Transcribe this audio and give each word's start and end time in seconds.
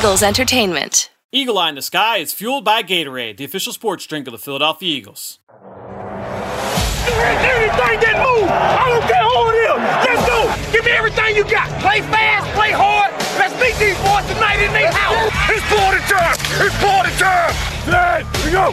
Eagles 0.00 0.22
Entertainment. 0.22 1.10
Eagle 1.30 1.58
Eye 1.58 1.68
in 1.68 1.74
the 1.74 1.82
Sky 1.82 2.16
is 2.16 2.32
fueled 2.32 2.64
by 2.64 2.82
Gatorade, 2.82 3.36
the 3.36 3.44
official 3.44 3.70
sports 3.70 4.06
drink 4.06 4.26
of 4.26 4.32
the 4.32 4.38
Philadelphia 4.38 4.96
Eagles. 4.96 5.40
Anything 5.50 5.60
that 8.00 8.16
move, 8.16 8.48
I 8.48 8.88
don't 8.88 9.04
care 9.04 9.28
who 9.28 9.52
it 9.52 9.60
is. 9.60 9.76
Let's 10.08 10.24
go. 10.24 10.48
Give 10.72 10.80
me 10.86 10.92
everything 10.92 11.36
you 11.36 11.44
got. 11.44 11.68
Play 11.82 12.00
fast, 12.00 12.48
play 12.56 12.72
hard. 12.72 13.12
Let's 13.36 13.52
beat 13.60 13.76
these 13.76 13.98
boys 14.00 14.24
tonight 14.32 14.64
in 14.64 14.72
their 14.72 14.90
house. 14.90 15.28
It's 15.52 15.60
party 15.68 16.00
time. 16.08 16.32
It's 16.64 16.72
party 16.80 17.12
time. 17.20 17.52
Hey, 17.84 18.24
here 18.40 18.46
we 18.46 18.52
go. 18.56 18.72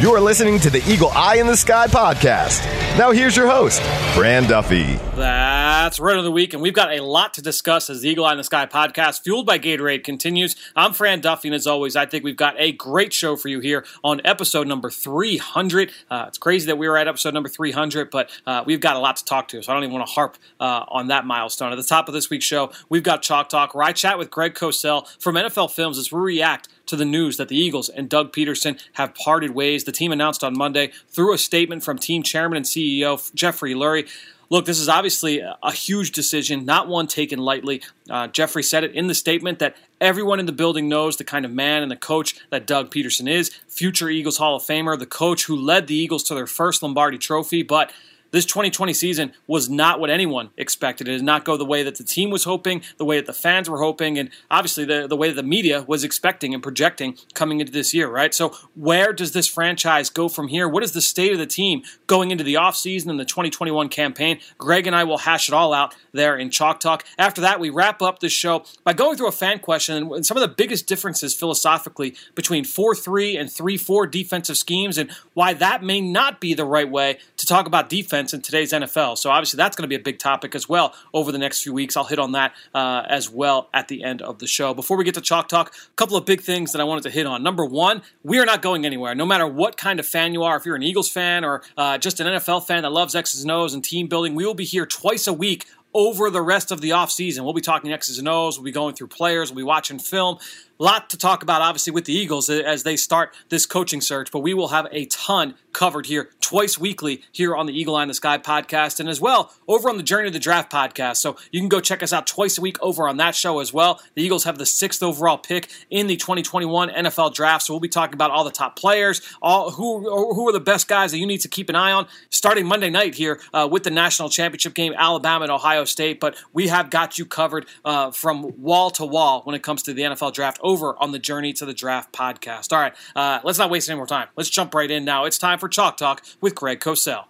You 0.00 0.14
are 0.14 0.20
listening 0.20 0.58
to 0.60 0.70
the 0.70 0.82
Eagle 0.90 1.10
Eye 1.10 1.36
in 1.36 1.46
the 1.46 1.56
Sky 1.56 1.86
podcast. 1.86 2.62
Now, 2.96 3.10
here's 3.10 3.36
your 3.36 3.46
host, 3.46 3.82
Fran 4.14 4.44
Duffy. 4.44 4.94
That's 5.16 6.00
right 6.00 6.16
of 6.16 6.24
the 6.24 6.30
week, 6.30 6.54
and 6.54 6.62
we've 6.62 6.72
got 6.72 6.90
a 6.90 7.02
lot 7.02 7.34
to 7.34 7.42
discuss 7.42 7.90
as 7.90 8.00
the 8.00 8.08
Eagle 8.08 8.24
Eye 8.24 8.32
in 8.32 8.38
the 8.38 8.44
Sky 8.44 8.64
podcast, 8.64 9.22
fueled 9.22 9.44
by 9.44 9.58
Gatorade, 9.58 10.02
continues. 10.02 10.56
I'm 10.74 10.94
Fran 10.94 11.20
Duffy, 11.20 11.48
and 11.48 11.54
as 11.54 11.66
always, 11.66 11.94
I 11.94 12.06
think 12.06 12.24
we've 12.24 12.38
got 12.38 12.54
a 12.56 12.72
great 12.72 13.12
show 13.12 13.36
for 13.36 13.48
you 13.48 13.60
here 13.60 13.84
on 14.02 14.22
episode 14.24 14.66
number 14.66 14.90
300. 14.90 15.92
Uh, 16.10 16.24
it's 16.26 16.38
crazy 16.38 16.64
that 16.68 16.78
we 16.78 16.88
were 16.88 16.96
at 16.96 17.06
episode 17.06 17.34
number 17.34 17.50
300, 17.50 18.10
but 18.10 18.30
uh, 18.46 18.64
we've 18.64 18.80
got 18.80 18.96
a 18.96 18.98
lot 18.98 19.16
to 19.16 19.26
talk 19.26 19.48
to, 19.48 19.62
so 19.62 19.70
I 19.70 19.74
don't 19.74 19.84
even 19.84 19.92
want 19.92 20.06
to 20.06 20.12
harp 20.14 20.38
uh, 20.58 20.86
on 20.88 21.08
that 21.08 21.26
milestone. 21.26 21.72
At 21.72 21.76
the 21.76 21.84
top 21.84 22.08
of 22.08 22.14
this 22.14 22.30
week's 22.30 22.46
show, 22.46 22.72
we've 22.88 23.02
got 23.02 23.20
Chalk 23.20 23.50
Talk, 23.50 23.74
where 23.74 23.84
I 23.84 23.92
chat 23.92 24.16
with 24.16 24.30
Greg 24.30 24.54
Cosell 24.54 25.06
from 25.20 25.34
NFL 25.34 25.70
Films 25.70 25.98
as 25.98 26.10
we 26.10 26.18
react 26.18 26.70
to 26.86 26.96
the 26.96 27.04
news 27.04 27.36
that 27.36 27.48
the 27.48 27.56
Eagles 27.56 27.88
and 27.88 28.08
Doug 28.08 28.32
Pederson 28.32 28.80
have 28.94 29.14
parted 29.14 29.52
ways. 29.52 29.84
The 29.84 29.92
team 29.92 30.12
announced 30.12 30.42
on 30.42 30.56
Monday 30.56 30.92
through 31.08 31.34
a 31.34 31.38
statement 31.38 31.84
from 31.84 31.98
team 31.98 32.22
chairman 32.22 32.56
and 32.56 32.66
CEO 32.66 33.32
Jeffrey 33.34 33.74
Lurie. 33.74 34.08
Look, 34.48 34.64
this 34.64 34.78
is 34.78 34.88
obviously 34.88 35.40
a 35.40 35.72
huge 35.72 36.12
decision, 36.12 36.64
not 36.64 36.86
one 36.86 37.08
taken 37.08 37.40
lightly. 37.40 37.82
Uh, 38.08 38.28
Jeffrey 38.28 38.62
said 38.62 38.84
it 38.84 38.92
in 38.92 39.08
the 39.08 39.14
statement 39.14 39.58
that 39.58 39.76
everyone 40.00 40.38
in 40.38 40.46
the 40.46 40.52
building 40.52 40.88
knows 40.88 41.16
the 41.16 41.24
kind 41.24 41.44
of 41.44 41.50
man 41.50 41.82
and 41.82 41.90
the 41.90 41.96
coach 41.96 42.36
that 42.50 42.66
Doug 42.66 42.92
Pederson 42.92 43.28
is, 43.28 43.48
future 43.66 44.08
Eagles 44.08 44.36
Hall 44.36 44.54
of 44.54 44.62
Famer, 44.62 44.96
the 44.96 45.06
coach 45.06 45.46
who 45.46 45.56
led 45.56 45.88
the 45.88 45.96
Eagles 45.96 46.22
to 46.24 46.34
their 46.34 46.46
first 46.46 46.80
Lombardi 46.80 47.18
trophy, 47.18 47.64
but 47.64 47.92
this 48.30 48.44
2020 48.44 48.92
season 48.92 49.32
was 49.46 49.68
not 49.68 50.00
what 50.00 50.10
anyone 50.10 50.50
expected. 50.56 51.08
It 51.08 51.12
did 51.12 51.22
not 51.22 51.44
go 51.44 51.56
the 51.56 51.64
way 51.64 51.82
that 51.82 51.96
the 51.96 52.04
team 52.04 52.30
was 52.30 52.44
hoping, 52.44 52.82
the 52.96 53.04
way 53.04 53.16
that 53.16 53.26
the 53.26 53.32
fans 53.32 53.70
were 53.70 53.80
hoping, 53.80 54.18
and 54.18 54.30
obviously 54.50 54.84
the, 54.84 55.06
the 55.06 55.16
way 55.16 55.28
that 55.28 55.36
the 55.36 55.42
media 55.42 55.84
was 55.86 56.04
expecting 56.04 56.54
and 56.54 56.62
projecting 56.62 57.16
coming 57.34 57.60
into 57.60 57.72
this 57.72 57.94
year, 57.94 58.08
right? 58.08 58.34
So, 58.34 58.54
where 58.74 59.12
does 59.12 59.32
this 59.32 59.46
franchise 59.46 60.10
go 60.10 60.28
from 60.28 60.48
here? 60.48 60.68
What 60.68 60.82
is 60.82 60.92
the 60.92 61.00
state 61.00 61.32
of 61.32 61.38
the 61.38 61.46
team 61.46 61.82
going 62.06 62.30
into 62.30 62.44
the 62.44 62.54
offseason 62.54 63.08
and 63.08 63.20
the 63.20 63.24
2021 63.24 63.88
campaign? 63.88 64.40
Greg 64.58 64.86
and 64.86 64.96
I 64.96 65.04
will 65.04 65.18
hash 65.18 65.48
it 65.48 65.54
all 65.54 65.72
out 65.72 65.94
there 66.12 66.36
in 66.36 66.50
Chalk 66.50 66.80
Talk. 66.80 67.04
After 67.18 67.40
that, 67.42 67.60
we 67.60 67.70
wrap 67.70 68.02
up 68.02 68.18
this 68.18 68.32
show 68.32 68.64
by 68.84 68.92
going 68.92 69.16
through 69.16 69.28
a 69.28 69.32
fan 69.32 69.58
question 69.58 70.12
and 70.12 70.26
some 70.26 70.36
of 70.36 70.40
the 70.40 70.54
biggest 70.54 70.86
differences 70.86 71.34
philosophically 71.34 72.14
between 72.34 72.64
4 72.64 72.94
3 72.94 73.36
and 73.36 73.50
3 73.50 73.76
4 73.76 74.06
defensive 74.06 74.56
schemes 74.56 74.98
and 74.98 75.10
why 75.34 75.54
that 75.54 75.82
may 75.82 76.00
not 76.00 76.40
be 76.40 76.54
the 76.54 76.64
right 76.64 76.88
way 76.88 77.18
to 77.36 77.46
talk 77.46 77.66
about 77.66 77.88
defense 77.88 78.25
in 78.32 78.42
today's 78.42 78.72
NFL. 78.72 79.18
So 79.18 79.30
obviously 79.30 79.56
that's 79.56 79.76
going 79.76 79.84
to 79.84 79.88
be 79.88 79.94
a 79.94 80.02
big 80.02 80.18
topic 80.18 80.54
as 80.54 80.68
well 80.68 80.94
over 81.12 81.32
the 81.32 81.38
next 81.38 81.62
few 81.62 81.72
weeks. 81.72 81.96
I'll 81.96 82.04
hit 82.04 82.18
on 82.18 82.32
that 82.32 82.54
uh, 82.74 83.02
as 83.08 83.30
well 83.30 83.68
at 83.72 83.88
the 83.88 84.02
end 84.04 84.22
of 84.22 84.38
the 84.38 84.46
show. 84.46 84.74
Before 84.74 84.96
we 84.96 85.04
get 85.04 85.14
to 85.14 85.20
Chalk 85.20 85.48
Talk, 85.48 85.74
a 85.74 85.94
couple 85.96 86.16
of 86.16 86.24
big 86.24 86.40
things 86.40 86.72
that 86.72 86.80
I 86.80 86.84
wanted 86.84 87.02
to 87.04 87.10
hit 87.10 87.26
on. 87.26 87.42
Number 87.42 87.64
one, 87.64 88.02
we 88.22 88.38
are 88.38 88.46
not 88.46 88.62
going 88.62 88.86
anywhere. 88.86 89.14
No 89.14 89.26
matter 89.26 89.46
what 89.46 89.76
kind 89.76 90.00
of 90.00 90.06
fan 90.06 90.32
you 90.32 90.42
are, 90.42 90.56
if 90.56 90.64
you're 90.64 90.76
an 90.76 90.82
Eagles 90.82 91.10
fan 91.10 91.44
or 91.44 91.62
uh, 91.76 91.98
just 91.98 92.20
an 92.20 92.26
NFL 92.26 92.66
fan 92.66 92.82
that 92.82 92.92
loves 92.92 93.14
X's 93.14 93.42
and 93.42 93.50
O's 93.50 93.74
and 93.74 93.82
team 93.82 94.06
building, 94.06 94.34
we 94.34 94.44
will 94.44 94.54
be 94.54 94.64
here 94.64 94.86
twice 94.86 95.26
a 95.26 95.32
week 95.32 95.66
over 95.96 96.28
the 96.28 96.42
rest 96.42 96.70
of 96.70 96.82
the 96.82 96.90
offseason. 96.90 97.42
We'll 97.42 97.54
be 97.54 97.62
talking 97.62 97.90
X's 97.90 98.18
and 98.18 98.28
O's, 98.28 98.58
we'll 98.58 98.64
be 98.64 98.70
going 98.70 98.94
through 98.94 99.06
players, 99.08 99.50
we'll 99.50 99.56
be 99.56 99.62
watching 99.62 99.98
film. 99.98 100.38
Lot 100.78 101.10
to 101.10 101.16
talk 101.16 101.42
about, 101.42 101.62
obviously, 101.62 101.92
with 101.92 102.04
the 102.04 102.12
Eagles 102.12 102.50
as 102.50 102.82
they 102.82 102.96
start 102.96 103.34
this 103.48 103.64
coaching 103.64 104.00
search, 104.00 104.30
but 104.30 104.40
we 104.40 104.52
will 104.52 104.68
have 104.68 104.86
a 104.92 105.06
ton 105.06 105.54
covered 105.72 106.06
here 106.06 106.30
twice 106.40 106.78
weekly 106.78 107.22
here 107.32 107.54
on 107.54 107.66
the 107.66 107.78
Eagle 107.78 107.96
Eye 107.96 108.02
in 108.02 108.08
the 108.08 108.14
Sky 108.14 108.38
podcast 108.38 108.98
and 108.98 109.10
as 109.10 109.20
well 109.20 109.52
over 109.68 109.90
on 109.90 109.98
the 109.98 110.02
Journey 110.02 110.28
to 110.28 110.32
the 110.32 110.38
Draft 110.38 110.72
podcast. 110.72 111.16
So 111.16 111.36
you 111.50 111.60
can 111.60 111.68
go 111.68 111.80
check 111.80 112.02
us 112.02 112.14
out 112.14 112.26
twice 112.26 112.56
a 112.56 112.62
week 112.62 112.80
over 112.80 113.06
on 113.06 113.18
that 113.18 113.34
show 113.34 113.60
as 113.60 113.74
well. 113.74 114.00
The 114.14 114.22
Eagles 114.22 114.44
have 114.44 114.56
the 114.56 114.64
sixth 114.64 115.02
overall 115.02 115.36
pick 115.36 115.68
in 115.90 116.06
the 116.06 116.16
2021 116.16 116.88
NFL 116.88 117.34
draft. 117.34 117.66
So 117.66 117.74
we'll 117.74 117.80
be 117.80 117.88
talking 117.88 118.14
about 118.14 118.30
all 118.30 118.44
the 118.44 118.50
top 118.50 118.76
players, 118.76 119.20
all 119.42 119.70
who, 119.70 120.00
who 120.00 120.48
are 120.48 120.52
the 120.52 120.60
best 120.60 120.88
guys 120.88 121.10
that 121.10 121.18
you 121.18 121.26
need 121.26 121.42
to 121.42 121.48
keep 121.48 121.68
an 121.68 121.76
eye 121.76 121.92
on 121.92 122.06
starting 122.30 122.64
Monday 122.64 122.88
night 122.88 123.14
here 123.14 123.40
uh, 123.52 123.68
with 123.70 123.82
the 123.82 123.90
national 123.90 124.30
championship 124.30 124.72
game, 124.72 124.94
Alabama 124.96 125.42
and 125.44 125.52
Ohio 125.52 125.84
State. 125.84 126.20
But 126.20 126.36
we 126.54 126.68
have 126.68 126.88
got 126.88 127.18
you 127.18 127.26
covered 127.26 127.66
uh, 127.84 128.12
from 128.12 128.62
wall 128.62 128.90
to 128.92 129.04
wall 129.04 129.42
when 129.44 129.54
it 129.54 129.62
comes 129.62 129.82
to 129.82 129.92
the 129.92 130.02
NFL 130.02 130.32
draft 130.32 130.58
over 130.66 131.00
on 131.00 131.12
the 131.12 131.18
Journey 131.18 131.52
to 131.54 131.64
the 131.64 131.72
Draft 131.72 132.12
podcast. 132.12 132.72
All 132.72 132.80
right, 132.80 132.94
uh, 133.14 133.38
let's 133.44 133.58
not 133.58 133.70
waste 133.70 133.88
any 133.88 133.96
more 133.96 134.06
time. 134.06 134.28
Let's 134.36 134.50
jump 134.50 134.74
right 134.74 134.90
in 134.90 135.04
now. 135.04 135.24
It's 135.24 135.38
time 135.38 135.58
for 135.58 135.68
Chalk 135.68 135.96
Talk 135.96 136.22
with 136.40 136.54
Greg 136.54 136.80
Cosell. 136.80 137.24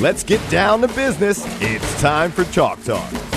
Let's 0.00 0.24
get 0.24 0.40
down 0.50 0.80
to 0.80 0.88
business. 0.88 1.44
It's 1.60 2.00
time 2.00 2.30
for 2.30 2.44
Chalk 2.44 2.82
Talk. 2.84 3.29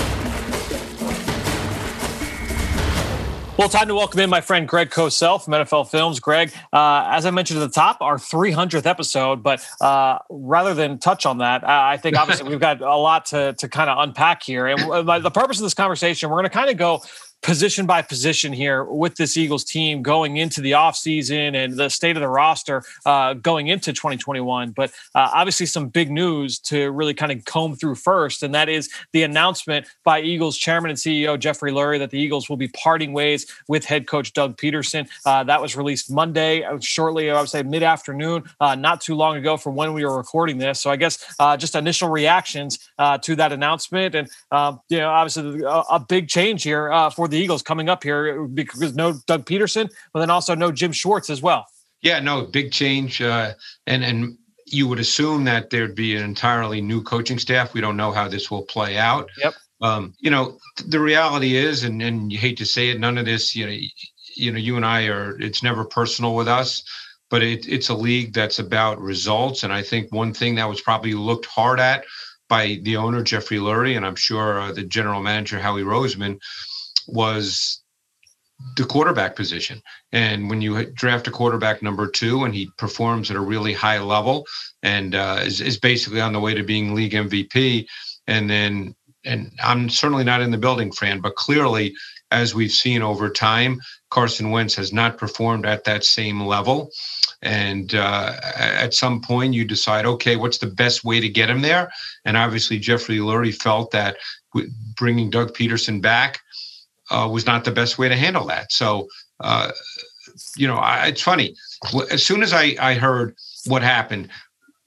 Well, 3.56 3.68
time 3.68 3.86
to 3.86 3.94
welcome 3.94 4.18
in 4.18 4.30
my 4.30 4.40
friend 4.40 4.66
Greg 4.66 4.90
Cosell 4.90 5.40
from 5.40 5.54
NFL 5.54 5.88
Films. 5.88 6.18
Greg, 6.18 6.52
uh, 6.72 7.04
as 7.06 7.24
I 7.24 7.30
mentioned 7.30 7.62
at 7.62 7.66
the 7.66 7.72
top, 7.72 7.98
our 8.00 8.16
300th 8.16 8.84
episode, 8.84 9.44
but 9.44 9.64
uh, 9.80 10.18
rather 10.28 10.74
than 10.74 10.98
touch 10.98 11.24
on 11.24 11.38
that, 11.38 11.62
I 11.62 11.96
think 11.96 12.18
obviously 12.18 12.48
we've 12.50 12.58
got 12.58 12.80
a 12.80 12.96
lot 12.96 13.26
to, 13.26 13.52
to 13.52 13.68
kind 13.68 13.88
of 13.88 13.98
unpack 13.98 14.42
here. 14.42 14.66
And 14.66 14.82
uh, 14.82 15.20
the 15.20 15.30
purpose 15.30 15.58
of 15.58 15.62
this 15.62 15.74
conversation, 15.74 16.30
we're 16.30 16.38
going 16.38 16.50
to 16.50 16.50
kind 16.50 16.68
of 16.68 16.76
go 16.76 17.04
position 17.44 17.84
by 17.84 18.00
position 18.00 18.54
here 18.54 18.84
with 18.84 19.16
this 19.16 19.36
Eagles 19.36 19.64
team 19.64 20.02
going 20.02 20.38
into 20.38 20.62
the 20.62 20.72
offseason 20.72 21.54
and 21.54 21.74
the 21.74 21.90
state 21.90 22.16
of 22.16 22.22
the 22.22 22.28
roster 22.28 22.82
uh, 23.04 23.34
going 23.34 23.68
into 23.68 23.92
2021. 23.92 24.70
But 24.70 24.90
uh, 25.14 25.30
obviously, 25.34 25.66
some 25.66 25.88
big 25.88 26.10
news 26.10 26.58
to 26.60 26.90
really 26.90 27.12
kind 27.12 27.30
of 27.30 27.44
comb 27.44 27.76
through 27.76 27.96
first, 27.96 28.42
and 28.42 28.54
that 28.54 28.70
is 28.70 28.88
the 29.12 29.22
announcement 29.22 29.86
by 30.04 30.22
Eagles 30.22 30.56
chairman 30.56 30.90
and 30.90 30.98
CEO 30.98 31.38
Jeffrey 31.38 31.70
Lurie 31.70 31.98
that 31.98 32.10
the 32.10 32.18
Eagles 32.18 32.48
will 32.48 32.56
be 32.56 32.68
parting 32.68 33.12
ways 33.12 33.46
with 33.68 33.84
head 33.84 34.06
coach 34.06 34.32
Doug 34.32 34.56
Pederson. 34.56 35.06
Uh, 35.26 35.44
that 35.44 35.60
was 35.60 35.76
released 35.76 36.10
Monday, 36.10 36.62
uh, 36.62 36.78
shortly, 36.80 37.30
I 37.30 37.38
would 37.38 37.50
say 37.50 37.62
mid 37.62 37.82
afternoon, 37.82 38.44
uh, 38.58 38.74
not 38.74 39.02
too 39.02 39.14
long 39.14 39.36
ago 39.36 39.58
from 39.58 39.74
when 39.74 39.92
we 39.92 40.02
were 40.04 40.16
recording 40.16 40.56
this. 40.56 40.80
So 40.80 40.90
I 40.90 40.96
guess 40.96 41.22
uh, 41.38 41.58
just 41.58 41.74
initial 41.74 42.08
reactions 42.08 42.78
to 43.20 43.36
that 43.36 43.52
announcement. 43.52 44.14
And, 44.14 44.28
you 44.88 44.98
know, 44.98 45.10
obviously, 45.10 45.62
a, 45.62 45.82
a 45.90 46.00
big 46.00 46.28
change 46.28 46.62
here 46.62 46.88
for 47.14 47.28
the 47.28 47.33
the 47.34 47.40
Eagles 47.40 47.62
coming 47.62 47.88
up 47.88 48.02
here 48.02 48.44
because 48.44 48.94
no 48.94 49.14
Doug 49.26 49.44
Pederson, 49.44 49.90
but 50.12 50.20
then 50.20 50.30
also 50.30 50.54
no 50.54 50.72
Jim 50.72 50.92
Schwartz 50.92 51.28
as 51.30 51.42
well. 51.42 51.66
Yeah, 52.00 52.20
no 52.20 52.42
big 52.42 52.72
change, 52.72 53.20
uh, 53.20 53.54
and 53.86 54.04
and 54.04 54.38
you 54.66 54.88
would 54.88 54.98
assume 54.98 55.44
that 55.44 55.70
there'd 55.70 55.94
be 55.94 56.16
an 56.16 56.24
entirely 56.24 56.80
new 56.80 57.02
coaching 57.02 57.38
staff. 57.38 57.74
We 57.74 57.80
don't 57.80 57.96
know 57.96 58.12
how 58.12 58.28
this 58.28 58.50
will 58.50 58.62
play 58.62 58.96
out. 58.96 59.28
Yep. 59.38 59.54
Um, 59.80 60.14
you 60.18 60.30
know, 60.30 60.58
the 60.86 61.00
reality 61.00 61.56
is, 61.56 61.84
and 61.84 62.02
and 62.02 62.32
you 62.32 62.38
hate 62.38 62.56
to 62.58 62.66
say 62.66 62.88
it, 62.90 63.00
none 63.00 63.18
of 63.18 63.26
this, 63.26 63.54
you 63.56 63.66
know, 63.66 63.76
you 64.36 64.52
know, 64.52 64.58
you 64.58 64.76
and 64.76 64.86
I 64.86 65.06
are. 65.06 65.40
It's 65.40 65.62
never 65.62 65.84
personal 65.84 66.34
with 66.34 66.48
us, 66.48 66.82
but 67.30 67.42
it, 67.42 67.66
it's 67.68 67.88
a 67.88 67.94
league 67.94 68.32
that's 68.32 68.58
about 68.58 69.00
results. 69.00 69.62
And 69.62 69.72
I 69.72 69.82
think 69.82 70.12
one 70.12 70.32
thing 70.32 70.54
that 70.54 70.68
was 70.68 70.80
probably 70.80 71.14
looked 71.14 71.46
hard 71.46 71.80
at 71.80 72.04
by 72.48 72.78
the 72.82 72.96
owner 72.96 73.22
Jeffrey 73.22 73.58
Lurie, 73.58 73.96
and 73.96 74.04
I'm 74.04 74.16
sure 74.16 74.60
uh, 74.60 74.72
the 74.72 74.84
general 74.84 75.22
manager 75.22 75.58
Howie 75.58 75.82
Roseman 75.82 76.38
was 77.08 77.82
the 78.76 78.84
quarterback 78.84 79.36
position. 79.36 79.82
And 80.12 80.48
when 80.48 80.60
you 80.60 80.86
draft 80.92 81.26
a 81.28 81.30
quarterback 81.30 81.82
number 81.82 82.08
two 82.08 82.44
and 82.44 82.54
he 82.54 82.70
performs 82.78 83.30
at 83.30 83.36
a 83.36 83.40
really 83.40 83.72
high 83.72 83.98
level 83.98 84.46
and 84.82 85.14
uh, 85.14 85.40
is, 85.42 85.60
is 85.60 85.78
basically 85.78 86.20
on 86.20 86.32
the 86.32 86.40
way 86.40 86.54
to 86.54 86.62
being 86.62 86.94
league 86.94 87.12
MVP, 87.12 87.86
and 88.26 88.48
then, 88.48 88.94
and 89.24 89.52
I'm 89.62 89.88
certainly 89.90 90.24
not 90.24 90.40
in 90.40 90.50
the 90.50 90.58
building, 90.58 90.92
Fran, 90.92 91.20
but 91.20 91.36
clearly, 91.36 91.94
as 92.30 92.54
we've 92.54 92.72
seen 92.72 93.02
over 93.02 93.28
time, 93.28 93.80
Carson 94.10 94.50
Wentz 94.50 94.74
has 94.74 94.92
not 94.92 95.18
performed 95.18 95.66
at 95.66 95.84
that 95.84 96.04
same 96.04 96.40
level. 96.40 96.90
And 97.42 97.94
uh, 97.94 98.34
at 98.56 98.94
some 98.94 99.20
point, 99.20 99.54
you 99.54 99.64
decide, 99.64 100.06
okay, 100.06 100.36
what's 100.36 100.58
the 100.58 100.66
best 100.66 101.04
way 101.04 101.20
to 101.20 101.28
get 101.28 101.50
him 101.50 101.60
there? 101.60 101.90
And 102.24 102.36
obviously, 102.36 102.78
Jeffrey 102.78 103.18
Lurie 103.18 103.54
felt 103.54 103.90
that 103.90 104.16
bringing 104.96 105.30
Doug 105.30 105.54
Pederson 105.54 106.00
back 106.00 106.40
uh, 107.10 107.28
was 107.30 107.46
not 107.46 107.64
the 107.64 107.70
best 107.70 107.98
way 107.98 108.08
to 108.08 108.16
handle 108.16 108.46
that. 108.46 108.72
So, 108.72 109.08
uh, 109.40 109.70
you 110.56 110.66
know, 110.66 110.76
I, 110.76 111.08
it's 111.08 111.22
funny. 111.22 111.54
As 112.10 112.24
soon 112.24 112.42
as 112.42 112.52
I, 112.52 112.76
I 112.80 112.94
heard 112.94 113.36
what 113.66 113.82
happened, 113.82 114.28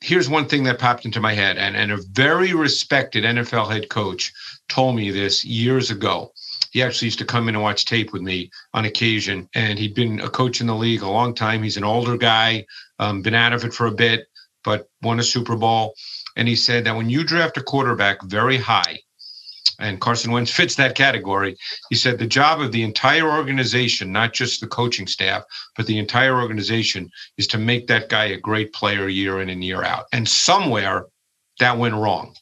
here's 0.01 0.29
one 0.29 0.47
thing 0.47 0.63
that 0.63 0.79
popped 0.79 1.05
into 1.05 1.19
my 1.19 1.33
head. 1.33 1.57
And, 1.57 1.75
and 1.75 1.91
a 1.91 1.99
very 2.11 2.53
respected 2.53 3.23
NFL 3.23 3.71
head 3.71 3.89
coach 3.89 4.31
told 4.69 4.95
me 4.95 5.11
this 5.11 5.45
years 5.45 5.91
ago. 5.91 6.31
He 6.71 6.83
actually 6.83 7.07
used 7.07 7.19
to 7.19 7.25
come 7.25 7.47
in 7.49 7.55
and 7.55 7.63
watch 7.63 7.85
tape 7.85 8.13
with 8.13 8.21
me 8.21 8.51
on 8.73 8.85
occasion. 8.85 9.49
And 9.55 9.79
he'd 9.79 9.95
been 9.95 10.19
a 10.19 10.29
coach 10.29 10.61
in 10.61 10.67
the 10.67 10.75
league 10.75 11.01
a 11.01 11.09
long 11.09 11.33
time. 11.33 11.63
He's 11.63 11.77
an 11.77 11.83
older 11.83 12.17
guy, 12.17 12.65
um, 12.99 13.21
been 13.21 13.33
out 13.33 13.53
of 13.53 13.63
it 13.63 13.73
for 13.73 13.87
a 13.87 13.91
bit, 13.91 14.27
but 14.63 14.89
won 15.01 15.19
a 15.19 15.23
Super 15.23 15.55
Bowl. 15.55 15.95
And 16.35 16.47
he 16.47 16.55
said 16.55 16.83
that 16.83 16.95
when 16.95 17.09
you 17.09 17.23
draft 17.23 17.57
a 17.57 17.63
quarterback 17.63 18.21
very 18.23 18.57
high, 18.57 18.99
and 19.79 20.01
Carson 20.01 20.31
Wentz 20.31 20.51
fits 20.51 20.75
that 20.75 20.95
category. 20.95 21.55
He 21.89 21.95
said 21.95 22.17
the 22.17 22.27
job 22.27 22.61
of 22.61 22.71
the 22.71 22.83
entire 22.83 23.29
organization, 23.29 24.11
not 24.11 24.33
just 24.33 24.61
the 24.61 24.67
coaching 24.67 25.07
staff, 25.07 25.43
but 25.75 25.87
the 25.87 25.99
entire 25.99 26.39
organization, 26.39 27.09
is 27.37 27.47
to 27.47 27.57
make 27.57 27.87
that 27.87 28.09
guy 28.09 28.25
a 28.25 28.37
great 28.37 28.73
player 28.73 29.07
year 29.07 29.41
in 29.41 29.49
and 29.49 29.63
year 29.63 29.83
out. 29.83 30.05
And 30.11 30.27
somewhere 30.27 31.05
that 31.59 31.77
went 31.77 31.95
wrong. 31.95 32.35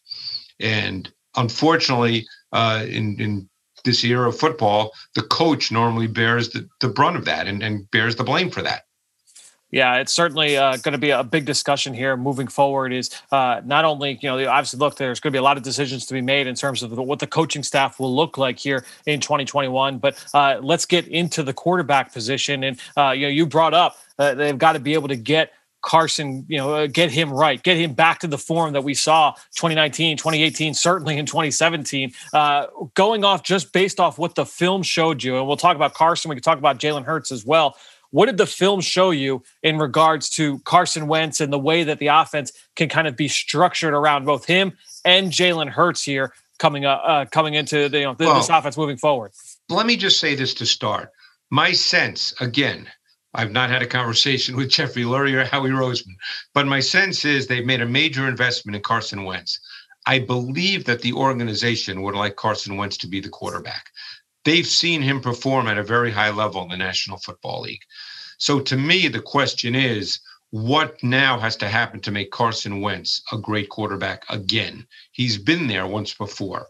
And 0.59 1.11
unfortunately, 1.35 2.25
uh, 2.51 2.85
in, 2.87 3.19
in 3.19 3.49
this 3.83 4.03
era 4.03 4.29
of 4.29 4.37
football, 4.37 4.91
the 5.13 5.23
coach 5.23 5.71
normally 5.71 6.07
bears 6.07 6.49
the, 6.49 6.67
the 6.81 6.89
brunt 6.89 7.17
of 7.17 7.25
that 7.25 7.47
and, 7.47 7.61
and 7.61 7.89
bears 7.91 8.15
the 8.15 8.23
blame 8.23 8.49
for 8.49 8.61
that. 8.61 8.83
Yeah, 9.75 9.97
it's 9.97 10.13
certainly 10.13 10.55
uh, 10.55 10.77
going 10.77 10.93
to 10.93 10.97
be 10.97 11.09
a 11.09 11.21
big 11.21 11.43
discussion 11.43 11.93
here 11.93 12.15
moving 12.15 12.47
forward. 12.47 12.93
Is 12.93 13.09
uh, 13.33 13.59
not 13.65 13.83
only 13.83 14.17
you 14.21 14.29
know 14.29 14.49
obviously 14.49 14.79
look 14.79 14.95
there's 14.95 15.19
going 15.19 15.33
to 15.33 15.35
be 15.35 15.37
a 15.37 15.43
lot 15.43 15.57
of 15.57 15.63
decisions 15.63 16.05
to 16.05 16.13
be 16.13 16.21
made 16.21 16.47
in 16.47 16.55
terms 16.55 16.81
of 16.81 16.97
what 16.97 17.19
the 17.19 17.27
coaching 17.27 17.61
staff 17.61 17.99
will 17.99 18.15
look 18.15 18.37
like 18.37 18.57
here 18.57 18.85
in 19.05 19.19
2021. 19.19 19.97
But 19.97 20.25
uh, 20.33 20.59
let's 20.61 20.85
get 20.85 21.09
into 21.09 21.43
the 21.43 21.51
quarterback 21.51 22.13
position, 22.13 22.63
and 22.63 22.79
uh, 22.95 23.11
you 23.11 23.23
know 23.23 23.27
you 23.27 23.45
brought 23.45 23.73
up 23.73 23.97
uh, 24.17 24.33
they've 24.33 24.57
got 24.57 24.73
to 24.73 24.79
be 24.79 24.93
able 24.93 25.09
to 25.09 25.17
get 25.17 25.51
Carson, 25.85 26.45
you 26.47 26.57
know, 26.57 26.73
uh, 26.73 26.87
get 26.87 27.11
him 27.11 27.31
right, 27.31 27.61
get 27.61 27.77
him 27.77 27.93
back 27.93 28.19
to 28.19 28.27
the 28.27 28.39
form 28.39 28.73
that 28.73 28.83
we 28.83 28.95
saw 28.95 29.33
2019, 29.55 30.17
2018, 30.17 30.73
certainly 30.73 31.17
in 31.17 31.27
2017. 31.27 32.11
Uh, 32.33 32.65
going 32.95 33.23
off 33.23 33.43
just 33.43 33.71
based 33.71 33.99
off 33.99 34.17
what 34.17 34.33
the 34.33 34.45
film 34.45 34.81
showed 34.81 35.21
you, 35.21 35.37
and 35.37 35.45
we'll 35.45 35.57
talk 35.57 35.75
about 35.75 35.93
Carson, 35.93 36.29
we 36.29 36.35
can 36.35 36.41
talk 36.41 36.57
about 36.57 36.79
Jalen 36.79 37.03
Hurts 37.03 37.31
as 37.31 37.45
well. 37.45 37.75
What 38.15 38.27
did 38.27 38.37
the 38.37 38.45
film 38.45 38.79
show 38.79 39.11
you 39.11 39.43
in 39.61 39.77
regards 39.77 40.29
to 40.31 40.59
Carson 40.59 41.07
Wentz 41.07 41.41
and 41.41 41.51
the 41.51 41.59
way 41.59 41.83
that 41.83 41.99
the 41.99 42.07
offense 42.07 42.53
can 42.77 42.87
kind 42.87 43.09
of 43.09 43.17
be 43.17 43.27
structured 43.27 43.93
around 43.93 44.23
both 44.23 44.45
him 44.45 44.71
and 45.03 45.33
Jalen 45.33 45.67
Hurts 45.67 46.01
here 46.01 46.31
coming 46.57 46.85
uh, 46.85 46.91
uh 46.91 47.25
coming 47.25 47.55
into 47.55 47.89
the, 47.89 47.99
you 47.99 48.05
know, 48.05 48.15
well, 48.17 48.37
this 48.37 48.47
offense 48.47 48.77
moving 48.77 48.95
forward? 48.95 49.33
Let 49.67 49.85
me 49.85 49.97
just 49.97 50.21
say 50.21 50.33
this 50.33 50.53
to 50.53 50.65
start. 50.65 51.11
My 51.49 51.73
sense, 51.73 52.33
again, 52.39 52.87
I've 53.33 53.51
not 53.51 53.69
had 53.69 53.81
a 53.81 53.85
conversation 53.85 54.55
with 54.59 54.69
Jeffrey 54.69 55.03
Lurie 55.03 55.33
or 55.33 55.43
Howie 55.43 55.71
Roseman, 55.71 56.15
but 56.53 56.67
my 56.67 56.79
sense 56.79 57.25
is 57.25 57.47
they've 57.47 57.65
made 57.65 57.81
a 57.81 57.85
major 57.85 58.29
investment 58.29 58.77
in 58.77 58.81
Carson 58.81 59.25
Wentz. 59.25 59.59
I 60.05 60.19
believe 60.19 60.85
that 60.85 61.01
the 61.01 61.11
organization 61.11 62.01
would 62.01 62.15
like 62.15 62.37
Carson 62.37 62.77
Wentz 62.77 62.95
to 62.99 63.07
be 63.07 63.19
the 63.19 63.27
quarterback. 63.27 63.87
They've 64.45 64.65
seen 64.65 65.01
him 65.01 65.19
perform 65.19 65.67
at 65.67 65.79
a 65.79 65.83
very 65.83 66.11
high 66.11 66.29
level 66.29 66.61
in 66.61 66.69
the 66.69 66.77
National 66.77 67.17
Football 67.17 67.61
League. 67.61 67.81
So 68.37 68.59
to 68.59 68.77
me, 68.77 69.07
the 69.07 69.21
question 69.21 69.75
is, 69.75 70.19
what 70.51 71.01
now 71.03 71.37
has 71.39 71.57
to 71.57 71.67
happen 71.67 71.99
to 72.01 72.11
make 72.11 72.31
Carson 72.31 72.79
Wentz 72.79 73.21
a 73.31 73.37
great 73.37 73.69
quarterback 73.69 74.23
again? 74.29 74.87
He's 75.11 75.37
been 75.37 75.67
there 75.67 75.87
once 75.87 76.13
before. 76.13 76.67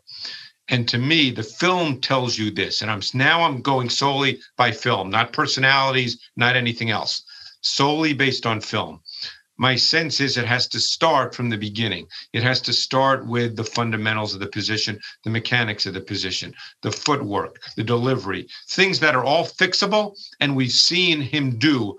And 0.70 0.88
to 0.88 0.98
me, 0.98 1.30
the 1.30 1.44
film 1.44 2.02
tells 2.02 2.38
you 2.38 2.50
this. 2.50 2.82
And 2.82 2.90
I'm 2.90 3.02
now 3.14 3.44
I'm 3.44 3.62
going 3.62 3.90
solely 3.90 4.40
by 4.58 4.72
film, 4.72 5.10
not 5.10 5.34
personalities, 5.34 6.20
not 6.36 6.56
anything 6.56 6.90
else, 6.90 7.24
solely 7.62 8.14
based 8.14 8.46
on 8.46 8.62
film. 8.62 9.02
My 9.58 9.76
sense 9.76 10.20
is 10.20 10.36
it 10.36 10.46
has 10.46 10.68
to 10.70 10.80
start 10.80 11.34
from 11.34 11.50
the 11.50 11.58
beginning. 11.58 12.08
It 12.34 12.44
has 12.44 12.60
to 12.62 12.74
start 12.74 13.26
with 13.26 13.56
the 13.56 13.64
fundamentals 13.64 14.34
of 14.34 14.42
the 14.42 14.48
position, 14.48 15.00
the 15.24 15.30
mechanics 15.30 15.86
of 15.86 15.94
the 15.94 16.02
position, 16.02 16.54
the 16.82 16.92
footwork, 16.92 17.62
the 17.76 17.84
delivery, 17.84 18.48
things 18.68 19.00
that 19.00 19.16
are 19.16 19.24
all 19.24 19.46
fixable. 19.46 20.16
And 20.42 20.56
we've 20.56 20.72
seen 20.72 21.22
him 21.22 21.58
do 21.58 21.98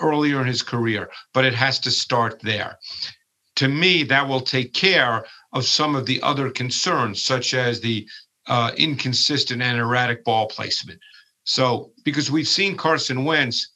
earlier 0.00 0.40
in 0.40 0.48
his 0.48 0.62
career, 0.62 1.08
but 1.32 1.44
it 1.44 1.54
has 1.54 1.78
to 1.80 1.90
start 1.90 2.40
there. 2.40 2.78
To 3.56 3.68
me, 3.68 4.02
that 4.04 4.26
will 4.26 4.40
take 4.40 4.72
care 4.72 5.24
of 5.52 5.64
some 5.64 5.94
of 5.94 6.06
the 6.06 6.20
other 6.22 6.50
concerns, 6.50 7.22
such 7.22 7.54
as 7.54 7.80
the 7.80 8.08
uh, 8.46 8.72
inconsistent 8.76 9.62
and 9.62 9.78
erratic 9.78 10.24
ball 10.24 10.46
placement. 10.46 11.00
So, 11.44 11.92
because 12.04 12.30
we've 12.30 12.48
seen 12.48 12.76
Carson 12.76 13.24
Wentz, 13.24 13.68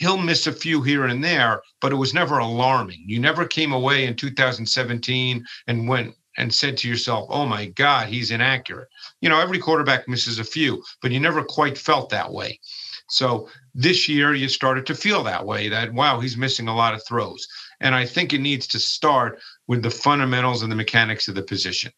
he'll 0.00 0.18
miss 0.18 0.46
a 0.46 0.52
few 0.52 0.82
here 0.82 1.04
and 1.04 1.22
there, 1.22 1.62
but 1.80 1.92
it 1.92 1.96
was 1.96 2.14
never 2.14 2.38
alarming. 2.38 3.04
You 3.06 3.20
never 3.20 3.44
came 3.44 3.72
away 3.72 4.06
in 4.06 4.16
2017 4.16 5.44
and 5.66 5.88
went 5.88 6.14
and 6.38 6.52
said 6.52 6.76
to 6.78 6.88
yourself, 6.88 7.26
oh 7.28 7.44
my 7.44 7.66
God, 7.66 8.08
he's 8.08 8.30
inaccurate. 8.30 8.88
You 9.20 9.28
know, 9.28 9.38
every 9.38 9.58
quarterback 9.58 10.08
misses 10.08 10.38
a 10.38 10.44
few, 10.44 10.82
but 11.02 11.12
you 11.12 11.20
never 11.20 11.44
quite 11.44 11.76
felt 11.76 12.08
that 12.10 12.32
way. 12.32 12.58
So 13.10 13.48
this 13.74 14.08
year, 14.08 14.34
you 14.34 14.48
started 14.48 14.86
to 14.86 14.94
feel 14.94 15.22
that 15.24 15.44
way 15.44 15.68
that, 15.68 15.92
wow, 15.92 16.18
he's 16.20 16.36
missing 16.36 16.68
a 16.68 16.76
lot 16.76 16.94
of 16.94 17.04
throws. 17.06 17.46
And 17.80 17.94
I 17.94 18.06
think 18.06 18.32
it 18.32 18.40
needs 18.40 18.66
to 18.68 18.78
start 18.78 19.38
with 19.66 19.82
the 19.82 19.90
fundamentals 19.90 20.62
and 20.62 20.72
the 20.72 20.76
mechanics 20.76 21.28
of 21.28 21.34
the 21.34 21.42
position. 21.42 21.92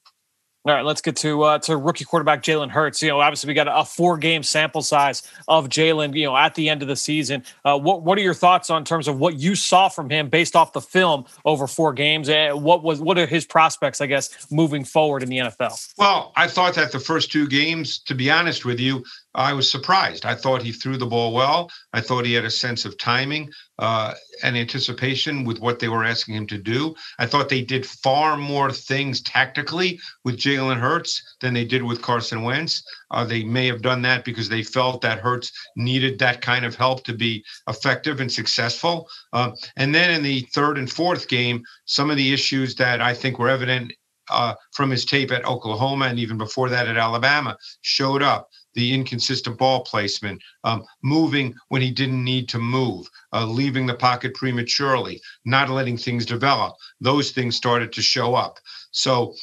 All 0.64 0.72
right, 0.72 0.84
let's 0.84 1.00
get 1.00 1.16
to 1.16 1.42
uh, 1.42 1.58
to 1.60 1.76
rookie 1.76 2.04
quarterback 2.04 2.40
Jalen 2.40 2.70
Hurts. 2.70 3.02
You 3.02 3.08
know, 3.08 3.18
obviously 3.18 3.48
we 3.48 3.54
got 3.54 3.66
a 3.68 3.84
four 3.84 4.16
game 4.16 4.44
sample 4.44 4.82
size 4.82 5.28
of 5.48 5.68
Jalen. 5.68 6.14
You 6.14 6.26
know, 6.26 6.36
at 6.36 6.54
the 6.54 6.68
end 6.68 6.82
of 6.82 6.88
the 6.88 6.94
season, 6.94 7.42
uh, 7.64 7.76
what 7.76 8.02
what 8.04 8.16
are 8.16 8.20
your 8.20 8.32
thoughts 8.32 8.70
on 8.70 8.84
terms 8.84 9.08
of 9.08 9.18
what 9.18 9.40
you 9.40 9.56
saw 9.56 9.88
from 9.88 10.08
him 10.08 10.28
based 10.28 10.54
off 10.54 10.72
the 10.72 10.80
film 10.80 11.24
over 11.44 11.66
four 11.66 11.92
games? 11.92 12.28
And 12.28 12.62
what 12.62 12.84
was 12.84 13.00
what 13.00 13.18
are 13.18 13.26
his 13.26 13.44
prospects, 13.44 14.00
I 14.00 14.06
guess, 14.06 14.52
moving 14.52 14.84
forward 14.84 15.24
in 15.24 15.30
the 15.30 15.38
NFL? 15.38 15.94
Well, 15.98 16.32
I 16.36 16.46
thought 16.46 16.76
that 16.76 16.92
the 16.92 17.00
first 17.00 17.32
two 17.32 17.48
games, 17.48 17.98
to 17.98 18.14
be 18.14 18.30
honest 18.30 18.64
with 18.64 18.78
you, 18.78 19.04
I 19.34 19.54
was 19.54 19.70
surprised. 19.70 20.26
I 20.26 20.34
thought 20.34 20.62
he 20.62 20.72
threw 20.72 20.98
the 20.98 21.06
ball 21.06 21.32
well. 21.32 21.70
I 21.92 22.02
thought 22.02 22.26
he 22.26 22.34
had 22.34 22.44
a 22.44 22.50
sense 22.50 22.84
of 22.84 22.98
timing 22.98 23.50
uh, 23.78 24.14
and 24.42 24.56
anticipation 24.56 25.44
with 25.44 25.58
what 25.58 25.78
they 25.78 25.88
were 25.88 26.04
asking 26.04 26.34
him 26.34 26.46
to 26.48 26.58
do. 26.58 26.94
I 27.18 27.26
thought 27.26 27.48
they 27.48 27.62
did 27.62 27.86
far 27.86 28.36
more 28.36 28.70
things 28.70 29.22
tactically 29.22 29.98
with 30.24 30.36
Jalen 30.36 30.78
Hurts 30.78 31.22
than 31.40 31.54
they 31.54 31.64
did 31.64 31.82
with 31.82 32.02
Carson 32.02 32.42
Wentz. 32.42 32.82
Uh, 33.10 33.24
they 33.24 33.42
may 33.42 33.66
have 33.68 33.80
done 33.80 34.02
that 34.02 34.24
because 34.24 34.48
they 34.48 34.62
felt 34.62 35.00
that 35.00 35.20
Hurts 35.20 35.50
needed 35.76 36.18
that 36.18 36.42
kind 36.42 36.66
of 36.66 36.74
help 36.74 37.04
to 37.04 37.14
be 37.14 37.42
effective 37.68 38.20
and 38.20 38.30
successful. 38.30 39.08
Uh, 39.32 39.52
and 39.76 39.94
then 39.94 40.10
in 40.10 40.22
the 40.22 40.42
third 40.52 40.76
and 40.76 40.90
fourth 40.90 41.28
game, 41.28 41.62
some 41.86 42.10
of 42.10 42.18
the 42.18 42.34
issues 42.34 42.74
that 42.76 43.00
I 43.00 43.14
think 43.14 43.38
were 43.38 43.48
evident 43.48 43.92
uh, 44.30 44.54
from 44.72 44.90
his 44.90 45.04
tape 45.04 45.32
at 45.32 45.44
Oklahoma 45.46 46.06
and 46.06 46.18
even 46.18 46.38
before 46.38 46.68
that 46.68 46.86
at 46.86 46.96
Alabama 46.96 47.56
showed 47.82 48.22
up 48.22 48.48
the 48.74 48.92
inconsistent 48.92 49.58
ball 49.58 49.80
placement, 49.84 50.40
um, 50.64 50.84
moving 51.02 51.54
when 51.68 51.82
he 51.82 51.90
didn't 51.90 52.22
need 52.22 52.48
to 52.48 52.58
move, 52.58 53.08
uh, 53.32 53.46
leaving 53.46 53.86
the 53.86 53.94
pocket 53.94 54.34
prematurely, 54.34 55.20
not 55.44 55.70
letting 55.70 55.96
things 55.96 56.26
develop. 56.26 56.74
Those 57.00 57.30
things 57.30 57.56
started 57.56 57.92
to 57.92 58.02
show 58.02 58.34
up. 58.34 58.58
So 58.92 59.34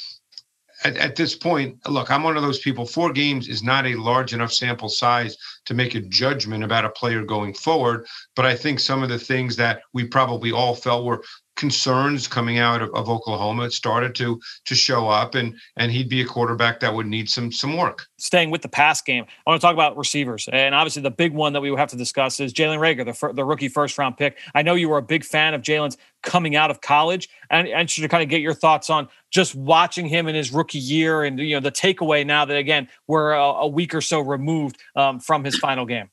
at, 0.83 0.97
at, 0.97 1.15
this 1.15 1.35
point, 1.35 1.77
look, 1.87 2.09
I'm 2.09 2.23
one 2.23 2.37
of 2.37 2.43
those 2.43 2.59
people. 2.59 2.85
Four 2.85 3.11
games 3.11 3.47
is 3.47 3.61
not 3.63 3.85
a 3.85 3.95
large 3.95 4.33
enough 4.33 4.53
sample 4.53 4.89
size 4.89 5.37
to 5.65 5.73
make 5.73 5.95
a 5.95 6.01
judgment 6.01 6.63
about 6.63 6.85
a 6.85 6.89
player 6.89 7.23
going 7.23 7.53
forward. 7.53 8.05
But 8.35 8.45
I 8.45 8.55
think 8.55 8.79
some 8.79 9.03
of 9.03 9.09
the 9.09 9.19
things 9.19 9.55
that 9.57 9.81
we 9.93 10.05
probably 10.05 10.51
all 10.51 10.75
felt 10.75 11.05
were 11.05 11.23
concerns 11.59 12.25
coming 12.27 12.57
out 12.57 12.81
of, 12.81 12.89
of 12.95 13.09
Oklahoma 13.09 13.65
it 13.65 13.73
started 13.73 14.15
to 14.15 14.39
to 14.65 14.75
show 14.75 15.09
up, 15.09 15.35
and 15.35 15.55
and 15.77 15.91
he'd 15.91 16.09
be 16.09 16.21
a 16.21 16.25
quarterback 16.25 16.79
that 16.79 16.93
would 16.93 17.05
need 17.05 17.29
some 17.29 17.51
some 17.51 17.77
work. 17.77 18.07
Staying 18.17 18.49
with 18.49 18.61
the 18.61 18.69
pass 18.69 19.01
game, 19.01 19.25
I 19.45 19.49
want 19.49 19.61
to 19.61 19.65
talk 19.65 19.73
about 19.73 19.97
receivers, 19.97 20.47
and 20.51 20.73
obviously 20.73 21.01
the 21.01 21.11
big 21.11 21.33
one 21.33 21.53
that 21.53 21.61
we 21.61 21.69
would 21.69 21.79
have 21.79 21.89
to 21.89 21.97
discuss 21.97 22.39
is 22.39 22.53
Jalen 22.53 22.79
Reagor, 22.79 23.05
the 23.05 23.33
the 23.33 23.43
rookie 23.43 23.67
first 23.67 23.97
round 23.97 24.17
pick. 24.17 24.37
I 24.55 24.61
know 24.61 24.75
you 24.75 24.89
were 24.89 24.97
a 24.97 25.03
big 25.03 25.25
fan 25.25 25.53
of 25.53 25.61
Jalen's 25.61 25.97
coming 26.23 26.55
out 26.55 26.71
of 26.71 26.81
college, 26.81 27.29
and 27.49 27.67
I 27.67 27.85
should 27.85 28.09
kind 28.09 28.23
of 28.23 28.29
get 28.29 28.41
your 28.41 28.53
thoughts 28.53 28.89
on 28.89 29.09
just 29.29 29.53
watching 29.53 30.07
him 30.07 30.27
in 30.27 30.35
his 30.35 30.51
rookie 30.51 30.79
year, 30.79 31.23
and 31.23 31.37
you 31.39 31.55
know 31.55 31.59
the 31.59 31.71
takeaway 31.71 32.25
now 32.25 32.45
that 32.45 32.55
again 32.55 32.87
we're 33.07 33.33
a, 33.33 33.43
a 33.43 33.67
week 33.67 33.93
or 33.93 34.01
so 34.01 34.21
removed 34.21 34.77
um, 34.95 35.19
from 35.19 35.43
his 35.43 35.57
final 35.57 35.85
game. 35.85 36.09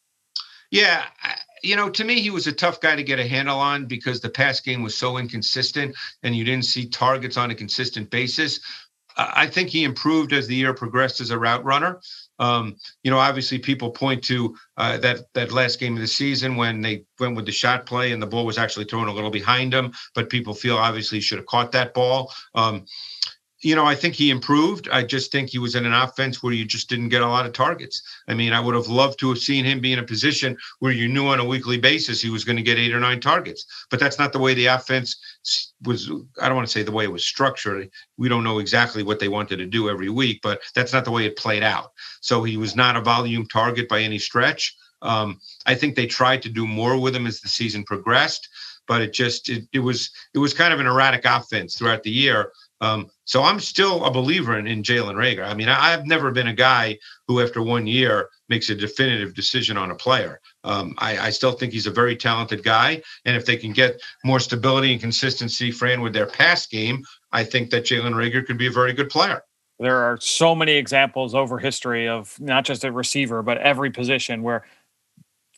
Yeah, 0.71 1.05
you 1.63 1.77
know, 1.77 1.91
to 1.91 2.05
me, 2.05 2.21
he 2.21 2.31
was 2.31 2.47
a 2.47 2.53
tough 2.53 2.81
guy 2.81 2.97
to 2.97 3.03
get 3.03 3.19
a 3.19 3.27
handle 3.27 3.59
on 3.59 3.87
because 3.87 4.21
the 4.21 4.29
pass 4.29 4.61
game 4.61 4.83
was 4.83 4.97
so 4.97 5.19
inconsistent 5.19 5.95
and 6.23 6.35
you 6.35 6.45
didn't 6.45 6.65
see 6.65 6.89
targets 6.89 7.37
on 7.37 7.51
a 7.51 7.55
consistent 7.55 8.11
basis. 8.11 8.61
I 9.19 9.47
think 9.47 9.71
he 9.71 9.85
improved 9.85 10.35
as 10.35 10.47
the 10.47 10.55
year 10.55 10.75
progressed 10.75 11.23
as 11.23 11.31
a 11.31 11.39
route 11.39 11.65
runner. 11.65 12.01
Um, 12.39 12.77
you 13.03 13.11
know, 13.11 13.19
obviously, 13.19 13.59
people 13.59 13.91
point 13.91 14.23
to 14.25 14.55
uh, 14.77 14.99
that 14.99 15.21
that 15.33 15.53
last 15.53 15.81
game 15.81 15.95
of 15.95 16.01
the 16.01 16.07
season 16.07 16.57
when 16.57 16.83
they 16.83 17.05
went 17.19 17.35
with 17.35 17.47
the 17.47 17.53
shot 17.53 17.87
play 17.87 18.13
and 18.13 18.23
the 18.23 18.27
ball 18.27 18.45
was 18.45 18.59
actually 18.59 18.85
thrown 18.85 19.09
a 19.09 19.13
little 19.13 19.31
behind 19.31 19.73
him, 19.73 19.93
but 20.15 20.29
people 20.29 20.53
feel 20.53 20.77
obviously 20.77 21.17
he 21.19 21.23
should 21.23 21.39
have 21.39 21.47
caught 21.47 21.73
that 21.73 21.95
ball. 21.95 22.31
Um, 22.55 22.85
you 23.61 23.75
know, 23.75 23.87
I 23.87 23.95
think 23.95 24.15
he 24.15 24.31
improved. 24.31 24.89
I 24.91 25.03
just 25.03 25.33
think 25.33 25.49
he 25.49 25.59
was 25.59 25.75
in 25.75 25.87
an 25.87 25.95
offense 25.95 26.43
where 26.43 26.53
you 26.53 26.67
just 26.67 26.91
didn't 26.91 27.09
get 27.09 27.23
a 27.23 27.27
lot 27.27 27.47
of 27.47 27.53
targets. 27.53 28.03
I 28.29 28.35
mean, 28.35 28.53
I 28.53 28.61
would 28.61 28.75
have 28.75 28.89
loved 28.89 29.19
to 29.21 29.31
have 29.31 29.39
seen 29.39 29.65
him 29.65 29.81
be 29.81 29.95
in 29.95 29.99
a 29.99 30.05
position 30.05 30.59
where 30.81 30.93
you 30.93 31.09
knew 31.09 31.27
on 31.27 31.41
a 31.41 31.45
weekly 31.45 31.79
basis 31.79 32.21
he 32.21 32.29
was 32.29 32.45
going 32.45 32.57
to 32.57 32.63
get 32.63 32.79
eight 32.79 32.95
or 32.95 33.01
nine 33.01 33.21
targets. 33.21 33.65
But 33.91 33.99
that's 33.99 34.19
not 34.19 34.33
the 34.33 34.39
way 34.39 34.53
the 34.53 34.67
offense 34.67 35.17
was. 35.85 36.11
I 36.41 36.49
don't 36.49 36.57
want 36.57 36.69
to 36.69 36.73
say 36.73 36.83
the 36.83 36.93
way 36.93 37.05
it 37.05 37.13
was 37.13 37.25
structured. 37.25 37.91
We 38.19 38.29
don't 38.29 38.45
know 38.45 38.59
exactly 38.59 39.03
what 39.03 39.21
they 39.21 39.29
wanted 39.29 39.57
to 39.57 39.67
do 39.67 39.89
every 39.89 40.11
week, 40.11 40.41
but 40.43 40.61
that's 40.75 40.93
not 40.93 41.07
the 41.07 41.13
way 41.13 41.25
it 41.25 41.37
played 41.37 41.63
out. 41.63 41.93
So 42.21 42.43
he 42.43 42.59
was 42.59 42.77
not 42.77 42.97
a 42.97 43.01
volume 43.01 43.47
target 43.47 43.89
by 43.89 44.01
any 44.01 44.19
stretch. 44.19 44.77
Um, 45.03 45.41
I 45.65 45.75
think 45.75 45.95
they 45.95 46.07
tried 46.07 46.43
to 46.43 46.49
do 46.49 46.67
more 46.67 47.01
with 47.01 47.17
him 47.17 47.27
as 47.27 47.41
the 47.41 47.49
season 47.49 47.85
progressed, 47.85 48.49
but 48.87 49.03
it 49.03 49.13
just 49.13 49.49
it, 49.49 49.67
it 49.73 49.79
was 49.79 50.11
it 50.35 50.39
was 50.39 50.55
kind 50.55 50.73
of 50.73 50.81
an 50.81 50.87
erratic 50.87 51.25
offense 51.25 51.77
throughout 51.77 52.03
the 52.03 52.11
year. 52.11 52.53
Um, 52.81 53.09
so 53.25 53.43
I'm 53.43 53.59
still 53.59 54.05
a 54.05 54.11
believer 54.11 54.59
in, 54.59 54.67
in 54.67 54.83
Jalen 54.83 55.15
Reagor. 55.15 55.47
I 55.47 55.55
mean, 55.55 55.69
I, 55.69 55.91
have 55.91 56.07
never 56.07 56.31
been 56.31 56.49
a 56.49 56.53
guy 56.53 56.99
who, 57.27 57.41
after 57.41 57.63
one 57.63 57.87
year, 57.87 58.29
makes 58.49 58.69
a 58.69 58.75
definitive 58.75 59.35
decision 59.35 59.77
on 59.77 59.91
a 59.91 59.95
player. 59.95 60.41
Um, 60.63 60.95
I, 60.99 61.19
I, 61.19 61.31
still 61.31 61.53
think 61.53 61.73
he's 61.73 61.87
a 61.87 61.91
very 61.91 62.17
talented 62.17 62.63
guy, 62.63 63.03
and 63.25 63.37
if 63.37 63.47
they 63.47 63.57
can 63.57 63.73
get 63.73 64.01
more 64.25 64.41
stability 64.41 64.93
and 64.93 65.01
consistency, 65.01 65.71
Fran, 65.71 66.03
with 66.03 66.13
their 66.13 66.27
pass 66.27 66.67
game, 66.67 67.03
I 67.33 67.45
think 67.45 67.71
that 67.71 67.85
Jalen 67.85 68.13
Reagor 68.13 68.47
could 68.47 68.59
be 68.59 68.67
a 68.67 68.73
very 68.73 68.93
good 68.93 69.09
player. 69.09 69.43
There 69.79 69.97
are 69.97 70.19
so 70.21 70.55
many 70.55 70.73
examples 70.73 71.35
over 71.35 71.59
history 71.59 72.09
of 72.09 72.39
not 72.41 72.65
just 72.65 72.85
a 72.85 72.93
receiver, 72.93 73.43
but 73.43 73.59
every 73.59 73.91
position 73.91 74.43
where 74.43 74.65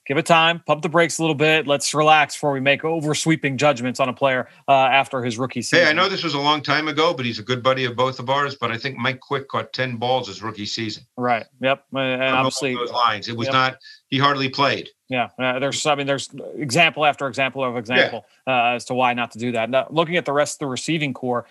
give 0.09 0.17
it 0.17 0.27
time, 0.27 0.61
pump 0.67 0.83
the 0.83 0.89
brakes 0.89 1.19
a 1.19 1.23
little 1.23 1.35
bit. 1.35 1.67
Let's 1.67 1.93
relax 1.95 2.35
before 2.35 2.53
we 2.53 2.61
make 2.61 2.85
over 2.85 3.15
sweeping 3.15 3.59
judgments 3.59 4.01
on 4.01 4.09
a 4.09 4.13
player 4.13 4.49
uh, 4.67 4.73
after 4.73 5.23
his 5.23 5.39
rookie 5.39 5.63
season. 5.63 5.85
Hey, 5.85 5.91
I 5.91 5.93
know 5.93 6.09
this 6.09 6.25
was 6.25 6.35
a 6.35 6.41
long 6.41 6.63
time 6.63 6.89
ago, 6.89 7.13
but 7.13 7.27
he's 7.27 7.39
a 7.39 7.43
good 7.43 7.63
buddy 7.63 7.85
of 7.85 7.95
both 7.95 8.19
of 8.19 8.31
ours. 8.31 8.57
But 8.57 8.73
I 8.73 8.79
think 8.79 8.97
Mike 8.97 9.21
Quick 9.21 9.49
caught 9.49 9.73
ten 9.73 9.97
balls 9.97 10.27
his 10.27 10.43
rookie 10.43 10.67
season. 10.67 11.05
Right. 11.17 11.47
Yep. 11.61 11.85
And 11.93 12.23
obviously 12.23 12.75
those 12.75 12.91
lines, 12.91 13.29
it 13.29 13.37
was 13.37 13.47
yep. 13.47 13.53
not. 13.53 13.77
He 14.09 14.19
hardly 14.19 14.49
played. 14.49 14.89
Yeah, 15.11 15.29
uh, 15.39 15.59
there's 15.59 15.85
I 15.87 15.95
mean 15.95 16.07
there's 16.07 16.29
example 16.57 17.07
after 17.07 17.29
example 17.29 17.65
of 17.65 17.77
example 17.77 18.27
yeah. 18.47 18.73
uh, 18.73 18.75
as 18.75 18.85
to 18.87 18.95
why 18.95 19.15
not 19.15 19.31
to 19.33 19.39
do 19.39 19.53
that. 19.53 19.71
Now, 19.71 19.87
looking 19.91 20.17
at 20.17 20.27
the 20.27 20.33
rest 20.33 20.57
of 20.57 20.59
the 20.61 20.67
receiving 20.67 21.15
corps, 21.15 21.47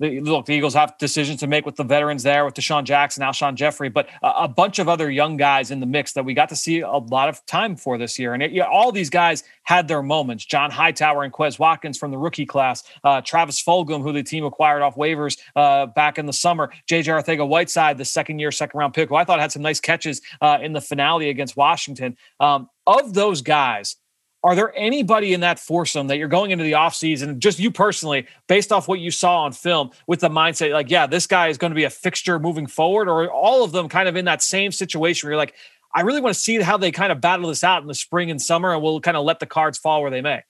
look, 0.00 0.46
the 0.46 0.54
Eagles 0.54 0.74
have 0.74 0.96
decisions 0.98 1.40
to 1.40 1.46
make 1.46 1.66
with 1.66 1.76
the 1.76 1.84
veterans 1.84 2.22
there, 2.22 2.44
with 2.44 2.54
DeSean 2.54 2.84
Jackson, 2.84 3.22
Alshon 3.22 3.54
Jeffery, 3.54 3.90
but 3.90 4.08
a, 4.22 4.44
a, 4.44 4.48
bunch 4.48 4.78
of 4.78 4.88
other 4.88 5.10
young 5.10 5.36
guys 5.36 5.70
in 5.70 5.80
the 5.80 5.86
mix 5.86 6.12
that 6.12 6.24
we 6.24 6.34
got 6.34 6.48
to 6.48 6.56
see 6.56 6.80
a 6.80 6.88
lot 6.88 7.28
of 7.28 7.44
time 7.46 7.76
for 7.76 7.98
this 7.98 8.18
year. 8.18 8.34
And 8.34 8.42
it, 8.42 8.50
you 8.50 8.60
know, 8.60 8.66
all 8.66 8.92
these 8.92 9.10
guys 9.10 9.44
had 9.62 9.88
their 9.88 10.02
moments. 10.02 10.44
John 10.44 10.70
Hightower 10.70 11.22
and 11.22 11.32
Quez 11.32 11.58
Watkins 11.58 11.98
from 11.98 12.10
the 12.10 12.18
rookie 12.18 12.46
class, 12.46 12.82
uh, 13.04 13.20
Travis 13.20 13.62
Fulgham, 13.62 14.02
who 14.02 14.12
the 14.12 14.22
team 14.22 14.44
acquired 14.44 14.82
off 14.82 14.96
waivers 14.96 15.38
uh, 15.54 15.86
back 15.86 16.18
in 16.18 16.26
the 16.26 16.32
summer, 16.32 16.72
JJ 16.88 17.22
Arcega 17.22 17.46
Whiteside, 17.46 17.98
the 17.98 18.04
second 18.04 18.38
year, 18.38 18.50
second 18.50 18.78
round 18.78 18.94
pick, 18.94 19.10
who 19.10 19.16
I 19.16 19.24
thought 19.24 19.40
had 19.40 19.52
some 19.52 19.62
nice 19.62 19.80
catches 19.80 20.22
uh, 20.40 20.58
in 20.62 20.72
the 20.72 20.80
finale 20.80 21.28
against 21.28 21.56
Washington. 21.56 22.16
Um, 22.40 22.68
of 22.86 23.14
those 23.14 23.42
guys, 23.42 23.96
are 24.42 24.54
there 24.54 24.72
anybody 24.76 25.34
in 25.34 25.40
that 25.40 25.58
foursome 25.58 26.06
that 26.06 26.16
you're 26.16 26.28
going 26.28 26.50
into 26.50 26.64
the 26.64 26.72
offseason, 26.72 27.38
just 27.38 27.58
you 27.58 27.70
personally, 27.70 28.26
based 28.46 28.72
off 28.72 28.88
what 28.88 28.98
you 28.98 29.10
saw 29.10 29.42
on 29.42 29.52
film, 29.52 29.90
with 30.06 30.20
the 30.20 30.30
mindset 30.30 30.72
like, 30.72 30.90
yeah, 30.90 31.06
this 31.06 31.26
guy 31.26 31.48
is 31.48 31.58
going 31.58 31.70
to 31.70 31.74
be 31.74 31.84
a 31.84 31.90
fixture 31.90 32.38
moving 32.38 32.66
forward, 32.66 33.08
or 33.08 33.30
all 33.30 33.64
of 33.64 33.72
them 33.72 33.88
kind 33.88 34.08
of 34.08 34.16
in 34.16 34.24
that 34.24 34.42
same 34.42 34.72
situation 34.72 35.26
where 35.26 35.32
you're 35.32 35.38
like, 35.38 35.54
I 35.94 36.02
really 36.02 36.20
want 36.20 36.34
to 36.34 36.40
see 36.40 36.60
how 36.60 36.76
they 36.76 36.92
kind 36.92 37.12
of 37.12 37.20
battle 37.20 37.48
this 37.48 37.64
out 37.64 37.82
in 37.82 37.88
the 37.88 37.94
spring 37.94 38.30
and 38.30 38.40
summer, 38.40 38.72
and 38.72 38.82
we'll 38.82 39.00
kind 39.00 39.16
of 39.16 39.24
let 39.24 39.40
the 39.40 39.46
cards 39.46 39.76
fall 39.76 40.02
where 40.02 40.10
they 40.10 40.22
may. 40.22 40.42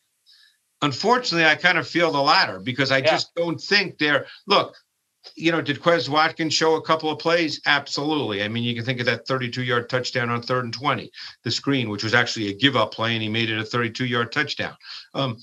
Unfortunately, 0.83 1.47
I 1.47 1.57
kind 1.57 1.79
of 1.79 1.87
feel 1.87 2.13
the 2.13 2.23
latter 2.23 2.61
because 2.61 2.91
I 2.91 2.99
yeah. 2.99 3.11
just 3.11 3.35
don't 3.35 3.61
think 3.61 3.99
they're 3.99 4.27
look 4.47 4.77
you 5.35 5.53
know, 5.53 5.61
did 5.61 5.81
Quez 5.81 6.09
Watkins 6.09 6.55
show 6.55 6.77
a 6.77 6.83
couple 6.83 7.11
of 7.11 7.19
plays? 7.19 7.61
Absolutely. 7.67 8.43
I 8.43 8.49
mean, 8.49 8.65
you 8.65 8.75
can 8.75 8.85
think 8.85 9.01
of 9.01 9.07
that 9.07 9.27
32 9.27 9.63
yard 9.63 9.89
touchdown 9.89 10.31
on 10.31 10.43
third 10.43 10.65
and 10.65 10.73
20, 10.73 11.11
the 11.45 11.51
screen, 11.51 11.91
which 11.91 12.05
was 12.05 12.15
actually 12.15 12.49
a 12.49 12.55
give 12.55 12.77
up 12.77 12.93
play, 12.93 13.15
and 13.15 13.23
he 13.23 13.29
made 13.29 13.51
it 13.51 13.59
a 13.59 13.65
32 13.65 14.07
yard 14.07 14.33
touchdown. 14.33 14.77
Um, 15.15 15.39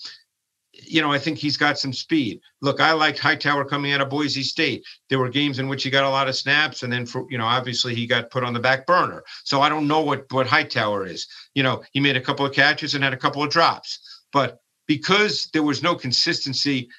you 0.86 1.02
know, 1.02 1.12
I 1.12 1.18
think 1.18 1.38
he's 1.38 1.58
got 1.58 1.80
some 1.80 1.94
speed. 1.94 2.40
Look, 2.62 2.80
I 2.80 2.92
liked 2.94 3.20
Hightower 3.20 3.66
coming 3.66 3.94
out 3.94 4.02
of 4.02 4.10
Boise 4.10 4.44
State. 4.44 4.86
There 5.10 5.20
were 5.20 5.30
games 5.30 5.60
in 5.60 5.68
which 5.68 5.84
he 5.84 5.90
got 5.90 6.04
a 6.04 6.10
lot 6.10 6.28
of 6.28 6.36
snaps, 6.36 6.84
and 6.84 6.94
then 6.94 7.06
for 7.06 7.26
you 7.30 7.38
know, 7.38 7.46
obviously 7.46 7.96
he 7.96 8.06
got 8.06 8.30
put 8.30 8.44
on 8.44 8.54
the 8.54 8.60
back 8.60 8.86
burner. 8.86 9.24
So 9.44 9.62
I 9.62 9.70
don't 9.70 9.88
know 9.88 10.02
what 10.02 10.32
what 10.32 10.48
Hightower 10.48 11.06
is. 11.06 11.28
You 11.56 11.64
know, 11.64 11.84
he 11.92 12.00
made 12.00 12.18
a 12.18 12.22
couple 12.22 12.46
of 12.46 12.54
catches 12.54 12.94
and 12.94 13.04
had 13.04 13.14
a 13.14 13.18
couple 13.18 13.44
of 13.44 13.50
drops, 13.50 14.24
but 14.32 14.60
because 14.88 15.50
there 15.52 15.64
was 15.64 15.84
no 15.84 15.96
consistency 15.96 16.90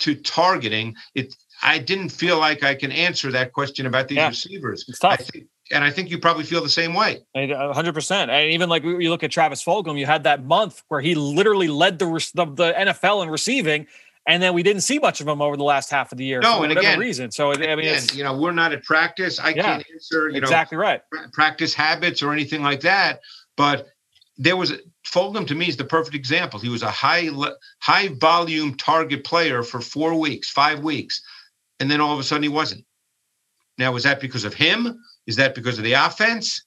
to 0.00 0.14
targeting, 0.14 0.94
it 1.14 1.34
I 1.64 1.78
didn't 1.78 2.10
feel 2.10 2.38
like 2.38 2.62
I 2.62 2.74
can 2.74 2.92
answer 2.92 3.32
that 3.32 3.54
question 3.54 3.86
about 3.86 4.06
these 4.08 4.16
yeah, 4.16 4.28
receivers. 4.28 4.84
It's 4.86 4.98
tough. 4.98 5.14
I 5.14 5.16
think, 5.16 5.46
and 5.72 5.82
I 5.82 5.90
think 5.90 6.10
you 6.10 6.18
probably 6.18 6.44
feel 6.44 6.62
the 6.62 6.68
same 6.68 6.92
way. 6.92 7.24
100%. 7.34 8.28
And 8.28 8.52
even 8.52 8.68
like 8.68 8.84
you 8.84 9.08
look 9.08 9.22
at 9.22 9.30
Travis 9.30 9.64
Fulgham, 9.64 9.98
you 9.98 10.04
had 10.04 10.24
that 10.24 10.44
month 10.44 10.82
where 10.88 11.00
he 11.00 11.14
literally 11.14 11.68
led 11.68 11.98
the, 11.98 12.06
the, 12.34 12.44
the 12.44 12.72
NFL 12.76 13.22
in 13.22 13.30
receiving. 13.30 13.86
And 14.26 14.42
then 14.42 14.52
we 14.52 14.62
didn't 14.62 14.82
see 14.82 14.98
much 14.98 15.22
of 15.22 15.28
him 15.28 15.40
over 15.40 15.56
the 15.56 15.64
last 15.64 15.90
half 15.90 16.12
of 16.12 16.18
the 16.18 16.24
year 16.24 16.40
no, 16.40 16.58
for 16.58 16.64
and 16.64 16.74
whatever 16.74 16.80
again, 16.80 16.98
reason. 16.98 17.30
So 17.30 17.52
I 17.52 17.56
mean, 17.56 17.78
again, 17.78 18.02
you 18.14 18.24
know, 18.24 18.36
we're 18.36 18.52
not 18.52 18.72
at 18.72 18.84
practice. 18.84 19.38
I 19.38 19.50
yeah, 19.50 19.62
can't 19.62 19.86
answer, 19.92 20.28
you 20.28 20.40
know, 20.40 20.44
exactly 20.44 20.76
know, 20.76 20.82
right. 20.82 21.02
practice 21.32 21.74
habits 21.74 22.22
or 22.22 22.32
anything 22.32 22.62
like 22.62 22.80
that. 22.80 23.20
But 23.56 23.88
there 24.38 24.56
was 24.56 24.72
Fulgham 25.06 25.46
to 25.46 25.54
me 25.54 25.68
is 25.68 25.76
the 25.76 25.84
perfect 25.84 26.14
example. 26.14 26.58
He 26.58 26.70
was 26.70 26.82
a 26.82 26.90
high 26.90 27.28
high 27.80 28.08
volume 28.18 28.74
target 28.76 29.24
player 29.24 29.62
for 29.62 29.80
four 29.80 30.14
weeks, 30.14 30.50
five 30.50 30.80
weeks 30.80 31.22
and 31.80 31.90
then 31.90 32.00
all 32.00 32.12
of 32.12 32.18
a 32.18 32.22
sudden 32.22 32.42
he 32.42 32.48
wasn't. 32.48 32.84
Now, 33.78 33.92
was 33.92 34.04
that 34.04 34.20
because 34.20 34.44
of 34.44 34.54
him? 34.54 34.98
Is 35.26 35.36
that 35.36 35.54
because 35.54 35.78
of 35.78 35.84
the 35.84 35.94
offense? 35.94 36.64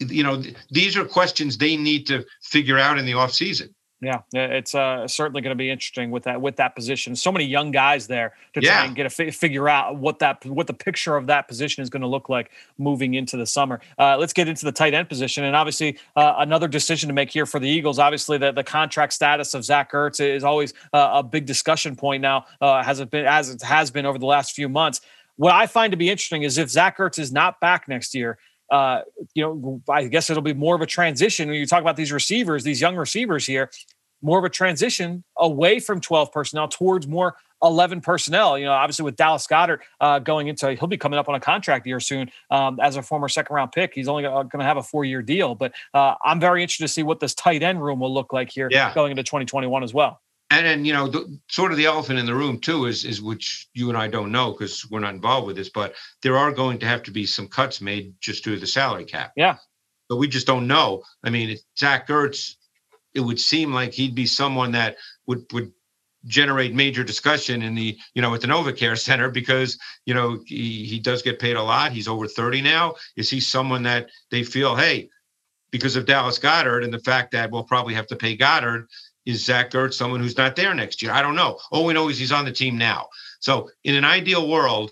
You 0.00 0.22
know, 0.22 0.42
these 0.70 0.96
are 0.96 1.04
questions 1.04 1.58
they 1.58 1.76
need 1.76 2.06
to 2.06 2.24
figure 2.42 2.78
out 2.78 2.98
in 2.98 3.04
the 3.04 3.12
offseason. 3.12 3.68
Yeah, 4.00 4.20
it's 4.32 4.76
uh, 4.76 5.08
certainly 5.08 5.40
going 5.40 5.50
to 5.50 5.58
be 5.58 5.70
interesting 5.70 6.12
with 6.12 6.22
that 6.22 6.40
with 6.40 6.54
that 6.56 6.76
position. 6.76 7.16
So 7.16 7.32
many 7.32 7.44
young 7.44 7.72
guys 7.72 8.06
there 8.06 8.34
to 8.54 8.60
try 8.60 8.84
and 8.84 8.94
get 8.94 9.06
a 9.06 9.10
fi- 9.10 9.32
figure 9.32 9.68
out 9.68 9.96
what 9.96 10.20
that 10.20 10.46
what 10.46 10.68
the 10.68 10.72
picture 10.72 11.16
of 11.16 11.26
that 11.26 11.48
position 11.48 11.82
is 11.82 11.90
going 11.90 12.02
to 12.02 12.06
look 12.06 12.28
like 12.28 12.52
moving 12.78 13.14
into 13.14 13.36
the 13.36 13.44
summer. 13.44 13.80
Uh, 13.98 14.16
let's 14.16 14.32
get 14.32 14.46
into 14.46 14.64
the 14.64 14.70
tight 14.70 14.94
end 14.94 15.08
position, 15.08 15.42
and 15.42 15.56
obviously 15.56 15.98
uh, 16.14 16.34
another 16.38 16.68
decision 16.68 17.08
to 17.08 17.12
make 17.12 17.28
here 17.28 17.44
for 17.44 17.58
the 17.58 17.68
Eagles. 17.68 17.98
Obviously, 17.98 18.38
the, 18.38 18.52
the 18.52 18.62
contract 18.62 19.12
status 19.12 19.52
of 19.52 19.64
Zach 19.64 19.90
Ertz 19.90 20.20
is 20.20 20.44
always 20.44 20.74
uh, 20.92 21.10
a 21.14 21.22
big 21.24 21.44
discussion 21.44 21.96
point 21.96 22.22
now. 22.22 22.46
Uh, 22.60 22.84
has 22.84 23.00
it 23.00 23.10
been 23.10 23.26
as 23.26 23.50
it 23.50 23.62
has 23.62 23.90
been 23.90 24.06
over 24.06 24.18
the 24.18 24.26
last 24.26 24.54
few 24.54 24.68
months? 24.68 25.00
What 25.38 25.52
I 25.52 25.66
find 25.66 25.92
to 25.92 25.96
be 25.96 26.08
interesting 26.08 26.42
is 26.42 26.56
if 26.56 26.68
Zach 26.68 26.98
Ertz 26.98 27.18
is 27.18 27.32
not 27.32 27.60
back 27.60 27.88
next 27.88 28.14
year, 28.14 28.38
uh, 28.70 29.02
you 29.34 29.42
know, 29.42 29.82
I 29.88 30.06
guess 30.06 30.30
it'll 30.30 30.42
be 30.42 30.54
more 30.54 30.74
of 30.74 30.80
a 30.80 30.86
transition 30.86 31.48
when 31.48 31.58
you 31.58 31.66
talk 31.66 31.80
about 31.80 31.96
these 31.96 32.12
receivers, 32.12 32.64
these 32.64 32.80
young 32.80 32.96
receivers 32.96 33.46
here, 33.46 33.70
more 34.22 34.38
of 34.38 34.44
a 34.44 34.50
transition 34.50 35.24
away 35.36 35.78
from 35.78 36.00
12 36.00 36.32
personnel 36.32 36.68
towards 36.68 37.06
more 37.06 37.36
11 37.62 38.00
personnel. 38.00 38.58
You 38.58 38.66
know, 38.66 38.72
obviously 38.72 39.04
with 39.04 39.16
Dallas 39.16 39.46
Goedert 39.46 39.80
uh, 40.00 40.18
going 40.18 40.48
into, 40.48 40.74
he'll 40.74 40.88
be 40.88 40.96
coming 40.96 41.18
up 41.18 41.28
on 41.28 41.34
a 41.34 41.40
contract 41.40 41.86
year 41.86 42.00
soon 42.00 42.30
um, 42.50 42.78
as 42.80 42.96
a 42.96 43.02
former 43.02 43.28
second 43.28 43.54
round 43.54 43.72
pick. 43.72 43.94
He's 43.94 44.08
only 44.08 44.24
going 44.24 44.48
to 44.50 44.64
have 44.64 44.76
a 44.76 44.82
four 44.82 45.04
year 45.04 45.22
deal, 45.22 45.54
but 45.54 45.72
uh, 45.94 46.14
I'm 46.24 46.40
very 46.40 46.62
interested 46.62 46.84
to 46.84 46.92
see 46.92 47.02
what 47.02 47.20
this 47.20 47.34
tight 47.34 47.62
end 47.62 47.82
room 47.82 48.00
will 48.00 48.12
look 48.12 48.32
like 48.32 48.50
here 48.50 48.68
yeah. 48.70 48.92
going 48.94 49.10
into 49.10 49.22
2021 49.22 49.82
as 49.82 49.94
well. 49.94 50.20
And 50.50 50.64
then 50.64 50.84
you 50.84 50.92
know, 50.92 51.08
the, 51.08 51.38
sort 51.48 51.72
of 51.72 51.76
the 51.76 51.86
elephant 51.86 52.18
in 52.18 52.26
the 52.26 52.34
room 52.34 52.58
too 52.58 52.86
is 52.86 53.04
is 53.04 53.20
which 53.20 53.68
you 53.74 53.88
and 53.88 53.98
I 53.98 54.08
don't 54.08 54.32
know 54.32 54.52
because 54.52 54.88
we're 54.90 55.00
not 55.00 55.14
involved 55.14 55.46
with 55.46 55.56
this, 55.56 55.68
but 55.68 55.94
there 56.22 56.38
are 56.38 56.52
going 56.52 56.78
to 56.78 56.86
have 56.86 57.02
to 57.04 57.10
be 57.10 57.26
some 57.26 57.48
cuts 57.48 57.80
made 57.80 58.14
just 58.20 58.44
due 58.44 58.54
to 58.54 58.60
the 58.60 58.66
salary 58.66 59.04
cap. 59.04 59.32
Yeah. 59.36 59.56
But 60.08 60.16
we 60.16 60.26
just 60.26 60.46
don't 60.46 60.66
know. 60.66 61.02
I 61.22 61.28
mean, 61.28 61.58
Zach 61.78 62.08
Ertz, 62.08 62.54
it 63.14 63.20
would 63.20 63.38
seem 63.38 63.74
like 63.74 63.92
he'd 63.92 64.14
be 64.14 64.24
someone 64.24 64.72
that 64.72 64.96
would 65.26 65.44
would 65.52 65.70
generate 66.26 66.74
major 66.74 67.04
discussion 67.04 67.62
in 67.62 67.74
the 67.74 67.96
you 68.14 68.22
know 68.22 68.34
at 68.34 68.40
the 68.40 68.46
NovaCare 68.46 68.98
Center 69.06 69.30
because 69.30 69.78
you 70.06 70.14
know 70.14 70.40
he 70.46 70.84
he 70.86 70.98
does 70.98 71.22
get 71.22 71.38
paid 71.38 71.56
a 71.56 71.62
lot. 71.62 71.92
He's 71.92 72.08
over 72.08 72.26
thirty 72.26 72.62
now. 72.62 72.94
Is 73.16 73.28
he 73.28 73.40
someone 73.40 73.82
that 73.82 74.08
they 74.30 74.44
feel 74.44 74.76
hey? 74.76 75.10
Because 75.70 75.96
of 75.96 76.06
Dallas 76.06 76.38
Goedert 76.38 76.82
and 76.82 76.94
the 76.94 77.00
fact 77.00 77.32
that 77.32 77.50
we'll 77.50 77.64
probably 77.64 77.92
have 77.92 78.06
to 78.06 78.16
pay 78.16 78.34
Goedert, 78.34 78.86
is 79.28 79.44
Zach 79.44 79.72
Ertz 79.72 79.92
someone 79.92 80.20
who's 80.20 80.38
not 80.38 80.56
there 80.56 80.72
next 80.72 81.02
year? 81.02 81.12
I 81.12 81.20
don't 81.20 81.36
know. 81.36 81.58
All 81.70 81.84
we 81.84 81.92
know 81.92 82.08
is 82.08 82.18
he's 82.18 82.32
on 82.32 82.46
the 82.46 82.52
team 82.52 82.78
now. 82.78 83.08
So 83.40 83.68
in 83.84 83.94
an 83.94 84.04
ideal 84.04 84.48
world, 84.48 84.90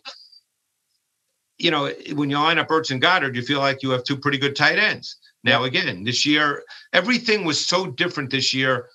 you 1.56 1.70
know, 1.70 1.90
when 2.12 2.28
you 2.28 2.36
line 2.36 2.58
up 2.58 2.68
Ertz 2.68 2.90
and 2.90 3.00
Goedert, 3.00 3.34
you 3.34 3.40
feel 3.40 3.60
like 3.60 3.82
you 3.82 3.90
have 3.90 4.04
two 4.04 4.18
pretty 4.18 4.36
good 4.36 4.54
tight 4.54 4.78
ends. 4.78 5.16
Now, 5.42 5.64
again, 5.64 6.04
this 6.04 6.26
year, 6.26 6.62
everything 6.92 7.44
was 7.44 7.64
so 7.64 7.86
different 7.86 8.30
this 8.30 8.52
year 8.52 8.90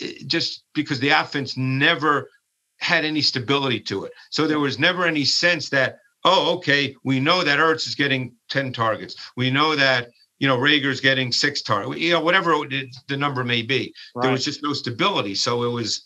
eh, 0.00 0.14
just 0.26 0.64
because 0.74 0.98
the 0.98 1.10
offense 1.10 1.58
never 1.58 2.30
had 2.78 3.04
any 3.04 3.20
stability 3.20 3.80
to 3.80 4.04
it. 4.04 4.12
So 4.30 4.46
there 4.46 4.60
was 4.60 4.78
never 4.78 5.04
any 5.04 5.26
sense 5.26 5.68
that, 5.70 5.98
oh, 6.24 6.54
okay, 6.54 6.96
we 7.04 7.20
know 7.20 7.44
that 7.44 7.58
Ertz 7.58 7.86
is 7.86 7.94
getting 7.94 8.34
10 8.48 8.72
targets. 8.72 9.14
We 9.36 9.50
know 9.50 9.76
that 9.76 10.08
you 10.40 10.48
know, 10.48 10.56
Reagor's 10.56 11.00
getting 11.00 11.30
six 11.30 11.62
targets, 11.62 12.00
you 12.00 12.12
know, 12.12 12.20
whatever 12.20 12.54
it, 12.64 12.96
the 13.06 13.16
number 13.16 13.44
may 13.44 13.62
be. 13.62 13.94
Right. 14.14 14.24
There 14.24 14.32
was 14.32 14.44
just 14.44 14.62
no 14.62 14.72
stability. 14.72 15.36
So 15.36 15.62
it 15.62 15.68
was, 15.68 16.02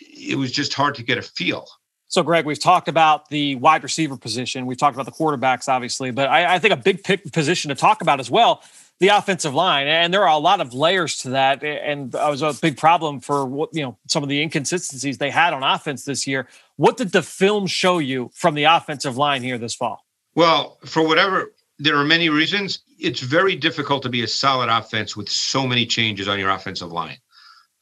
it 0.00 0.36
was 0.36 0.52
just 0.52 0.74
hard 0.74 0.94
to 0.96 1.02
get 1.02 1.16
a 1.16 1.22
feel. 1.22 1.66
So, 2.08 2.22
Greg, 2.22 2.44
we've 2.44 2.58
talked 2.58 2.88
about 2.88 3.28
the 3.30 3.56
wide 3.56 3.82
receiver 3.82 4.16
position. 4.16 4.66
We've 4.66 4.78
talked 4.78 4.96
about 4.96 5.06
the 5.06 5.12
quarterbacks, 5.12 5.68
obviously, 5.68 6.10
but 6.10 6.28
I, 6.28 6.54
I 6.54 6.58
think 6.58 6.74
a 6.74 6.76
big 6.76 7.02
pick 7.02 7.32
position 7.32 7.70
to 7.70 7.74
talk 7.74 8.02
about 8.02 8.20
as 8.20 8.30
well 8.30 8.62
the 8.98 9.08
offensive 9.08 9.54
line, 9.54 9.86
and 9.88 10.12
there 10.12 10.22
are 10.22 10.34
a 10.34 10.38
lot 10.38 10.60
of 10.60 10.72
layers 10.72 11.18
to 11.18 11.30
that. 11.30 11.62
And 11.62 12.12
that 12.12 12.30
was 12.30 12.40
a 12.40 12.54
big 12.54 12.78
problem 12.78 13.20
for 13.20 13.44
what 13.44 13.70
you 13.74 13.82
know 13.82 13.98
some 14.08 14.22
of 14.22 14.28
the 14.28 14.40
inconsistencies 14.40 15.18
they 15.18 15.30
had 15.30 15.52
on 15.52 15.62
offense 15.62 16.04
this 16.04 16.26
year. 16.26 16.48
What 16.76 16.96
did 16.96 17.12
the 17.12 17.22
film 17.22 17.66
show 17.66 17.98
you 17.98 18.30
from 18.34 18.54
the 18.54 18.64
offensive 18.64 19.16
line 19.16 19.42
here 19.42 19.58
this 19.58 19.74
fall? 19.74 20.06
Well, 20.34 20.78
for 20.86 21.06
whatever 21.06 21.52
there 21.78 21.96
are 21.96 22.04
many 22.04 22.28
reasons. 22.28 22.80
It's 22.98 23.20
very 23.20 23.56
difficult 23.56 24.02
to 24.02 24.08
be 24.08 24.22
a 24.22 24.28
solid 24.28 24.68
offense 24.68 25.16
with 25.16 25.28
so 25.28 25.66
many 25.66 25.86
changes 25.86 26.28
on 26.28 26.38
your 26.38 26.50
offensive 26.50 26.92
line. 26.92 27.18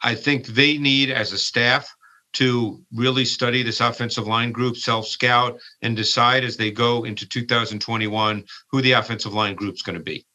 I 0.03 0.15
think 0.15 0.47
they 0.47 0.79
need, 0.79 1.11
as 1.11 1.33
a 1.33 1.39
staff, 1.39 1.95
to 2.35 2.83
really 2.93 3.25
study 3.25 3.63
this 3.63 3.81
offensive 3.81 4.27
line 4.27 4.53
group, 4.53 4.77
self 4.77 5.07
scout, 5.07 5.59
and 5.83 5.97
decide 5.97 6.45
as 6.45 6.57
they 6.57 6.71
go 6.71 7.05
into 7.05 7.29
2021 7.29 8.45
who 8.71 8.83
the 8.83 8.93
offensive 8.93 9.33
line 9.33 9.55
group's 9.55 9.83
going 9.83 9.97
to 9.97 10.03
be. 10.03 10.27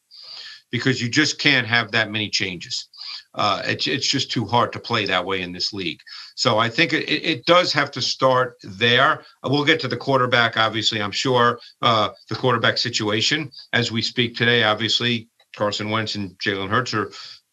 Because 0.70 1.02
you 1.02 1.08
just 1.08 1.38
can't 1.38 1.66
have 1.66 1.90
that 1.92 2.10
many 2.10 2.28
changes. 2.28 2.88
Uh, 3.34 3.62
it's, 3.64 3.86
it's 3.86 4.06
just 4.06 4.30
too 4.30 4.44
hard 4.44 4.72
to 4.72 4.78
play 4.78 5.06
that 5.06 5.24
way 5.24 5.42
in 5.42 5.52
this 5.52 5.72
league. 5.72 6.00
So 6.34 6.58
I 6.58 6.68
think 6.68 6.92
it, 6.92 7.08
it 7.08 7.46
does 7.46 7.72
have 7.72 7.90
to 7.92 8.02
start 8.02 8.56
there. 8.62 9.22
We'll 9.44 9.64
get 9.64 9.80
to 9.80 9.88
the 9.88 9.96
quarterback, 9.96 10.56
obviously, 10.56 11.02
I'm 11.02 11.12
sure, 11.12 11.60
uh, 11.82 12.10
the 12.28 12.34
quarterback 12.34 12.78
situation 12.78 13.50
as 13.72 13.92
we 13.92 14.02
speak 14.02 14.36
today. 14.36 14.64
Obviously, 14.64 15.28
Carson 15.56 15.90
Wentz 15.90 16.14
and 16.14 16.30
Jalen 16.38 16.68
Hurts 16.68 16.94
are 16.94 17.10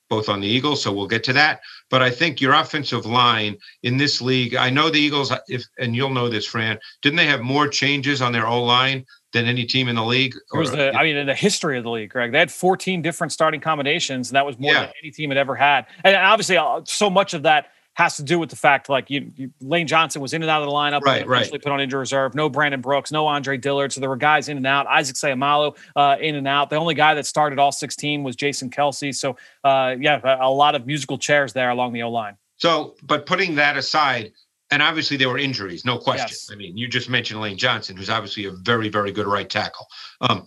both 0.09 0.29
on 0.29 0.39
the 0.39 0.47
Eagles, 0.47 0.81
so 0.81 0.91
we'll 0.91 1.07
get 1.07 1.23
to 1.25 1.33
that. 1.33 1.59
But 1.89 2.01
I 2.01 2.09
think 2.09 2.41
your 2.41 2.53
offensive 2.53 3.05
line 3.05 3.57
in 3.83 3.97
this 3.97 4.21
league, 4.21 4.55
I 4.55 4.69
know 4.69 4.89
the 4.89 4.99
Eagles, 4.99 5.31
if 5.47 5.63
and 5.77 5.95
you'll 5.95 6.09
know 6.09 6.29
this, 6.29 6.45
Fran, 6.45 6.79
didn't 7.01 7.17
they 7.17 7.25
have 7.25 7.41
more 7.41 7.67
changes 7.67 8.21
on 8.21 8.31
their 8.33 8.45
O 8.45 8.63
line 8.63 9.05
than 9.33 9.45
any 9.45 9.65
team 9.65 9.87
in 9.87 9.95
the 9.95 10.03
league? 10.03 10.35
Was 10.51 10.71
the, 10.71 10.93
I 10.93 11.03
mean, 11.03 11.15
in 11.15 11.27
the 11.27 11.35
history 11.35 11.77
of 11.77 11.83
the 11.83 11.89
league, 11.89 12.09
Greg, 12.09 12.31
they 12.31 12.39
had 12.39 12.51
14 12.51 13.01
different 13.01 13.31
starting 13.31 13.61
combinations, 13.61 14.29
and 14.29 14.35
that 14.35 14.45
was 14.45 14.59
more 14.59 14.73
yeah. 14.73 14.81
than 14.81 14.93
any 15.01 15.11
team 15.11 15.29
had 15.29 15.37
ever 15.37 15.55
had. 15.55 15.85
And 16.03 16.15
obviously, 16.15 16.57
uh, 16.57 16.81
so 16.85 17.09
much 17.09 17.33
of 17.33 17.43
that 17.43 17.67
has 17.97 18.15
to 18.15 18.21
do 18.23 18.37
with 18.37 18.51
the 18.51 18.55
fact 18.55 18.89
like 18.89 19.09
you, 19.09 19.31
you, 19.35 19.51
Lane 19.59 19.87
Johnson 19.87 20.21
was 20.21 20.31
in 20.31 20.43
and 20.43 20.51
out 20.51 20.61
of 20.61 20.67
the 20.67 20.71
lineup, 20.71 21.01
right? 21.01 21.27
Right. 21.27 21.51
Put 21.51 21.65
on 21.65 21.81
injury 21.81 21.97
reserve. 21.97 22.35
No 22.35 22.47
Brandon 22.47 22.79
Brooks, 22.79 23.11
no 23.11 23.25
Andre 23.25 23.57
Dillard. 23.57 23.91
So 23.91 23.99
there 23.99 24.09
were 24.09 24.15
guys 24.15 24.49
in 24.49 24.57
and 24.57 24.67
out. 24.67 24.85
Isaac 24.85 25.15
Seumalo 25.15 25.75
uh, 25.95 26.15
in 26.21 26.35
and 26.35 26.47
out. 26.47 26.69
The 26.69 26.75
only 26.75 26.93
guy 26.93 27.15
that 27.15 27.25
started 27.25 27.57
all 27.57 27.71
16 27.71 28.21
was 28.21 28.35
Jason 28.35 28.69
Kelce. 28.69 29.15
So 29.15 29.35
uh, 29.63 29.95
yeah, 29.99 30.21
a, 30.23 30.45
a 30.45 30.51
lot 30.51 30.75
of 30.75 30.85
musical 30.85 31.17
chairs 31.17 31.53
there 31.53 31.71
along 31.71 31.93
the 31.93 32.03
O 32.03 32.11
line. 32.11 32.37
So, 32.57 32.95
but 33.01 33.25
putting 33.25 33.55
that 33.55 33.77
aside, 33.77 34.31
and 34.69 34.83
obviously 34.83 35.17
there 35.17 35.29
were 35.29 35.39
injuries, 35.39 35.83
no 35.83 35.97
question. 35.97 36.27
Yes. 36.29 36.51
I 36.51 36.55
mean, 36.55 36.77
you 36.77 36.87
just 36.87 37.09
mentioned 37.09 37.41
Lane 37.41 37.57
Johnson, 37.57 37.97
who's 37.97 38.11
obviously 38.11 38.45
a 38.45 38.51
very, 38.51 38.89
very 38.89 39.11
good 39.11 39.25
right 39.25 39.49
tackle. 39.49 39.87
Um, 40.21 40.45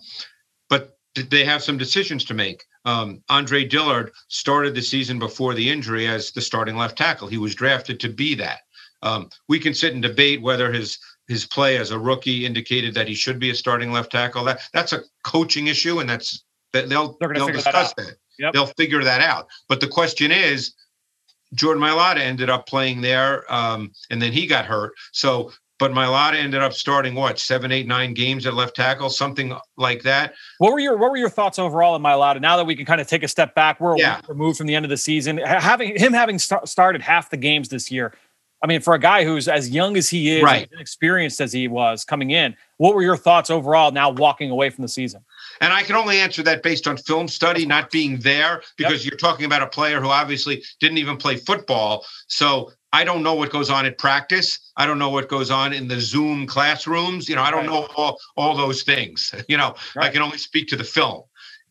but 0.69 0.97
they 1.15 1.43
have 1.43 1.63
some 1.63 1.77
decisions 1.77 2.25
to 2.25 2.33
make. 2.33 2.63
Um, 2.85 3.23
Andre 3.29 3.65
Dillard 3.65 4.11
started 4.27 4.75
the 4.75 4.81
season 4.81 5.19
before 5.19 5.53
the 5.53 5.69
injury 5.69 6.07
as 6.07 6.31
the 6.31 6.41
starting 6.41 6.75
left 6.75 6.97
tackle. 6.97 7.27
He 7.27 7.37
was 7.37 7.55
drafted 7.55 7.99
to 7.99 8.09
be 8.09 8.35
that. 8.35 8.61
Um, 9.03 9.29
we 9.47 9.59
can 9.59 9.73
sit 9.73 9.93
and 9.93 10.01
debate 10.01 10.41
whether 10.41 10.71
his 10.71 10.97
his 11.27 11.45
play 11.45 11.77
as 11.77 11.91
a 11.91 11.99
rookie 11.99 12.45
indicated 12.45 12.93
that 12.93 13.07
he 13.07 13.13
should 13.13 13.39
be 13.39 13.49
a 13.49 13.55
starting 13.55 13.91
left 13.91 14.11
tackle. 14.11 14.43
That 14.43 14.61
that's 14.73 14.93
a 14.93 15.01
coaching 15.23 15.67
issue, 15.67 15.99
and 15.99 16.09
that's 16.09 16.43
that 16.73 16.89
they'll 16.89 17.17
they'll 17.19 17.47
discuss 17.47 17.93
that. 17.93 18.05
that. 18.05 18.15
Yep. 18.39 18.53
They'll 18.53 18.65
figure 18.65 19.03
that 19.03 19.21
out. 19.21 19.47
But 19.67 19.79
the 19.79 19.87
question 19.87 20.31
is, 20.31 20.73
Jordan 21.53 21.83
Mailata 21.83 22.19
ended 22.19 22.49
up 22.49 22.67
playing 22.67 23.01
there, 23.01 23.51
um, 23.53 23.91
and 24.09 24.21
then 24.21 24.31
he 24.31 24.47
got 24.47 24.65
hurt. 24.65 24.93
So 25.11 25.51
but 25.81 25.93
Mailata 25.93 26.35
ended 26.35 26.61
up 26.61 26.73
starting 26.73 27.15
what 27.15 27.39
seven, 27.39 27.71
eight, 27.71 27.87
nine 27.87 28.13
games 28.13 28.45
at 28.45 28.53
left 28.53 28.75
tackle, 28.75 29.09
something 29.09 29.57
like 29.77 30.03
that. 30.03 30.35
What 30.59 30.73
were 30.73 30.79
your 30.79 30.95
What 30.95 31.09
were 31.09 31.17
your 31.17 31.27
thoughts 31.27 31.57
overall 31.57 31.95
in 31.95 32.03
Mailata? 32.03 32.39
Now 32.39 32.55
that 32.57 32.65
we 32.65 32.75
can 32.75 32.85
kind 32.85 33.01
of 33.01 33.07
take 33.07 33.23
a 33.23 33.27
step 33.27 33.55
back, 33.55 33.81
we're 33.81 33.97
yeah. 33.97 34.21
removed 34.27 34.59
from 34.59 34.67
the 34.67 34.75
end 34.75 34.85
of 34.85 34.91
the 34.91 34.97
season. 34.97 35.39
Having 35.39 35.97
him 35.97 36.13
having 36.13 36.37
st- 36.37 36.69
started 36.69 37.01
half 37.01 37.31
the 37.31 37.37
games 37.37 37.69
this 37.69 37.89
year, 37.89 38.13
I 38.63 38.67
mean, 38.67 38.81
for 38.81 38.93
a 38.93 38.99
guy 38.99 39.25
who's 39.25 39.47
as 39.47 39.71
young 39.71 39.97
as 39.97 40.07
he 40.07 40.37
is, 40.37 40.43
right. 40.43 40.69
experienced 40.79 41.41
as 41.41 41.51
he 41.51 41.67
was 41.67 42.05
coming 42.05 42.29
in, 42.29 42.55
what 42.77 42.93
were 42.93 43.01
your 43.01 43.17
thoughts 43.17 43.49
overall 43.49 43.91
now 43.91 44.11
walking 44.11 44.51
away 44.51 44.69
from 44.69 44.83
the 44.83 44.87
season? 44.87 45.25
And 45.61 45.71
I 45.71 45.83
can 45.83 45.95
only 45.95 46.19
answer 46.19 46.43
that 46.43 46.63
based 46.63 46.87
on 46.87 46.97
film 46.97 47.27
study, 47.27 47.65
not 47.65 47.91
being 47.91 48.17
there, 48.17 48.63
because 48.77 49.05
yep. 49.05 49.11
you're 49.11 49.17
talking 49.17 49.45
about 49.45 49.61
a 49.61 49.67
player 49.67 50.01
who 50.01 50.09
obviously 50.09 50.63
didn't 50.79 50.97
even 50.97 51.17
play 51.17 51.37
football. 51.37 52.03
So 52.27 52.71
I 52.91 53.03
don't 53.03 53.23
know 53.23 53.35
what 53.35 53.51
goes 53.51 53.69
on 53.69 53.85
at 53.85 53.97
practice. 53.97 54.71
I 54.75 54.85
don't 54.85 54.99
know 54.99 55.09
what 55.09 55.29
goes 55.29 55.51
on 55.51 55.71
in 55.71 55.87
the 55.87 56.01
Zoom 56.01 56.47
classrooms. 56.47 57.29
You 57.29 57.35
know, 57.35 57.43
I 57.43 57.51
don't 57.51 57.67
right. 57.67 57.69
know 57.69 57.87
all, 57.95 58.17
all 58.35 58.57
those 58.57 58.83
things. 58.83 59.33
You 59.47 59.57
know, 59.57 59.75
right. 59.95 60.05
I 60.05 60.09
can 60.09 60.21
only 60.21 60.37
speak 60.37 60.67
to 60.69 60.77
the 60.77 60.83
film. 60.83 61.23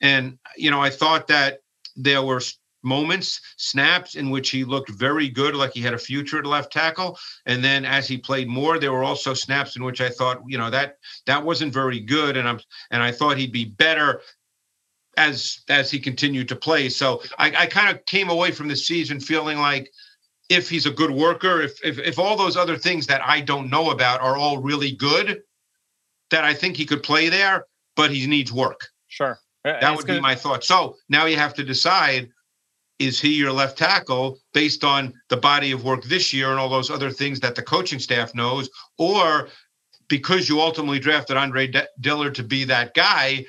And, 0.02 0.38
you 0.56 0.70
know, 0.70 0.80
I 0.80 0.90
thought 0.90 1.28
that 1.28 1.60
there 1.96 2.22
were 2.22 2.42
moments, 2.82 3.40
snaps 3.56 4.14
in 4.14 4.30
which 4.30 4.50
he 4.50 4.64
looked 4.64 4.90
very 4.90 5.28
good, 5.28 5.54
like 5.54 5.72
he 5.72 5.80
had 5.80 5.94
a 5.94 5.98
future 5.98 6.38
at 6.38 6.46
left 6.46 6.72
tackle. 6.72 7.18
And 7.46 7.62
then 7.62 7.84
as 7.84 8.08
he 8.08 8.16
played 8.16 8.48
more, 8.48 8.78
there 8.78 8.92
were 8.92 9.04
also 9.04 9.34
snaps 9.34 9.76
in 9.76 9.84
which 9.84 10.00
I 10.00 10.08
thought, 10.08 10.40
you 10.46 10.58
know, 10.58 10.70
that 10.70 10.96
that 11.26 11.44
wasn't 11.44 11.72
very 11.72 12.00
good. 12.00 12.36
And 12.36 12.48
I'm 12.48 12.60
and 12.90 13.02
I 13.02 13.12
thought 13.12 13.36
he'd 13.36 13.52
be 13.52 13.66
better 13.66 14.22
as 15.16 15.60
as 15.68 15.90
he 15.90 15.98
continued 15.98 16.48
to 16.48 16.56
play. 16.56 16.88
So 16.88 17.22
I, 17.38 17.52
I 17.56 17.66
kind 17.66 17.94
of 17.94 18.04
came 18.06 18.30
away 18.30 18.50
from 18.50 18.68
the 18.68 18.76
season 18.76 19.20
feeling 19.20 19.58
like 19.58 19.90
if 20.48 20.68
he's 20.68 20.86
a 20.86 20.90
good 20.90 21.10
worker, 21.10 21.60
if, 21.60 21.78
if 21.84 21.98
if 21.98 22.18
all 22.18 22.36
those 22.36 22.56
other 22.56 22.76
things 22.76 23.06
that 23.06 23.20
I 23.24 23.40
don't 23.40 23.70
know 23.70 23.90
about 23.90 24.20
are 24.20 24.36
all 24.36 24.58
really 24.58 24.92
good, 24.92 25.42
that 26.30 26.44
I 26.44 26.54
think 26.54 26.76
he 26.76 26.86
could 26.86 27.02
play 27.02 27.28
there, 27.28 27.66
but 27.96 28.10
he 28.10 28.26
needs 28.26 28.52
work. 28.52 28.88
Sure. 29.08 29.38
That 29.64 29.94
would 29.94 30.06
be 30.06 30.20
my 30.20 30.34
thought. 30.34 30.64
So 30.64 30.96
now 31.10 31.26
you 31.26 31.36
have 31.36 31.52
to 31.54 31.62
decide 31.62 32.30
is 33.00 33.18
he 33.18 33.30
your 33.30 33.50
left 33.50 33.78
tackle 33.78 34.38
based 34.52 34.84
on 34.84 35.12
the 35.30 35.36
body 35.36 35.72
of 35.72 35.84
work 35.84 36.04
this 36.04 36.32
year 36.32 36.50
and 36.50 36.60
all 36.60 36.68
those 36.68 36.90
other 36.90 37.10
things 37.10 37.40
that 37.40 37.54
the 37.54 37.62
coaching 37.62 37.98
staff 37.98 38.34
knows, 38.34 38.68
or 38.98 39.48
because 40.08 40.48
you 40.48 40.60
ultimately 40.60 40.98
drafted 40.98 41.36
Andre 41.36 41.66
D- 41.66 41.80
Dillard 42.00 42.34
to 42.34 42.42
be 42.42 42.64
that 42.64 42.92
guy, 42.94 43.46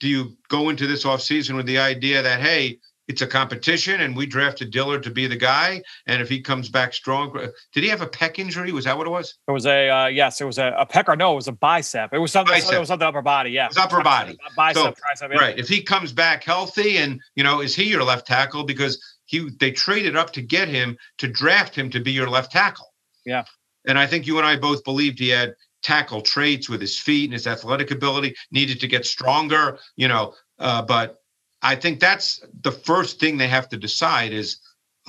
do 0.00 0.08
you 0.08 0.36
go 0.48 0.70
into 0.70 0.86
this 0.86 1.04
offseason 1.04 1.54
with 1.54 1.66
the 1.66 1.78
idea 1.78 2.22
that, 2.22 2.40
hey, 2.40 2.78
it's 3.06 3.20
a 3.20 3.26
competition, 3.26 4.00
and 4.00 4.16
we 4.16 4.26
drafted 4.26 4.70
Dillard 4.70 5.02
to 5.02 5.10
be 5.10 5.26
the 5.26 5.36
guy. 5.36 5.82
And 6.06 6.22
if 6.22 6.28
he 6.28 6.40
comes 6.40 6.68
back 6.68 6.94
strong, 6.94 7.32
did 7.72 7.82
he 7.82 7.88
have 7.88 8.00
a 8.00 8.06
pec 8.06 8.38
injury? 8.38 8.72
Was 8.72 8.86
that 8.86 8.96
what 8.96 9.06
it 9.06 9.10
was? 9.10 9.34
It 9.46 9.52
was 9.52 9.66
a 9.66 9.90
uh, 9.90 10.06
yes. 10.06 10.40
It 10.40 10.44
was 10.44 10.58
a, 10.58 10.74
a 10.78 10.86
pecker. 10.86 11.14
No, 11.14 11.32
it 11.32 11.36
was 11.36 11.48
a 11.48 11.52
bicep. 11.52 12.14
It 12.14 12.18
was 12.18 12.32
something. 12.32 12.54
Bicep. 12.54 12.72
It 12.72 12.78
was 12.78 12.88
something 12.88 13.06
upper 13.06 13.22
body. 13.22 13.50
Yeah, 13.50 13.66
it 13.66 13.70
was 13.70 13.76
upper 13.76 14.02
body. 14.02 14.38
bicep, 14.56 14.76
so, 14.76 14.90
tricep. 14.90 15.32
Yeah. 15.34 15.38
Right. 15.38 15.58
If 15.58 15.68
he 15.68 15.82
comes 15.82 16.12
back 16.12 16.44
healthy, 16.44 16.96
and 16.96 17.20
you 17.36 17.44
know, 17.44 17.60
is 17.60 17.74
he 17.74 17.84
your 17.84 18.04
left 18.04 18.26
tackle? 18.26 18.64
Because 18.64 19.02
he 19.26 19.50
they 19.60 19.70
traded 19.70 20.16
up 20.16 20.32
to 20.32 20.42
get 20.42 20.68
him 20.68 20.96
to 21.18 21.28
draft 21.28 21.74
him 21.74 21.90
to 21.90 22.00
be 22.00 22.12
your 22.12 22.28
left 22.30 22.52
tackle. 22.52 22.94
Yeah. 23.26 23.44
And 23.86 23.98
I 23.98 24.06
think 24.06 24.26
you 24.26 24.38
and 24.38 24.46
I 24.46 24.56
both 24.56 24.82
believed 24.82 25.18
he 25.18 25.28
had 25.28 25.54
tackle 25.82 26.22
traits 26.22 26.70
with 26.70 26.80
his 26.80 26.98
feet 26.98 27.24
and 27.24 27.34
his 27.34 27.46
athletic 27.46 27.90
ability. 27.90 28.34
Needed 28.50 28.80
to 28.80 28.88
get 28.88 29.04
stronger. 29.04 29.78
You 29.96 30.08
know, 30.08 30.34
uh, 30.58 30.80
but 30.82 31.18
I 31.64 31.74
think 31.74 31.98
that's 31.98 32.44
the 32.60 32.70
first 32.70 33.18
thing 33.18 33.38
they 33.38 33.48
have 33.48 33.70
to 33.70 33.78
decide 33.78 34.32
is 34.32 34.58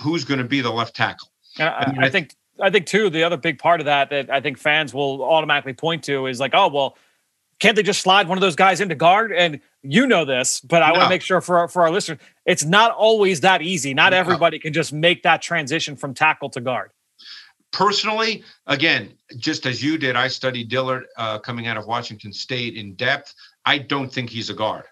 who's 0.02 0.24
going 0.24 0.38
to 0.38 0.46
be 0.46 0.62
the 0.62 0.72
left 0.72 0.96
tackle. 0.96 1.28
I, 1.60 1.68
I, 1.68 1.92
mean, 1.92 2.04
I 2.04 2.10
think 2.10 2.34
I 2.60 2.70
think 2.70 2.86
too 2.86 3.10
the 3.10 3.24
other 3.24 3.38
big 3.38 3.60
part 3.60 3.82
of 3.82 3.86
that 3.86 4.10
that 4.10 4.30
I 4.30 4.40
think 4.40 4.58
fans 4.58 4.94
will 4.94 5.22
automatically 5.22 5.74
point 5.74 6.04
to 6.06 6.28
is 6.28 6.40
like, 6.40 6.52
oh 6.54 6.70
well, 6.70 6.98
can't 7.60 7.76
they 7.76 7.84
just 7.84 8.02
slide 8.02 8.30
one 8.30 8.38
of 8.38 8.42
those 8.42 8.56
guys 8.56 8.80
into 8.80 8.96
guard? 8.96 9.34
And 9.34 9.60
you 9.82 10.08
know 10.08 10.24
this, 10.24 10.62
but 10.62 10.82
I 10.82 10.88
no. 10.88 10.94
want 10.94 11.04
to 11.04 11.10
make 11.10 11.22
sure 11.22 11.42
for 11.42 11.60
our, 11.60 11.68
for 11.68 11.84
our 11.84 11.92
listeners, 11.92 12.20
it's 12.46 12.64
not 12.64 12.92
always 12.92 13.42
that 13.42 13.62
easy. 13.62 13.94
Not 13.94 14.12
no. 14.12 14.18
everybody 14.18 14.58
can 14.58 14.74
just 14.74 14.94
make 14.94 15.24
that 15.24 15.42
transition 15.42 15.96
from 15.96 16.14
tackle 16.14 16.50
to 16.52 16.62
guard. 16.62 16.92
Personally, 17.72 18.44
again, 18.68 19.14
just 19.38 19.66
as 19.66 19.84
you 19.84 19.98
did, 19.98 20.16
I 20.16 20.30
studied 20.30 20.70
Dillard 20.70 21.06
uh, 21.18 21.40
coming 21.40 21.68
out 21.68 21.76
of 21.76 21.86
Washington 21.86 22.32
State 22.32 22.76
in 22.76 22.96
depth. 22.96 23.34
I 23.66 23.78
don't 23.78 24.12
think 24.12 24.30
he's 24.30 24.50
a 24.50 24.54
guard. 24.54 24.86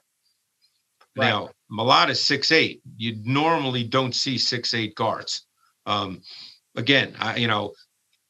Right. 1.16 1.30
Now, 1.30 1.50
Mailata 1.72 2.10
is 2.10 2.22
six 2.22 2.52
eight. 2.52 2.82
You 2.98 3.18
normally 3.24 3.84
don't 3.84 4.16
see 4.16 4.38
six 4.38 4.74
eight 4.74 4.96
guards. 4.96 5.46
Um, 5.86 6.22
again, 6.76 7.16
I, 7.20 7.38
you 7.38 7.48
know, 7.48 7.74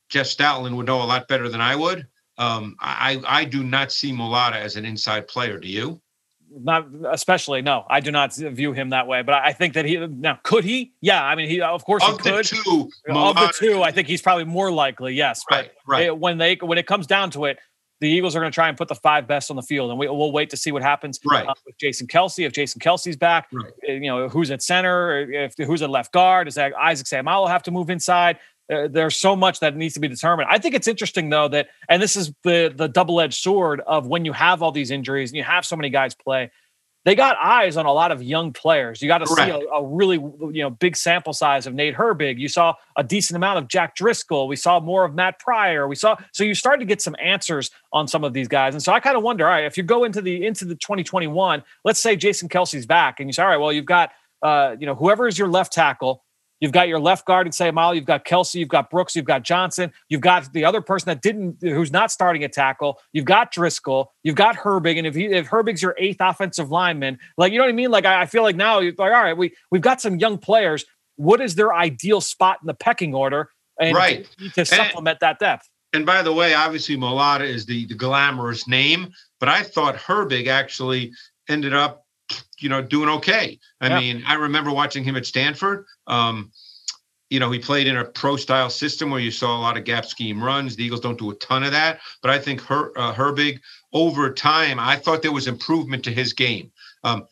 Jeff 0.10 0.28
Stoutland 0.28 0.76
would 0.76 0.86
know 0.86 1.02
a 1.02 1.06
lot 1.06 1.28
better 1.28 1.50
than 1.50 1.62
I 1.62 1.76
would. 1.76 2.08
Um, 2.38 2.76
I 2.80 3.22
I 3.26 3.46
do 3.46 3.64
not 3.64 3.92
see 3.92 4.12
Mailata 4.12 4.56
as 4.56 4.76
an 4.76 4.86
inside 4.86 5.28
player. 5.28 5.60
Do 5.60 5.68
you? 5.68 6.02
Not 6.56 6.88
especially. 7.10 7.62
No, 7.62 7.86
I 7.90 8.00
do 8.00 8.12
not 8.12 8.36
view 8.36 8.74
him 8.74 8.90
that 8.90 9.08
way. 9.08 9.22
But 9.24 9.36
I 9.36 9.54
think 9.54 9.74
that 9.74 9.86
he 9.86 9.98
now 9.98 10.40
could 10.44 10.64
he? 10.64 10.94
Yeah, 11.02 11.24
I 11.24 11.36
mean, 11.36 11.50
he 11.50 11.62
of 11.62 11.84
course 11.86 12.04
of 12.04 12.12
he 12.12 12.18
could. 12.18 12.46
The 12.46 12.62
two, 12.64 12.90
of 13.10 13.36
the 13.36 13.54
two, 13.58 13.82
I 13.82 13.92
think 13.92 14.08
he's 14.08 14.22
probably 14.22 14.46
more 14.46 14.72
likely. 14.72 15.14
Yes, 15.14 15.44
right, 15.50 15.72
right. 15.88 16.16
When 16.16 16.38
they 16.38 16.56
when 16.56 16.78
it 16.78 16.86
comes 16.86 17.08
down 17.08 17.32
to 17.32 17.46
it, 17.46 17.60
the 18.04 18.10
Eagles 18.10 18.36
are 18.36 18.42
going 18.42 18.52
to 18.52 18.54
try 18.54 18.68
and 18.68 18.78
put 18.78 18.90
the 18.90 18.96
five 18.96 19.28
best 19.28 19.50
on 19.50 19.56
the 19.56 19.62
field, 19.62 19.90
and 19.90 19.98
we, 19.98 20.10
will 20.10 20.34
wait 20.34 20.50
to 20.50 20.58
see 20.58 20.74
what 20.74 20.82
happens 20.82 21.18
right. 21.26 21.48
uh, 21.48 21.54
with 21.66 21.78
Jason 21.78 22.06
Kelce. 22.06 22.46
If 22.46 22.52
Jason 22.52 22.82
Kelce's 22.82 23.16
back, 23.16 23.48
right. 23.54 23.72
Uh, 23.88 23.94
you 23.94 24.10
know 24.10 24.28
who's 24.28 24.52
at 24.52 24.62
center, 24.62 25.22
if 25.22 25.54
who's 25.58 25.82
at 25.82 25.90
left 25.90 26.12
guard. 26.12 26.50
Is 26.50 26.56
that 26.56 26.74
Isaac 26.76 27.08
Seumalo 27.08 27.48
have 27.48 27.64
to 27.64 27.72
move 27.72 27.90
inside? 27.90 28.40
Uh, 28.70 28.90
there's 28.90 29.16
so 29.16 29.38
much 29.38 29.62
that 29.62 29.78
needs 29.78 29.94
to 29.94 30.02
be 30.02 30.10
determined. 30.10 30.50
I 30.52 30.58
think 30.58 30.76
it's 30.76 30.88
interesting 30.88 31.30
though 31.30 31.48
that, 31.48 31.70
and 31.88 32.02
this 32.02 32.18
is 32.18 32.34
the 32.44 32.74
the 32.76 32.90
double 32.90 33.22
edged 33.22 33.42
sword 33.42 33.80
of 33.88 34.06
when 34.06 34.26
you 34.26 34.34
have 34.34 34.62
all 34.62 34.74
these 34.74 34.92
injuries 34.92 35.32
and 35.32 35.38
you 35.38 35.44
have 35.46 35.66
so 35.66 35.78
many 35.78 35.90
guys 35.90 36.14
play. 36.14 36.52
They 37.06 37.16
got 37.16 37.38
eyes 37.38 37.76
on 37.76 37.86
a 37.86 37.92
lot 37.92 38.12
of 38.12 38.24
young 38.24 38.54
players. 38.54 39.02
You 39.02 39.10
got 39.10 39.18
to 39.18 39.28
see 39.28 39.50
a, 39.50 39.58
a, 39.58 39.86
really 39.86 40.16
you 40.16 40.64
know 40.64 40.70
big 40.70 40.96
sample 40.96 41.34
size 41.34 41.68
of 41.68 41.74
Nate 41.74 41.96
Herbig. 41.96 42.40
You 42.40 42.48
saw 42.48 42.76
a 42.96 43.04
decent 43.04 43.36
amount 43.36 43.60
of 43.60 43.68
Jack 43.68 43.96
Driscoll. 43.96 44.48
We 44.48 44.56
saw 44.56 44.80
more 44.80 45.04
of 45.04 45.14
Matt 45.14 45.40
Pryor. 45.40 45.88
We 45.88 45.96
saw 45.96 46.16
so 46.32 46.44
you 46.44 46.56
started 46.56 46.80
to 46.80 46.86
get 46.86 47.02
some 47.02 47.16
answers 47.22 47.72
on 47.92 48.08
some 48.08 48.24
of 48.24 48.34
these 48.34 48.48
guys. 48.48 48.74
And 48.74 48.82
so 48.82 48.94
I 48.94 49.00
kind 49.02 49.18
of 49.18 49.24
wonder, 49.24 49.46
all 49.46 49.52
right, 49.52 49.66
if 49.66 49.78
you 49.78 49.84
go 49.84 50.06
into 50.06 50.22
the 50.22 50.46
into 50.46 50.66
the 50.66 50.76
2021, 50.76 51.64
let's 51.84 52.00
say 52.00 52.16
Jason 52.16 52.48
Kelce's 52.48 52.86
back, 52.86 53.20
and 53.20 53.28
you 53.28 53.34
say, 53.34 53.44
all 53.44 53.50
right, 53.50 53.58
well 53.58 53.74
you've 53.74 53.86
got 53.86 54.12
uh, 54.42 54.76
you 54.80 54.86
know 54.86 54.96
whoever 54.96 55.28
is 55.28 55.38
your 55.38 55.50
left 55.50 55.74
tackle 55.74 56.24
You've 56.64 56.72
got 56.72 56.88
your 56.88 57.00
left 57.00 57.26
guard 57.26 57.46
and 57.46 57.54
Seumalo. 57.54 57.94
You've 57.94 58.06
got 58.06 58.24
Kelce. 58.24 58.56
You've 58.56 58.70
got 58.70 58.90
Brooks. 58.90 59.18
You've 59.18 59.26
got 59.26 59.44
Johnson. 59.44 59.92
You've 60.08 60.22
got 60.22 60.54
the 60.54 60.64
other 60.64 60.80
person 60.80 61.08
that 61.08 61.22
didn't, 61.22 61.58
who's 61.60 61.92
not 61.92 62.10
starting 62.10 62.46
a 62.46 62.48
tackle. 62.48 63.02
You've 63.12 63.26
got 63.26 63.52
Driscoll. 63.52 64.14
You've 64.24 64.38
got 64.38 64.56
Herbig. 64.56 64.98
And 64.98 65.06
if 65.06 65.14
he, 65.14 65.26
if 65.26 65.50
Herbig's 65.50 65.82
your 65.82 65.94
eighth 65.98 66.22
offensive 66.22 66.72
lineman, 66.72 67.20
like 67.38 67.52
you 67.52 67.58
know 67.58 67.66
what 67.66 67.70
I 67.70 67.74
mean? 67.74 67.92
Like 67.92 68.06
I, 68.06 68.22
I 68.22 68.26
feel 68.28 68.44
like 68.44 68.56
now, 68.56 68.80
you're 68.80 68.94
like 68.94 69.12
all 69.12 69.24
right, 69.24 69.36
we 69.36 69.52
we've 69.72 69.82
got 69.82 70.00
some 70.00 70.20
young 70.20 70.38
players. 70.38 70.86
What 71.18 71.42
is 71.42 71.56
their 71.56 71.74
ideal 71.74 72.22
spot 72.22 72.60
in 72.62 72.68
the 72.68 72.74
pecking 72.74 73.14
order? 73.14 73.50
And 73.78 73.94
right 73.94 74.26
to, 74.54 74.64
supplement 74.64 75.18
and, 75.22 75.28
that 75.28 75.40
depth. 75.40 75.70
And 75.92 76.06
by 76.06 76.22
the 76.22 76.32
way, 76.32 76.54
obviously 76.54 76.96
Mailata 76.96 77.46
is 77.46 77.66
the 77.66 77.88
the 77.88 77.96
glamorous 77.96 78.70
name, 78.70 79.12
but 79.42 79.50
I 79.50 79.64
thought 79.64 79.98
Herbig 79.98 80.48
actually 80.48 81.12
ended 81.50 81.74
up 81.74 82.03
you 82.60 82.70
know, 82.70 82.82
doing 82.82 83.10
okay. 83.10 83.60
I 83.82 83.88
yeah. 83.88 84.00
mean, 84.00 84.24
I 84.28 84.36
remember 84.36 84.72
watching 84.72 85.04
him 85.04 85.16
at 85.16 85.26
Stanford. 85.26 85.86
Um, 86.08 86.52
you 87.30 87.40
know, 87.40 87.50
he 87.50 87.58
played 87.58 87.88
in 87.88 87.98
a 87.98 88.06
pro 88.06 88.36
style 88.36 88.70
system 88.70 89.10
where 89.10 89.20
you 89.20 89.32
saw 89.32 89.58
a 89.58 89.62
lot 89.62 89.76
of 89.76 89.86
gap 89.86 90.06
scheme 90.06 90.44
runs. 90.44 90.76
The 90.76 90.84
Eagles 90.84 91.02
don't 91.02 91.18
do 91.18 91.32
a 91.32 91.36
ton 91.36 91.64
of 91.64 91.72
that, 91.72 92.00
but 92.22 92.30
I 92.30 92.38
think 92.38 92.62
Her, 92.62 92.98
uh, 92.98 93.14
Herbig 93.14 93.60
over 93.92 94.32
time, 94.32 94.80
I 94.80 94.98
thought 94.98 95.22
there 95.24 95.32
was 95.32 95.48
improvement 95.48 96.04
to 96.04 96.12
his 96.12 96.34
game. 96.34 96.72
Um, 97.04 97.28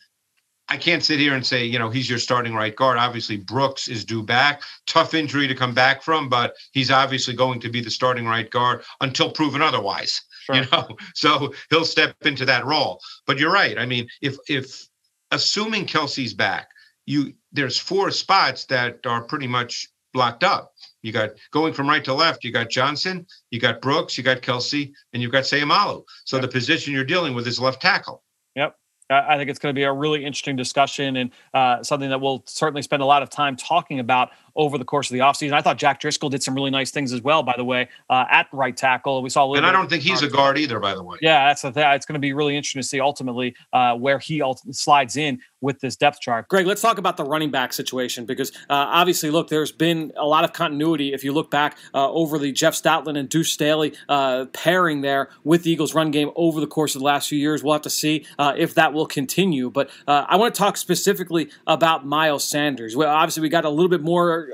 I 0.68 0.76
can't 0.76 1.04
sit 1.04 1.20
here 1.20 1.34
and 1.34 1.44
say, 1.44 1.64
you 1.66 1.78
know, 1.78 1.90
he's 1.90 2.08
your 2.08 2.18
starting 2.18 2.54
right 2.54 2.74
guard. 2.74 2.96
Obviously, 2.96 3.36
Brooks 3.36 3.88
is 3.88 4.04
due 4.04 4.22
back. 4.22 4.62
Tough 4.86 5.12
injury 5.12 5.46
to 5.46 5.54
come 5.54 5.74
back 5.74 6.02
from, 6.02 6.28
but 6.28 6.54
he's 6.72 6.90
obviously 6.90 7.34
going 7.34 7.60
to 7.60 7.68
be 7.68 7.80
the 7.80 7.90
starting 7.90 8.26
right 8.26 8.50
guard 8.50 8.82
until 9.00 9.30
proven 9.30 9.62
otherwise. 9.62 10.22
Sure. 10.42 10.56
You 10.56 10.66
know, 10.72 10.96
so 11.14 11.54
he'll 11.70 11.84
step 11.84 12.16
into 12.22 12.44
that 12.46 12.66
role. 12.66 12.98
But 13.28 13.38
you're 13.38 13.52
right. 13.52 13.78
I 13.78 13.86
mean, 13.86 14.08
if 14.20 14.36
if 14.48 14.88
assuming 15.32 15.86
Kelce's 15.86 16.34
back, 16.34 16.68
you 17.06 17.34
there's 17.50 17.78
four 17.78 18.10
spots 18.12 18.66
that 18.66 19.04
are 19.06 19.22
pretty 19.24 19.48
much 19.48 19.88
blocked 20.12 20.44
up. 20.44 20.72
You 21.02 21.10
got 21.10 21.30
going 21.50 21.72
from 21.72 21.88
right 21.88 22.04
to 22.04 22.14
left. 22.14 22.44
You 22.44 22.52
got 22.52 22.70
Johnson, 22.70 23.26
you 23.50 23.58
got 23.58 23.80
Brooks, 23.80 24.16
you 24.16 24.22
got 24.22 24.42
Kelce, 24.42 24.92
and 25.12 25.22
you've 25.22 25.32
got 25.32 25.44
Seumalo. 25.44 26.04
So 26.24 26.36
yep. 26.36 26.42
the 26.42 26.48
position 26.48 26.92
you're 26.92 27.04
dealing 27.04 27.34
with 27.34 27.46
is 27.46 27.58
left 27.58 27.82
tackle. 27.82 28.22
Yep. 28.54 28.76
I 29.10 29.36
think 29.36 29.50
it's 29.50 29.58
going 29.58 29.74
to 29.74 29.78
be 29.78 29.82
a 29.82 29.92
really 29.92 30.24
interesting 30.24 30.56
discussion 30.56 31.16
and 31.16 31.30
uh, 31.52 31.82
something 31.82 32.08
that 32.08 32.20
we'll 32.20 32.42
certainly 32.46 32.82
spend 32.82 33.02
a 33.02 33.06
lot 33.06 33.22
of 33.22 33.28
time 33.28 33.56
talking 33.56 34.00
about 34.00 34.30
over 34.56 34.78
the 34.78 34.84
course 34.84 35.10
of 35.10 35.14
the 35.14 35.20
offseason. 35.20 35.52
I 35.52 35.62
thought 35.62 35.78
Jack 35.78 36.00
Driscoll 36.00 36.30
did 36.30 36.42
some 36.42 36.54
really 36.54 36.70
nice 36.70 36.90
things 36.90 37.12
as 37.12 37.22
well, 37.22 37.42
by 37.42 37.54
the 37.56 37.64
way, 37.64 37.88
uh, 38.10 38.24
at 38.30 38.48
right 38.52 38.76
tackle. 38.76 39.22
We 39.22 39.30
saw 39.30 39.44
a 39.44 39.46
little 39.46 39.56
And 39.58 39.66
I 39.66 39.72
don't 39.72 39.88
think 39.88 40.02
he's 40.02 40.22
a 40.22 40.28
guard 40.28 40.58
either, 40.58 40.78
by 40.78 40.94
the 40.94 41.02
way. 41.02 41.18
Yeah, 41.20 41.48
that's 41.48 41.62
the 41.62 41.72
thing. 41.72 41.84
It's 41.92 42.06
going 42.06 42.14
to 42.14 42.20
be 42.20 42.32
really 42.32 42.56
interesting 42.56 42.82
to 42.82 42.86
see 42.86 43.00
ultimately 43.00 43.54
uh, 43.72 43.94
where 43.94 44.18
he 44.18 44.42
slides 44.70 45.16
in 45.16 45.40
with 45.60 45.80
this 45.80 45.96
depth 45.96 46.20
chart. 46.20 46.48
Greg, 46.48 46.66
let's 46.66 46.82
talk 46.82 46.98
about 46.98 47.16
the 47.16 47.24
running 47.24 47.50
back 47.50 47.72
situation 47.72 48.26
because 48.26 48.50
uh, 48.68 48.74
obviously, 48.74 49.30
look, 49.30 49.48
there's 49.48 49.72
been 49.72 50.12
a 50.16 50.26
lot 50.26 50.44
of 50.44 50.52
continuity. 50.52 51.12
If 51.12 51.24
you 51.24 51.32
look 51.32 51.50
back 51.50 51.78
uh, 51.94 52.10
over 52.10 52.38
the 52.38 52.52
Jeff 52.52 52.74
Stoutland 52.74 53.16
and 53.16 53.28
Deuce 53.28 53.52
Staley 53.52 53.94
uh, 54.08 54.46
pairing 54.52 55.00
there 55.00 55.30
with 55.44 55.62
the 55.62 55.70
Eagles' 55.70 55.94
run 55.94 56.10
game 56.10 56.30
over 56.36 56.60
the 56.60 56.66
course 56.66 56.94
of 56.94 57.00
the 57.00 57.06
last 57.06 57.28
few 57.28 57.38
years, 57.38 57.62
we'll 57.62 57.72
have 57.72 57.82
to 57.82 57.90
see 57.90 58.26
uh, 58.38 58.54
if 58.56 58.74
that 58.74 58.92
will 58.92 59.06
continue. 59.06 59.70
But 59.70 59.90
I 60.06 60.36
want 60.36 60.54
to 60.54 60.58
talk 60.58 60.76
specifically 60.76 61.50
about 61.66 62.06
Miles 62.06 62.44
Sanders. 62.44 62.96
Well, 62.96 63.14
obviously, 63.14 63.42
we 63.42 63.48
got 63.48 63.64
a 63.64 63.70
little 63.70 63.88
bit 63.88 64.02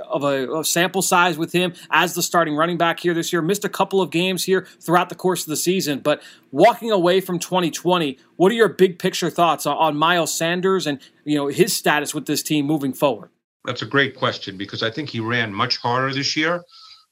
of 0.08 0.24
a, 0.24 0.58
a, 0.58 0.64
sample 0.64 1.02
size 1.02 1.38
with 1.38 1.52
him 1.52 1.72
as 1.90 2.14
the 2.14 2.22
starting 2.22 2.56
running 2.56 2.78
back 2.78 3.00
here 3.00 3.14
this 3.14 3.32
year. 3.32 3.42
Missed 3.42 3.64
a 3.64 3.68
couple 3.68 4.00
of 4.00 4.10
games 4.10 4.44
here 4.44 4.66
throughout 4.80 5.08
the 5.08 5.14
course 5.14 5.42
of 5.42 5.48
the 5.48 5.56
season, 5.56 6.00
but 6.00 6.22
walking 6.50 6.90
away 6.90 7.20
from 7.20 7.38
2020, 7.38 8.18
what 8.36 8.52
are 8.52 8.54
your 8.54 8.68
big 8.68 8.98
picture 8.98 9.30
thoughts 9.30 9.66
on, 9.66 9.76
on 9.76 9.96
Miles 9.96 10.34
Sanders 10.34 10.86
and 10.86 11.00
you 11.24 11.36
know 11.36 11.48
his 11.48 11.74
status 11.74 12.14
with 12.14 12.26
this 12.26 12.42
team 12.42 12.66
moving 12.66 12.92
forward? 12.92 13.30
That's 13.64 13.82
a 13.82 13.86
great 13.86 14.16
question 14.16 14.56
because 14.56 14.82
I 14.82 14.90
think 14.90 15.10
he 15.10 15.20
ran 15.20 15.52
much 15.52 15.76
harder 15.76 16.12
this 16.12 16.36
year, 16.36 16.62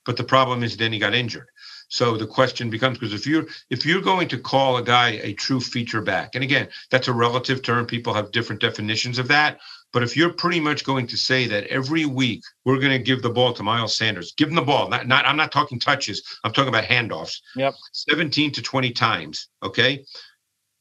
but 0.05 0.17
the 0.17 0.25
problem 0.25 0.63
is 0.63 0.77
then 0.77 0.93
he 0.93 0.99
got 0.99 1.15
injured. 1.15 1.49
So 1.89 2.17
the 2.17 2.27
question 2.27 2.69
becomes 2.71 2.99
because 2.99 3.15
if 3.15 3.27
you're 3.27 3.47
if 3.71 3.87
you're 3.87 4.01
going 4.01 4.29
to 4.29 4.39
call 4.39 4.77
a 4.77 4.83
guy 4.83 5.21
a 5.23 5.35
true 5.35 5.61
feature 5.61 6.01
back, 6.01 6.35
and 6.35 6.43
again, 6.43 6.69
that's 6.91 7.09
a 7.09 7.13
relative 7.13 7.63
term. 7.63 7.87
People 7.87 8.13
have 8.15 8.33
different 8.33 8.61
definitions 8.61 9.19
of 9.19 9.29
that. 9.29 9.61
But 9.93 10.03
if 10.03 10.17
you're 10.17 10.33
pretty 10.33 10.61
much 10.61 10.85
going 10.85 11.07
to 11.07 11.17
say 11.17 11.47
that 11.47 11.65
every 11.69 12.05
week 12.05 12.43
we're 12.65 12.79
going 12.79 12.93
to 12.93 12.99
give 12.99 13.23
the 13.23 13.31
ball 13.31 13.53
to 13.55 13.63
Miles 13.63 13.97
Sanders, 13.97 14.35
give 14.37 14.49
him 14.49 14.55
the 14.55 14.63
ball. 14.63 14.89
Not, 14.89 15.07
not 15.07 15.25
I'm 15.25 15.37
not 15.37 15.53
talking 15.53 15.79
touches. 15.79 16.23
I'm 16.45 16.53
talking 16.53 16.69
about 16.69 16.85
handoffs. 16.85 17.41
Yep. 17.55 17.75
17 17.93 18.53
to 18.53 18.63
20 18.63 18.91
times. 18.91 19.49
Okay. 19.63 20.05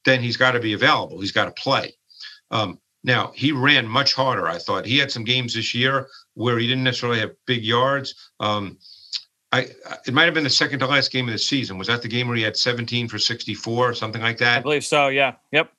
Then 0.04 0.20
he's 0.20 0.36
got 0.36 0.52
to 0.52 0.60
be 0.60 0.74
available. 0.74 1.20
He's 1.20 1.32
got 1.32 1.46
to 1.46 1.62
play. 1.62 1.94
Um, 2.50 2.78
now 3.04 3.32
he 3.34 3.52
ran 3.52 3.86
much 3.86 4.14
harder. 4.14 4.48
I 4.48 4.58
thought 4.58 4.84
he 4.84 4.98
had 4.98 5.10
some 5.10 5.24
games 5.24 5.54
this 5.54 5.74
year 5.74 6.08
where 6.34 6.58
he 6.58 6.66
didn't 6.66 6.84
necessarily 6.84 7.20
have 7.20 7.32
big 7.46 7.64
yards. 7.64 8.14
Um, 8.40 8.78
I, 9.56 9.66
it 10.06 10.14
might 10.14 10.24
have 10.24 10.34
been 10.34 10.44
the 10.44 10.50
second 10.50 10.80
to 10.80 10.86
last 10.86 11.10
game 11.10 11.26
of 11.26 11.32
the 11.32 11.38
season. 11.38 11.78
Was 11.78 11.88
that 11.88 12.02
the 12.02 12.08
game 12.08 12.28
where 12.28 12.36
he 12.36 12.42
had 12.42 12.56
17 12.56 13.08
for 13.08 13.18
64 13.18 13.90
or 13.90 13.94
something 13.94 14.22
like 14.22 14.38
that? 14.38 14.58
I 14.58 14.62
believe 14.62 14.84
so. 14.84 15.08
Yeah. 15.08 15.34
Yep 15.52 15.70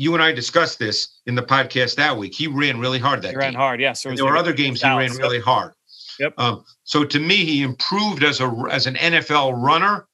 you 0.00 0.14
and 0.14 0.22
I 0.22 0.32
discussed 0.32 0.78
this 0.78 1.20
in 1.26 1.34
the 1.34 1.42
podcast 1.42 1.96
that 1.96 2.16
week. 2.16 2.34
He 2.34 2.46
ran 2.46 2.80
really 2.80 2.98
hard 2.98 3.20
that 3.22 3.32
he 3.32 3.36
ran 3.36 3.54
hard, 3.54 3.80
yes. 3.80 4.02
there 4.02 4.24
were 4.24 4.36
other 4.36 4.54
games 4.54 4.80
Dallas, 4.80 5.12
he 5.12 5.18
ran 5.18 5.22
really 5.22 5.36
yep. 5.36 5.44
hard. 5.44 5.72
Yep. 6.18 6.34
Um, 6.38 6.64
so 6.84 7.04
to 7.04 7.18
me, 7.18 7.36
he 7.36 7.62
improved 7.62 8.24
as 8.24 8.40
a 8.40 8.50
as 8.70 8.86
an 8.86 8.94
NFL 8.94 9.62
runner 9.62 10.06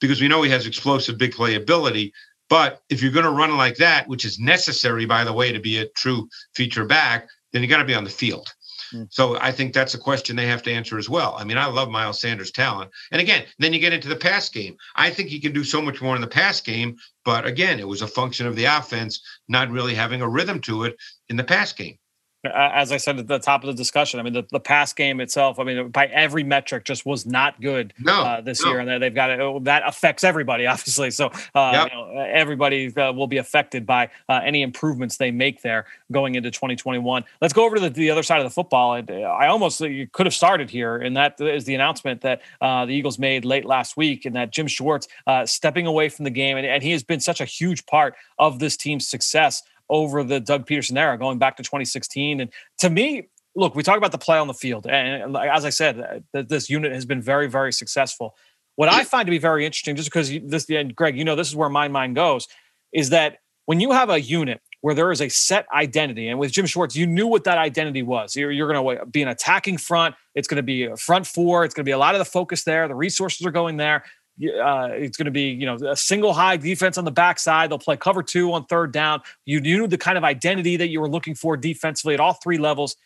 because 0.00 0.20
we 0.20 0.26
know 0.26 0.42
he 0.42 0.50
has 0.50 0.66
explosive 0.66 1.18
big 1.18 1.32
play 1.32 1.54
ability. 1.54 2.12
But 2.48 2.82
if 2.90 3.00
you're 3.00 3.12
going 3.12 3.24
to 3.24 3.30
run 3.30 3.56
like 3.56 3.76
that, 3.76 4.08
which 4.08 4.24
is 4.24 4.38
necessary, 4.38 5.06
by 5.06 5.24
the 5.24 5.32
way, 5.32 5.52
to 5.52 5.60
be 5.60 5.78
a 5.78 5.86
true 5.90 6.28
feature 6.54 6.84
back, 6.84 7.28
then 7.52 7.62
you 7.62 7.68
got 7.68 7.78
to 7.78 7.84
be 7.84 7.94
on 7.94 8.04
the 8.04 8.10
field. 8.10 8.52
Hmm. 8.92 9.04
So 9.10 9.38
I 9.40 9.50
think 9.50 9.72
that's 9.72 9.94
a 9.94 9.98
question 9.98 10.36
they 10.36 10.46
have 10.46 10.62
to 10.64 10.72
answer 10.72 10.98
as 10.98 11.08
well. 11.08 11.34
I 11.38 11.44
mean, 11.44 11.58
I 11.58 11.66
love 11.66 11.90
Miles 11.90 12.20
Sanders' 12.20 12.52
talent. 12.52 12.90
And 13.10 13.20
again, 13.20 13.44
then 13.58 13.72
you 13.72 13.80
get 13.80 13.92
into 13.92 14.08
the 14.08 14.16
pass 14.16 14.48
game. 14.48 14.76
I 14.94 15.10
think 15.10 15.28
he 15.28 15.40
can 15.40 15.52
do 15.52 15.64
so 15.64 15.82
much 15.82 16.00
more 16.00 16.14
in 16.14 16.20
the 16.20 16.28
pass 16.28 16.60
game, 16.60 16.96
but 17.24 17.46
again, 17.46 17.80
it 17.80 17.88
was 17.88 18.02
a 18.02 18.06
function 18.06 18.46
of 18.46 18.54
the 18.54 18.66
offense 18.66 19.20
not 19.48 19.70
really 19.70 19.94
having 19.94 20.20
a 20.20 20.28
rhythm 20.28 20.60
to 20.60 20.84
it 20.84 20.96
in 21.28 21.36
the 21.36 21.44
pass 21.44 21.72
game 21.72 21.98
as 22.44 22.90
I 22.90 22.96
said 22.96 23.18
at 23.18 23.28
the 23.28 23.38
top 23.38 23.62
of 23.62 23.68
the 23.68 23.74
discussion, 23.74 24.18
I 24.18 24.22
mean 24.22 24.32
the, 24.32 24.44
the 24.50 24.60
pass 24.60 24.92
game 24.92 25.20
itself. 25.20 25.58
I 25.58 25.64
mean 25.64 25.88
by 25.88 26.06
every 26.06 26.42
metric, 26.42 26.84
just 26.84 27.06
was 27.06 27.24
not 27.24 27.60
good 27.60 27.92
no, 27.98 28.22
uh, 28.22 28.40
this 28.40 28.62
no. 28.64 28.70
year, 28.70 28.80
and 28.80 29.02
they've 29.02 29.14
got 29.14 29.30
it. 29.30 29.40
Oh, 29.40 29.60
that 29.60 29.82
affects 29.86 30.24
everybody, 30.24 30.66
obviously. 30.72 31.10
So 31.10 31.26
uh, 31.54 31.70
yep. 31.72 31.90
you 31.90 31.96
know, 31.96 32.26
everybody 32.28 32.94
uh, 32.96 33.12
will 33.12 33.26
be 33.26 33.36
affected 33.36 33.86
by 33.86 34.10
uh, 34.28 34.40
any 34.44 34.62
improvements 34.62 35.16
they 35.16 35.30
make 35.30 35.62
there 35.62 35.86
going 36.10 36.34
into 36.34 36.50
2021. 36.50 37.24
Let's 37.40 37.52
go 37.52 37.64
over 37.64 37.76
to 37.76 37.82
the, 37.82 37.90
the 37.90 38.10
other 38.10 38.22
side 38.22 38.38
of 38.38 38.44
the 38.44 38.50
football. 38.50 38.94
And 38.94 39.10
uh, 39.10 39.14
I 39.14 39.46
almost 39.48 39.80
you 39.80 40.08
could 40.08 40.26
have 40.26 40.34
started 40.34 40.68
here, 40.68 40.96
and 40.96 41.16
that 41.16 41.40
is 41.40 41.64
the 41.64 41.74
announcement 41.74 42.20
that 42.22 42.42
uh, 42.60 42.86
the 42.86 42.92
Eagles 42.92 43.18
made 43.18 43.44
late 43.44 43.64
last 43.64 43.96
week, 43.96 44.24
and 44.24 44.34
that 44.34 44.50
Jim 44.50 44.66
Schwartz 44.66 45.06
stepping 45.44 45.86
away 45.86 46.08
from 46.08 46.24
the 46.24 46.30
game, 46.30 46.56
and, 46.56 46.66
and 46.66 46.82
he 46.82 46.90
has 46.90 47.02
been 47.02 47.20
such 47.20 47.40
a 47.40 47.44
huge 47.44 47.86
part 47.86 48.14
of 48.38 48.58
this 48.58 48.76
team's 48.76 49.06
success 49.06 49.62
over 49.88 50.22
the 50.24 50.40
Doug 50.40 50.66
Pederson 50.66 50.96
era, 50.96 51.18
going 51.18 51.38
back 51.38 51.56
to 51.56 51.62
2016. 51.62 52.40
And 52.40 52.50
to 52.78 52.90
me, 52.90 53.28
look, 53.54 53.74
we 53.74 53.82
talk 53.82 53.98
about 53.98 54.12
the 54.12 54.18
play 54.18 54.38
on 54.38 54.46
the 54.46 54.54
field, 54.54 54.86
and 54.86 55.36
as 55.36 55.64
I 55.64 55.70
said, 55.70 56.22
uh, 56.34 56.42
this 56.48 56.70
unit 56.70 56.92
has 56.92 57.04
been 57.04 57.20
very, 57.20 57.48
very 57.48 57.72
successful. 57.72 58.34
What 58.76 58.88
I 58.88 59.04
find 59.04 59.26
to 59.26 59.30
be 59.30 59.38
very 59.38 59.66
interesting, 59.66 59.96
just 59.96 60.08
because 60.08 60.30
this, 60.44 60.68
and 60.70 60.96
Greg, 60.96 61.16
you 61.16 61.24
know, 61.24 61.36
this 61.36 61.48
is 61.48 61.56
where 61.56 61.68
my 61.68 61.88
mind 61.88 62.14
goes, 62.14 62.48
is 62.92 63.10
that 63.10 63.38
when 63.66 63.80
you 63.80 63.92
have 63.92 64.08
a 64.08 64.20
unit 64.20 64.60
where 64.80 64.94
there 64.94 65.12
is 65.12 65.20
a 65.20 65.28
set 65.28 65.66
identity, 65.74 66.28
and 66.28 66.38
with 66.38 66.52
Jim 66.52 66.66
Schwartz, 66.66 66.96
you 66.96 67.06
knew 67.06 67.26
what 67.26 67.44
that 67.44 67.58
identity 67.58 68.02
was. 68.02 68.34
You're, 68.34 68.50
you're 68.50 68.72
going 68.72 68.98
to 68.98 69.06
be 69.06 69.22
an 69.22 69.28
attacking 69.28 69.76
front. 69.76 70.14
It's 70.34 70.48
going 70.48 70.56
to 70.56 70.62
be 70.62 70.86
a 70.86 70.96
front 70.96 71.26
four. 71.26 71.64
It's 71.64 71.74
going 71.74 71.84
to 71.84 71.88
be 71.88 71.92
a 71.92 71.98
lot 71.98 72.14
of 72.14 72.18
the 72.18 72.24
focus 72.24 72.64
there. 72.64 72.88
The 72.88 72.94
resources 72.94 73.46
are 73.46 73.52
going 73.52 73.76
there 73.76 74.04
uh, 74.40 74.88
it's 74.92 75.16
going 75.16 75.26
to 75.26 75.30
be 75.30 75.50
you 75.50 75.66
know 75.66 75.76
a 75.88 75.96
single 75.96 76.32
high 76.32 76.56
defense 76.56 76.98
on 76.98 77.04
the 77.04 77.10
backside. 77.10 77.70
They'll 77.70 77.78
play 77.78 77.96
cover 77.96 78.22
two 78.22 78.52
on 78.52 78.64
third 78.66 78.92
down. 78.92 79.22
You 79.44 79.60
knew 79.60 79.86
the 79.86 79.98
kind 79.98 80.16
of 80.16 80.24
identity 80.24 80.76
that 80.76 80.88
you 80.88 81.00
were 81.00 81.08
looking 81.08 81.34
for 81.34 81.56
defensively 81.56 82.14
at 82.14 82.20
all 82.20 82.34
three 82.34 82.58
levels. 82.58 82.96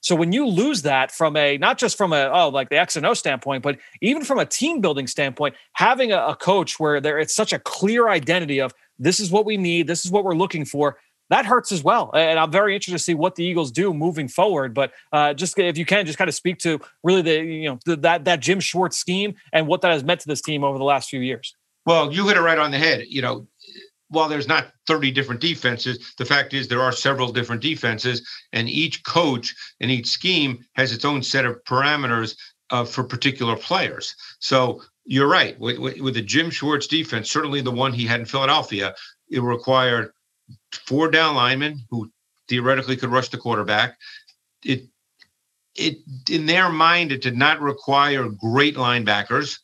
So 0.00 0.14
when 0.14 0.32
you 0.32 0.46
lose 0.46 0.82
that 0.82 1.10
from 1.10 1.36
a 1.36 1.58
not 1.58 1.78
just 1.78 1.96
from 1.96 2.12
a 2.12 2.30
oh 2.32 2.48
like 2.48 2.68
the 2.68 2.78
X 2.78 2.96
and 2.96 3.06
O 3.06 3.14
standpoint, 3.14 3.62
but 3.62 3.78
even 4.00 4.24
from 4.24 4.38
a 4.38 4.46
team 4.46 4.80
building 4.80 5.06
standpoint, 5.06 5.54
having 5.72 6.12
a, 6.12 6.18
a 6.18 6.36
coach 6.36 6.78
where 6.78 7.00
there 7.00 7.18
it's 7.18 7.34
such 7.34 7.52
a 7.52 7.58
clear 7.58 8.08
identity 8.08 8.60
of 8.60 8.72
this 8.98 9.20
is 9.20 9.30
what 9.30 9.44
we 9.44 9.56
need, 9.56 9.86
this 9.86 10.04
is 10.04 10.10
what 10.10 10.24
we're 10.24 10.34
looking 10.34 10.64
for 10.64 10.98
that 11.30 11.46
hurts 11.46 11.72
as 11.72 11.82
well. 11.82 12.10
And 12.14 12.38
I'm 12.38 12.50
very 12.50 12.74
interested 12.74 12.98
to 12.98 13.02
see 13.02 13.14
what 13.14 13.34
the 13.34 13.44
Eagles 13.44 13.70
do 13.70 13.92
moving 13.92 14.28
forward. 14.28 14.74
But 14.74 14.92
uh, 15.12 15.34
just 15.34 15.58
if 15.58 15.76
you 15.76 15.84
can, 15.84 16.06
just 16.06 16.18
kind 16.18 16.28
of 16.28 16.34
speak 16.34 16.58
to 16.58 16.80
really 17.02 17.22
the 17.22 17.44
you 17.44 17.68
know 17.68 17.78
the, 17.84 17.96
that 17.96 18.24
that 18.24 18.40
Jim 18.40 18.60
Schwartz 18.60 18.96
scheme 18.96 19.34
and 19.52 19.66
what 19.66 19.80
that 19.82 19.92
has 19.92 20.04
meant 20.04 20.20
to 20.20 20.28
this 20.28 20.42
team 20.42 20.64
over 20.64 20.78
the 20.78 20.84
last 20.84 21.08
few 21.08 21.20
years. 21.20 21.54
Well, 21.84 22.12
you 22.12 22.26
hit 22.26 22.36
it 22.36 22.40
right 22.40 22.58
on 22.58 22.70
the 22.70 22.78
head. 22.78 23.04
You 23.08 23.22
know, 23.22 23.46
while 24.08 24.28
there's 24.28 24.48
not 24.48 24.72
30 24.86 25.10
different 25.10 25.40
defenses, 25.40 26.14
the 26.18 26.24
fact 26.24 26.54
is 26.54 26.68
there 26.68 26.82
are 26.82 26.92
several 26.92 27.32
different 27.32 27.62
defenses, 27.62 28.26
and 28.52 28.68
each 28.68 29.04
coach 29.04 29.54
and 29.80 29.90
each 29.90 30.06
scheme 30.06 30.64
has 30.74 30.92
its 30.92 31.04
own 31.04 31.22
set 31.22 31.44
of 31.44 31.62
parameters 31.64 32.36
uh, 32.70 32.84
for 32.84 33.04
particular 33.04 33.56
players. 33.56 34.14
So 34.40 34.82
you're 35.04 35.28
right. 35.28 35.58
With, 35.60 35.78
with, 35.78 36.00
with, 36.00 36.14
the 36.14 36.22
Jim 36.22 36.50
Schwartz 36.50 36.86
defense, 36.86 37.30
certainly 37.30 37.60
the 37.60 37.70
one 37.70 37.92
he 37.92 38.04
had 38.04 38.20
in 38.20 38.26
Philadelphia, 38.26 38.94
it 39.30 39.40
required 39.40 40.10
four 40.72 41.10
down 41.10 41.34
linemen 41.34 41.80
who 41.90 42.10
theoretically 42.48 42.96
could 42.96 43.10
rush 43.10 43.28
the 43.28 43.38
quarterback. 43.38 43.98
It 44.64 44.84
it 45.74 45.98
in 46.30 46.46
their 46.46 46.70
mind 46.70 47.12
it 47.12 47.20
did 47.20 47.36
not 47.36 47.60
require 47.60 48.28
great 48.28 48.76
linebackers 48.76 49.58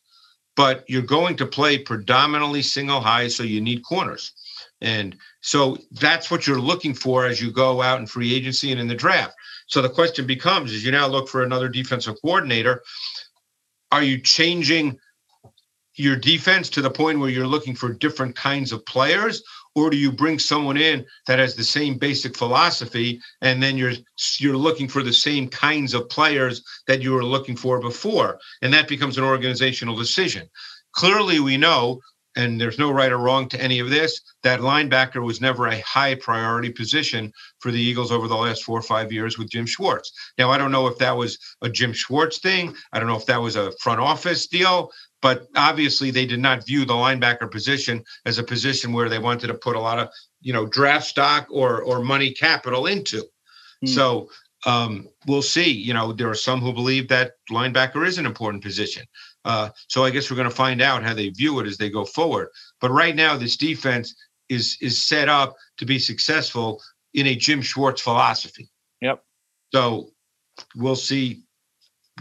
but 0.55 0.83
you're 0.87 1.01
going 1.01 1.35
to 1.37 1.45
play 1.45 1.77
predominantly 1.77 2.61
single 2.61 3.01
high, 3.01 3.27
so 3.27 3.43
you 3.43 3.61
need 3.61 3.83
corners. 3.83 4.33
And 4.81 5.15
so 5.41 5.77
that's 5.91 6.29
what 6.29 6.45
you're 6.45 6.59
looking 6.59 6.93
for 6.93 7.25
as 7.25 7.41
you 7.41 7.51
go 7.51 7.81
out 7.81 7.99
in 7.99 8.05
free 8.05 8.33
agency 8.35 8.71
and 8.71 8.79
in 8.79 8.87
the 8.87 8.95
draft. 8.95 9.33
So 9.67 9.81
the 9.81 9.89
question 9.89 10.27
becomes 10.27 10.71
is 10.71 10.85
you 10.85 10.91
now 10.91 11.07
look 11.07 11.27
for 11.27 11.43
another 11.43 11.69
defensive 11.69 12.15
coordinator, 12.21 12.83
are 13.91 14.03
you 14.03 14.19
changing 14.19 14.99
your 15.95 16.15
defense 16.15 16.69
to 16.71 16.81
the 16.81 16.89
point 16.89 17.19
where 17.19 17.29
you're 17.29 17.47
looking 17.47 17.75
for 17.75 17.93
different 17.93 18.35
kinds 18.35 18.71
of 18.71 18.85
players 18.85 19.43
or 19.75 19.89
do 19.89 19.97
you 19.97 20.11
bring 20.11 20.39
someone 20.39 20.77
in 20.77 21.05
that 21.27 21.39
has 21.39 21.55
the 21.55 21.63
same 21.63 21.97
basic 21.97 22.37
philosophy 22.37 23.19
and 23.41 23.61
then 23.61 23.77
you're 23.77 23.93
you're 24.37 24.57
looking 24.57 24.87
for 24.87 25.03
the 25.03 25.13
same 25.13 25.47
kinds 25.47 25.93
of 25.93 26.09
players 26.09 26.63
that 26.87 27.01
you 27.01 27.13
were 27.13 27.25
looking 27.25 27.55
for 27.55 27.79
before? 27.79 28.39
And 28.61 28.73
that 28.73 28.87
becomes 28.87 29.17
an 29.17 29.23
organizational 29.23 29.95
decision. 29.95 30.49
Clearly 30.93 31.39
we 31.39 31.57
know 31.57 31.99
and 32.35 32.59
there's 32.59 32.79
no 32.79 32.91
right 32.91 33.11
or 33.11 33.19
wrong 33.19 33.47
to 33.47 33.61
any 33.61 33.79
of 33.79 33.89
this 33.89 34.19
that 34.41 34.59
linebacker 34.59 35.23
was 35.23 35.39
never 35.39 35.67
a 35.67 35.81
high 35.81 36.15
priority 36.15 36.71
position 36.71 37.31
for 37.59 37.71
the 37.71 37.79
eagles 37.79 38.11
over 38.11 38.27
the 38.27 38.35
last 38.35 38.63
four 38.63 38.79
or 38.79 38.83
five 38.83 39.11
years 39.11 39.37
with 39.37 39.49
jim 39.49 39.65
schwartz. 39.65 40.11
Now 40.37 40.49
i 40.49 40.57
don't 40.57 40.71
know 40.71 40.87
if 40.87 40.97
that 40.97 41.15
was 41.15 41.37
a 41.61 41.69
jim 41.69 41.93
schwartz 41.93 42.39
thing. 42.39 42.75
I 42.91 42.99
don't 42.99 43.07
know 43.07 43.17
if 43.17 43.25
that 43.27 43.41
was 43.41 43.55
a 43.55 43.71
front 43.79 43.99
office 43.99 44.47
deal 44.47 44.91
but 45.23 45.47
obviously 45.55 46.11
they 46.11 46.25
did 46.25 46.41
not 46.41 46.65
view 46.65 46.83
the 46.83 46.93
linebacker 46.93 47.49
position 47.49 48.03
as 48.25 48.37
a 48.37 48.43
position 48.43 48.91
where 48.91 49.07
they 49.07 49.19
wanted 49.19 49.47
to 49.47 49.53
put 49.53 49.77
a 49.77 49.79
lot 49.79 49.97
of 49.97 50.09
you 50.41 50.51
know 50.51 50.67
draft 50.67 51.07
stock 51.07 51.47
or 51.49 51.81
or 51.81 52.03
money 52.03 52.31
capital 52.31 52.85
into. 52.85 53.23
Mm. 53.83 53.89
So 53.89 54.29
um, 54.65 55.07
we'll 55.25 55.41
see. 55.41 55.71
You 55.71 55.93
know, 55.93 56.11
there 56.11 56.29
are 56.29 56.35
some 56.35 56.59
who 56.59 56.73
believe 56.73 57.07
that 57.07 57.31
linebacker 57.49 58.05
is 58.05 58.17
an 58.17 58.25
important 58.25 58.61
position. 58.61 59.05
Uh, 59.45 59.69
so 59.87 60.03
I 60.03 60.09
guess 60.09 60.29
we're 60.29 60.37
going 60.37 60.49
to 60.49 60.55
find 60.55 60.81
out 60.81 61.03
how 61.03 61.13
they 61.13 61.29
view 61.29 61.59
it 61.59 61.67
as 61.67 61.77
they 61.77 61.89
go 61.89 62.05
forward. 62.05 62.49
But 62.81 62.91
right 62.91 63.15
now, 63.15 63.37
this 63.37 63.55
defense 63.55 64.13
is 64.49 64.77
is 64.81 65.01
set 65.07 65.29
up 65.29 65.55
to 65.77 65.85
be 65.85 65.99
successful 65.99 66.81
in 67.13 67.27
a 67.27 67.35
Jim 67.35 67.61
Schwartz 67.61 68.01
philosophy. 68.01 68.69
Yep. 69.01 69.23
So 69.73 70.09
we'll 70.75 70.97
see 70.97 71.43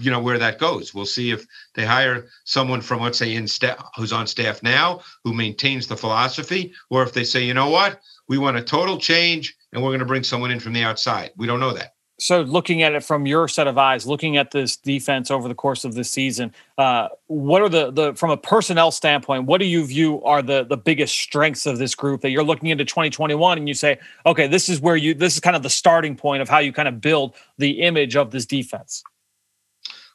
you 0.00 0.10
know 0.10 0.20
where 0.20 0.38
that 0.38 0.58
goes. 0.58 0.94
We'll 0.94 1.06
see 1.06 1.30
if 1.30 1.46
they 1.74 1.84
hire 1.84 2.26
someone 2.44 2.80
from 2.80 3.02
let's 3.02 3.18
say 3.18 3.34
in 3.34 3.46
staff 3.46 3.84
who's 3.96 4.12
on 4.12 4.26
staff 4.26 4.62
now 4.62 5.00
who 5.24 5.32
maintains 5.32 5.86
the 5.86 5.96
philosophy, 5.96 6.72
or 6.90 7.02
if 7.02 7.12
they 7.12 7.24
say, 7.24 7.42
you 7.42 7.54
know 7.54 7.70
what, 7.70 8.00
we 8.28 8.38
want 8.38 8.56
a 8.56 8.62
total 8.62 8.98
change 8.98 9.56
and 9.72 9.82
we're 9.82 9.90
going 9.90 10.00
to 10.00 10.06
bring 10.06 10.24
someone 10.24 10.50
in 10.50 10.60
from 10.60 10.72
the 10.72 10.82
outside. 10.82 11.30
We 11.36 11.46
don't 11.46 11.60
know 11.60 11.72
that. 11.72 11.94
So, 12.22 12.42
looking 12.42 12.82
at 12.82 12.92
it 12.92 13.02
from 13.02 13.26
your 13.26 13.48
set 13.48 13.66
of 13.66 13.78
eyes, 13.78 14.06
looking 14.06 14.36
at 14.36 14.52
this 14.52 14.76
defense 14.76 15.28
over 15.28 15.48
the 15.48 15.56
course 15.56 15.84
of 15.84 15.94
this 15.94 16.08
season, 16.08 16.54
uh, 16.78 17.08
what 17.26 17.62
are 17.62 17.68
the 17.68 17.90
the 17.90 18.14
from 18.14 18.30
a 18.30 18.36
personnel 18.36 18.92
standpoint? 18.92 19.46
What 19.46 19.58
do 19.58 19.66
you 19.66 19.84
view 19.84 20.22
are 20.22 20.40
the 20.40 20.62
the 20.62 20.76
biggest 20.76 21.18
strengths 21.18 21.66
of 21.66 21.78
this 21.78 21.96
group 21.96 22.20
that 22.20 22.30
you're 22.30 22.44
looking 22.44 22.68
into 22.68 22.84
2021 22.84 23.58
and 23.58 23.66
you 23.66 23.74
say, 23.74 23.98
okay, 24.24 24.46
this 24.46 24.68
is 24.68 24.80
where 24.80 24.94
you 24.94 25.14
this 25.14 25.34
is 25.34 25.40
kind 25.40 25.56
of 25.56 25.64
the 25.64 25.70
starting 25.70 26.14
point 26.14 26.42
of 26.42 26.48
how 26.48 26.58
you 26.58 26.72
kind 26.72 26.86
of 26.86 27.00
build 27.00 27.34
the 27.58 27.80
image 27.80 28.14
of 28.14 28.30
this 28.30 28.46
defense. 28.46 29.02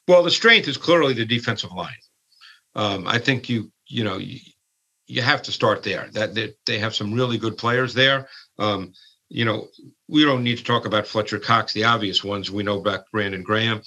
Well, 0.08 0.24
the 0.24 0.32
strength 0.32 0.68
is 0.68 0.78
clearly 0.78 1.14
the 1.14 1.26
defensive 1.26 1.72
line. 1.72 1.94
Um, 2.76 3.08
I 3.08 3.20
think 3.20 3.50
you 3.50 3.72
you 3.88 4.04
know 4.04 4.18
you, 4.18 4.40
you 5.08 5.22
have 5.22 5.42
to 5.44 5.52
start 5.52 5.84
there. 5.84 6.10
That 6.14 6.36
they, 6.36 6.54
they 6.66 6.80
have 6.80 6.96
some 6.96 7.14
really 7.14 7.38
good 7.38 7.58
players 7.58 7.94
there. 7.94 8.30
Um, 8.60 8.94
you 9.30 9.46
know, 9.46 9.68
we 10.08 10.24
don't 10.24 10.44
need 10.44 10.58
to 10.58 10.64
talk 10.64 10.86
about 10.86 11.08
Fletcher 11.08 11.40
Cox, 11.40 11.74
the 11.74 11.84
obvious 11.84 12.24
ones. 12.24 12.50
We 12.50 12.64
know 12.64 12.80
about 12.80 13.12
Brandon 13.12 13.44
Graham. 13.44 13.82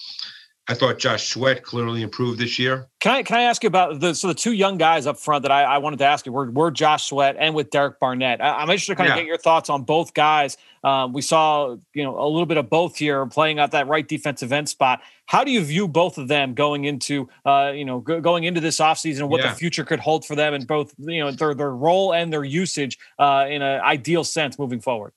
I 0.71 0.75
thought 0.75 1.01
Josh 1.01 1.27
Sweat 1.27 1.65
clearly 1.65 2.01
improved 2.01 2.39
this 2.39 2.57
year. 2.57 2.87
Can 3.01 3.11
I 3.11 3.25
can 3.25 3.39
I 3.39 3.43
ask 3.43 3.65
you 3.65 3.67
about 3.67 3.99
the 3.99 4.15
so 4.15 4.29
the 4.29 4.35
two 4.35 4.53
young 4.53 4.79
guys 4.79 5.05
up 5.05 5.19
front 5.19 5.43
that 5.43 5.51
I, 5.51 5.65
I 5.65 5.79
wanted 5.79 5.99
to 5.99 6.05
ask 6.05 6.25
you 6.25 6.31
were, 6.31 6.49
were 6.49 6.71
Josh 6.71 7.09
Sweat 7.09 7.35
and 7.41 7.57
with 7.57 7.71
Derek 7.71 7.99
Barnett. 7.99 8.41
I, 8.41 8.63
am 8.63 8.71
interested 8.71 8.93
to 8.93 8.97
kind 8.97 9.09
yeah. 9.09 9.15
of 9.15 9.19
get 9.19 9.27
your 9.27 9.37
thoughts 9.37 9.69
on 9.69 9.83
both 9.83 10.15
guys. 10.15 10.57
Um, 10.85 11.13
we 11.13 11.23
saw 11.23 11.77
you 11.93 12.05
know 12.05 12.17
a 12.17 12.29
little 12.29 12.47
bit 12.47 12.57
of 12.57 12.71
both 12.71 12.97
here 12.97 13.27
playing 13.27 13.59
out 13.59 13.73
that 13.73 13.89
right 13.89 14.07
defensive 14.07 14.53
end 14.53 14.69
spot. 14.69 15.01
How 15.27 15.43
do 15.43 15.51
you 15.51 15.61
view 15.65 15.89
both 15.89 16.19
of 16.19 16.29
them 16.29 16.55
going 16.55 16.85
into 16.85 17.29
uh, 17.45 17.73
you 17.75 17.85
know 17.85 17.99
go, 17.99 18.21
going 18.21 18.45
into 18.45 18.61
this 18.61 18.79
offseason 18.79 19.23
and 19.23 19.29
what 19.29 19.43
yeah. 19.43 19.51
the 19.51 19.57
future 19.57 19.83
could 19.83 19.99
hold 19.99 20.25
for 20.25 20.37
them 20.37 20.55
and 20.55 20.69
both 20.69 20.95
you 20.99 21.19
know 21.19 21.33
their 21.33 21.53
their 21.53 21.75
role 21.75 22.15
and 22.15 22.33
their 22.33 22.45
usage 22.45 22.97
uh, 23.19 23.45
in 23.49 23.61
an 23.61 23.81
ideal 23.81 24.23
sense 24.23 24.57
moving 24.57 24.81
forward? 24.81 25.13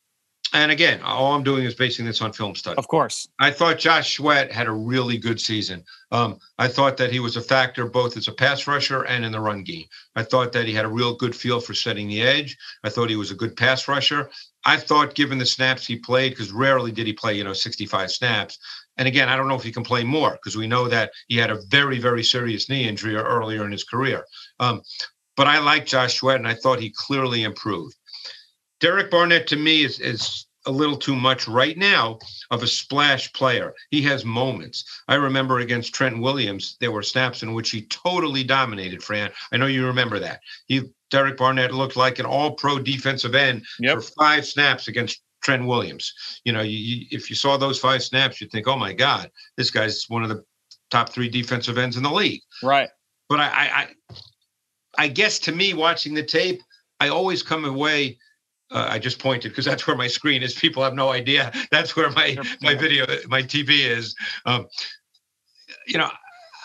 And 0.53 0.71
again, 0.71 1.01
all 1.01 1.33
I'm 1.33 1.43
doing 1.43 1.65
is 1.65 1.73
basing 1.73 2.05
this 2.05 2.21
on 2.21 2.31
film 2.31 2.53
study. 2.55 2.77
Of 2.77 2.87
course. 2.87 3.27
I 3.39 3.49
thought 3.49 3.79
Josh 3.79 4.15
Sweat 4.15 4.51
had 4.51 4.67
a 4.67 4.71
really 4.71 5.17
good 5.17 5.41
season. 5.41 5.83
Um, 6.11 6.37
I 6.59 6.67
thought 6.67 6.95
that 6.97 7.11
he 7.11 7.19
was 7.19 7.35
a 7.35 7.41
factor 7.41 7.87
both 7.87 8.15
as 8.17 8.27
a 8.27 8.31
pass 8.33 8.67
rusher 8.67 9.03
and 9.03 9.25
in 9.25 9.31
the 9.31 9.39
run 9.39 9.63
game. 9.63 9.85
I 10.15 10.21
thought 10.21 10.51
that 10.53 10.67
he 10.67 10.73
had 10.73 10.85
a 10.85 10.89
real 10.89 11.15
good 11.15 11.35
feel 11.35 11.59
for 11.59 11.73
setting 11.73 12.07
the 12.07 12.21
edge. 12.21 12.55
I 12.83 12.89
thought 12.89 13.09
he 13.09 13.15
was 13.15 13.31
a 13.31 13.35
good 13.35 13.57
pass 13.57 13.87
rusher. 13.87 14.29
I 14.63 14.77
thought, 14.77 15.15
given 15.15 15.39
the 15.39 15.45
snaps 15.45 15.87
he 15.87 15.97
played, 15.97 16.29
because 16.29 16.51
rarely 16.51 16.91
did 16.91 17.07
he 17.07 17.13
play, 17.13 17.33
you 17.33 17.43
know, 17.43 17.53
65 17.53 18.11
snaps. 18.11 18.59
And 18.97 19.07
again, 19.07 19.29
I 19.29 19.35
don't 19.35 19.47
know 19.47 19.55
if 19.55 19.63
he 19.63 19.71
can 19.71 19.83
play 19.83 20.03
more 20.03 20.33
because 20.33 20.55
we 20.55 20.67
know 20.67 20.87
that 20.87 21.11
he 21.27 21.37
had 21.37 21.49
a 21.49 21.61
very, 21.69 21.97
very 21.97 22.23
serious 22.23 22.69
knee 22.69 22.87
injury 22.87 23.15
earlier 23.15 23.65
in 23.65 23.71
his 23.71 23.83
career. 23.83 24.23
Um, 24.59 24.83
but 25.35 25.47
I 25.47 25.59
like 25.59 25.87
Josh 25.87 26.19
Sweat, 26.19 26.37
and 26.37 26.47
I 26.47 26.53
thought 26.53 26.79
he 26.79 26.93
clearly 26.95 27.43
improved. 27.43 27.95
Derek 28.83 29.09
Barnett 29.09 29.47
to 29.47 29.55
me 29.55 29.85
is, 29.85 30.01
is 30.01 30.45
a 30.65 30.71
little 30.71 30.97
too 30.97 31.15
much 31.15 31.47
right 31.47 31.77
now 31.77 32.19
of 32.51 32.63
a 32.63 32.67
splash 32.67 33.31
player. 33.31 33.73
He 33.91 34.01
has 34.01 34.25
moments. 34.25 34.83
I 35.07 35.15
remember 35.15 35.59
against 35.59 35.95
Trent 35.95 36.19
Williams, 36.19 36.75
there 36.81 36.91
were 36.91 37.01
snaps 37.01 37.43
in 37.43 37.53
which 37.53 37.69
he 37.69 37.83
totally 37.83 38.43
dominated, 38.43 39.01
Fran. 39.01 39.31
I 39.53 39.57
know 39.57 39.67
you 39.67 39.87
remember 39.87 40.19
that. 40.19 40.41
He 40.65 40.81
Derek 41.11 41.37
Barnett 41.37 41.73
looked 41.73 41.95
like 41.95 42.19
an 42.19 42.25
all-pro 42.25 42.79
defensive 42.79 43.35
end 43.35 43.63
yep. 43.79 43.95
for 43.95 44.01
five 44.01 44.45
snaps 44.45 44.89
against 44.89 45.21
Trent 45.41 45.65
Williams. 45.65 46.11
You 46.43 46.51
know, 46.51 46.61
you, 46.61 46.77
you, 46.77 47.05
if 47.09 47.29
you 47.29 47.37
saw 47.37 47.55
those 47.55 47.79
five 47.79 48.03
snaps, 48.03 48.41
you'd 48.41 48.51
think, 48.51 48.67
"Oh 48.67 48.77
my 48.77 48.91
God, 48.91 49.31
this 49.55 49.71
guy's 49.71 50.03
one 50.09 50.23
of 50.23 50.29
the 50.29 50.43
top 50.91 51.07
three 51.07 51.29
defensive 51.29 51.77
ends 51.77 51.95
in 51.95 52.03
the 52.03 52.11
league." 52.11 52.41
Right. 52.61 52.89
But 53.29 53.39
I, 53.39 53.47
I, 53.47 53.69
I, 53.79 53.87
I 54.97 55.07
guess 55.07 55.39
to 55.39 55.53
me, 55.53 55.73
watching 55.73 56.13
the 56.13 56.23
tape, 56.23 56.61
I 56.99 57.07
always 57.07 57.43
come 57.43 57.63
away 57.63 58.17
uh, 58.73 58.87
I 58.89 58.99
just 58.99 59.19
pointed 59.19 59.49
because 59.49 59.65
that's 59.65 59.87
where 59.87 59.95
my 59.95 60.07
screen 60.07 60.43
is. 60.43 60.53
People 60.53 60.83
have 60.83 60.95
no 60.95 61.11
idea. 61.11 61.51
That's 61.71 61.95
where 61.95 62.09
my 62.11 62.37
my 62.61 62.75
video, 62.75 63.05
my 63.27 63.41
TV 63.41 63.85
is. 63.85 64.15
Um, 64.45 64.67
you 65.87 65.97
know, 65.97 66.09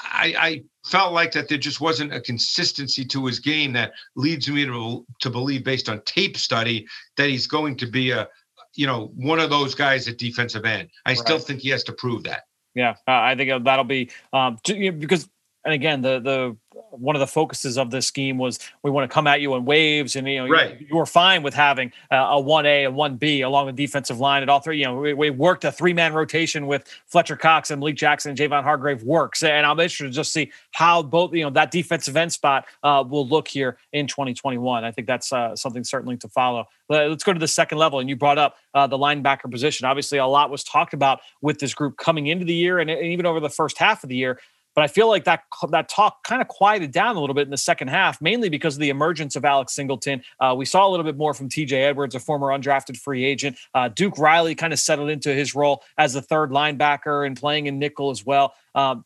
I, 0.05 0.35
I 0.38 0.62
felt 0.87 1.12
like 1.12 1.33
that 1.33 1.49
there 1.49 1.59
just 1.59 1.81
wasn't 1.81 2.14
a 2.14 2.21
consistency 2.21 3.05
to 3.05 3.27
his 3.27 3.38
game 3.38 3.73
that 3.75 3.92
leads 4.16 4.49
me 4.49 4.64
to 4.64 5.07
to 5.21 5.31
believe, 5.31 5.64
based 5.64 5.88
on 5.88 6.01
tape 6.03 6.37
study, 6.37 6.87
that 7.16 7.29
he's 7.29 7.47
going 7.47 7.77
to 7.77 7.87
be 7.87 8.11
a 8.11 8.29
you 8.75 8.87
know 8.87 9.12
one 9.14 9.38
of 9.38 9.51
those 9.51 9.75
guys 9.75 10.09
at 10.09 10.18
defensive 10.18 10.64
end. 10.64 10.88
I 11.05 11.11
right. 11.11 11.18
still 11.18 11.38
think 11.38 11.61
he 11.61 11.68
has 11.71 11.85
to 11.85 11.92
prove 11.92 12.25
that. 12.25 12.44
Yeah, 12.75 12.94
uh, 13.07 13.12
I 13.12 13.35
think 13.35 13.64
that'll 13.64 13.85
be 13.85 14.11
um, 14.33 14.59
because 14.64 15.29
and 15.68 15.74
again 15.74 16.00
the 16.00 16.18
the 16.18 16.57
one 16.90 17.14
of 17.14 17.20
the 17.20 17.26
focuses 17.26 17.76
of 17.76 17.90
this 17.90 18.07
scheme 18.07 18.38
was 18.38 18.59
we 18.83 18.90
want 18.90 19.09
to 19.09 19.12
come 19.12 19.26
at 19.26 19.40
you 19.40 19.54
in 19.54 19.64
waves, 19.64 20.16
and 20.16 20.26
you 20.26 20.38
know 20.38 20.48
right. 20.48 20.81
you, 20.81 20.87
you 20.90 20.96
were 20.96 21.07
fine 21.07 21.42
with 21.42 21.54
having 21.54 21.92
a 22.11 22.40
one 22.40 22.66
A 22.66 22.85
and 22.85 22.94
one 22.94 23.16
B 23.16 23.42
along 23.42 23.66
the 23.66 23.72
defensive 23.72 24.18
line 24.18 24.42
at 24.42 24.48
all 24.48 24.61
three. 24.61 24.78
You 24.78 24.87
know 24.87 24.96
we, 24.96 25.12
we 25.12 25.31
worked 25.31 25.64
a 25.64 25.72
three 25.72 25.92
man 25.92 26.12
rotation 26.12 26.66
with 26.66 26.87
Fletcher 27.07 27.37
Cox 27.37 27.70
and 27.70 27.81
Malik 27.81 27.96
Jackson 27.96 28.31
and 28.31 28.38
Javon 28.38 28.62
Hargrave 28.62 29.02
works, 29.02 29.42
and 29.42 29.66
I'm 29.66 29.78
interested 29.78 30.04
to 30.04 30.11
just 30.11 30.33
see 30.33 30.50
how 30.72 31.02
both 31.02 31.35
you 31.35 31.42
know 31.42 31.50
that 31.50 31.70
defensive 31.70 32.16
end 32.16 32.33
spot 32.33 32.66
uh, 32.83 33.04
will 33.07 33.26
look 33.26 33.48
here 33.48 33.78
in 33.92 34.07
2021. 34.07 34.85
I 34.85 34.90
think 34.90 35.07
that's 35.07 35.33
uh, 35.33 35.54
something 35.57 35.85
certainly 35.85 36.16
to 36.18 36.28
follow. 36.28 36.66
Let's 36.88 37.24
go 37.24 37.35
to 37.35 37.40
the 37.40 37.48
second 37.48 37.78
level, 37.78 37.98
and 37.98 38.09
you 38.09 38.16
brought 38.16 38.38
up 38.38 38.57
uh, 38.72 38.87
the 38.87 38.96
linebacker 38.96 39.50
position. 39.50 39.87
Obviously, 39.87 40.18
a 40.18 40.26
lot 40.26 40.50
was 40.50 40.64
talked 40.64 40.94
about 40.94 41.20
with 41.42 41.59
this 41.59 41.74
group 41.74 41.98
coming 41.98 42.28
into 42.28 42.46
the 42.46 42.54
year, 42.54 42.78
and, 42.78 42.88
and 42.88 43.02
even 43.02 43.26
over 43.26 43.40
the 43.40 43.50
first 43.50 43.76
half 43.78 44.02
of 44.02 44.09
the 44.09 44.16
year. 44.16 44.40
But 44.78 44.84
I 44.84 44.86
feel 44.86 45.08
like 45.08 45.24
that 45.24 45.42
that 45.70 45.88
talk 45.88 46.22
kind 46.22 46.40
of 46.40 46.46
quieted 46.46 46.92
down 46.92 47.16
a 47.16 47.20
little 47.20 47.34
bit 47.34 47.48
in 47.48 47.50
the 47.50 47.56
second 47.56 47.88
half, 47.88 48.22
mainly 48.22 48.48
because 48.48 48.76
of 48.76 48.80
the 48.80 48.90
emergence 48.90 49.34
of 49.34 49.44
Alex 49.44 49.74
Singleton. 49.74 50.22
Uh, 50.38 50.54
we 50.56 50.64
saw 50.64 50.86
a 50.86 50.90
little 50.90 51.02
bit 51.02 51.16
more 51.16 51.34
from 51.34 51.48
T.J. 51.48 51.82
Edwards, 51.82 52.14
a 52.14 52.20
former 52.20 52.46
undrafted 52.56 52.96
free 52.96 53.24
agent. 53.24 53.58
Uh, 53.74 53.88
Duke 53.88 54.16
Riley 54.18 54.54
kind 54.54 54.72
of 54.72 54.78
settled 54.78 55.10
into 55.10 55.34
his 55.34 55.52
role 55.52 55.82
as 55.98 56.12
the 56.12 56.22
third 56.22 56.52
linebacker 56.52 57.26
and 57.26 57.36
playing 57.36 57.66
in 57.66 57.80
nickel 57.80 58.10
as 58.10 58.24
well. 58.24 58.54
Um, 58.76 59.04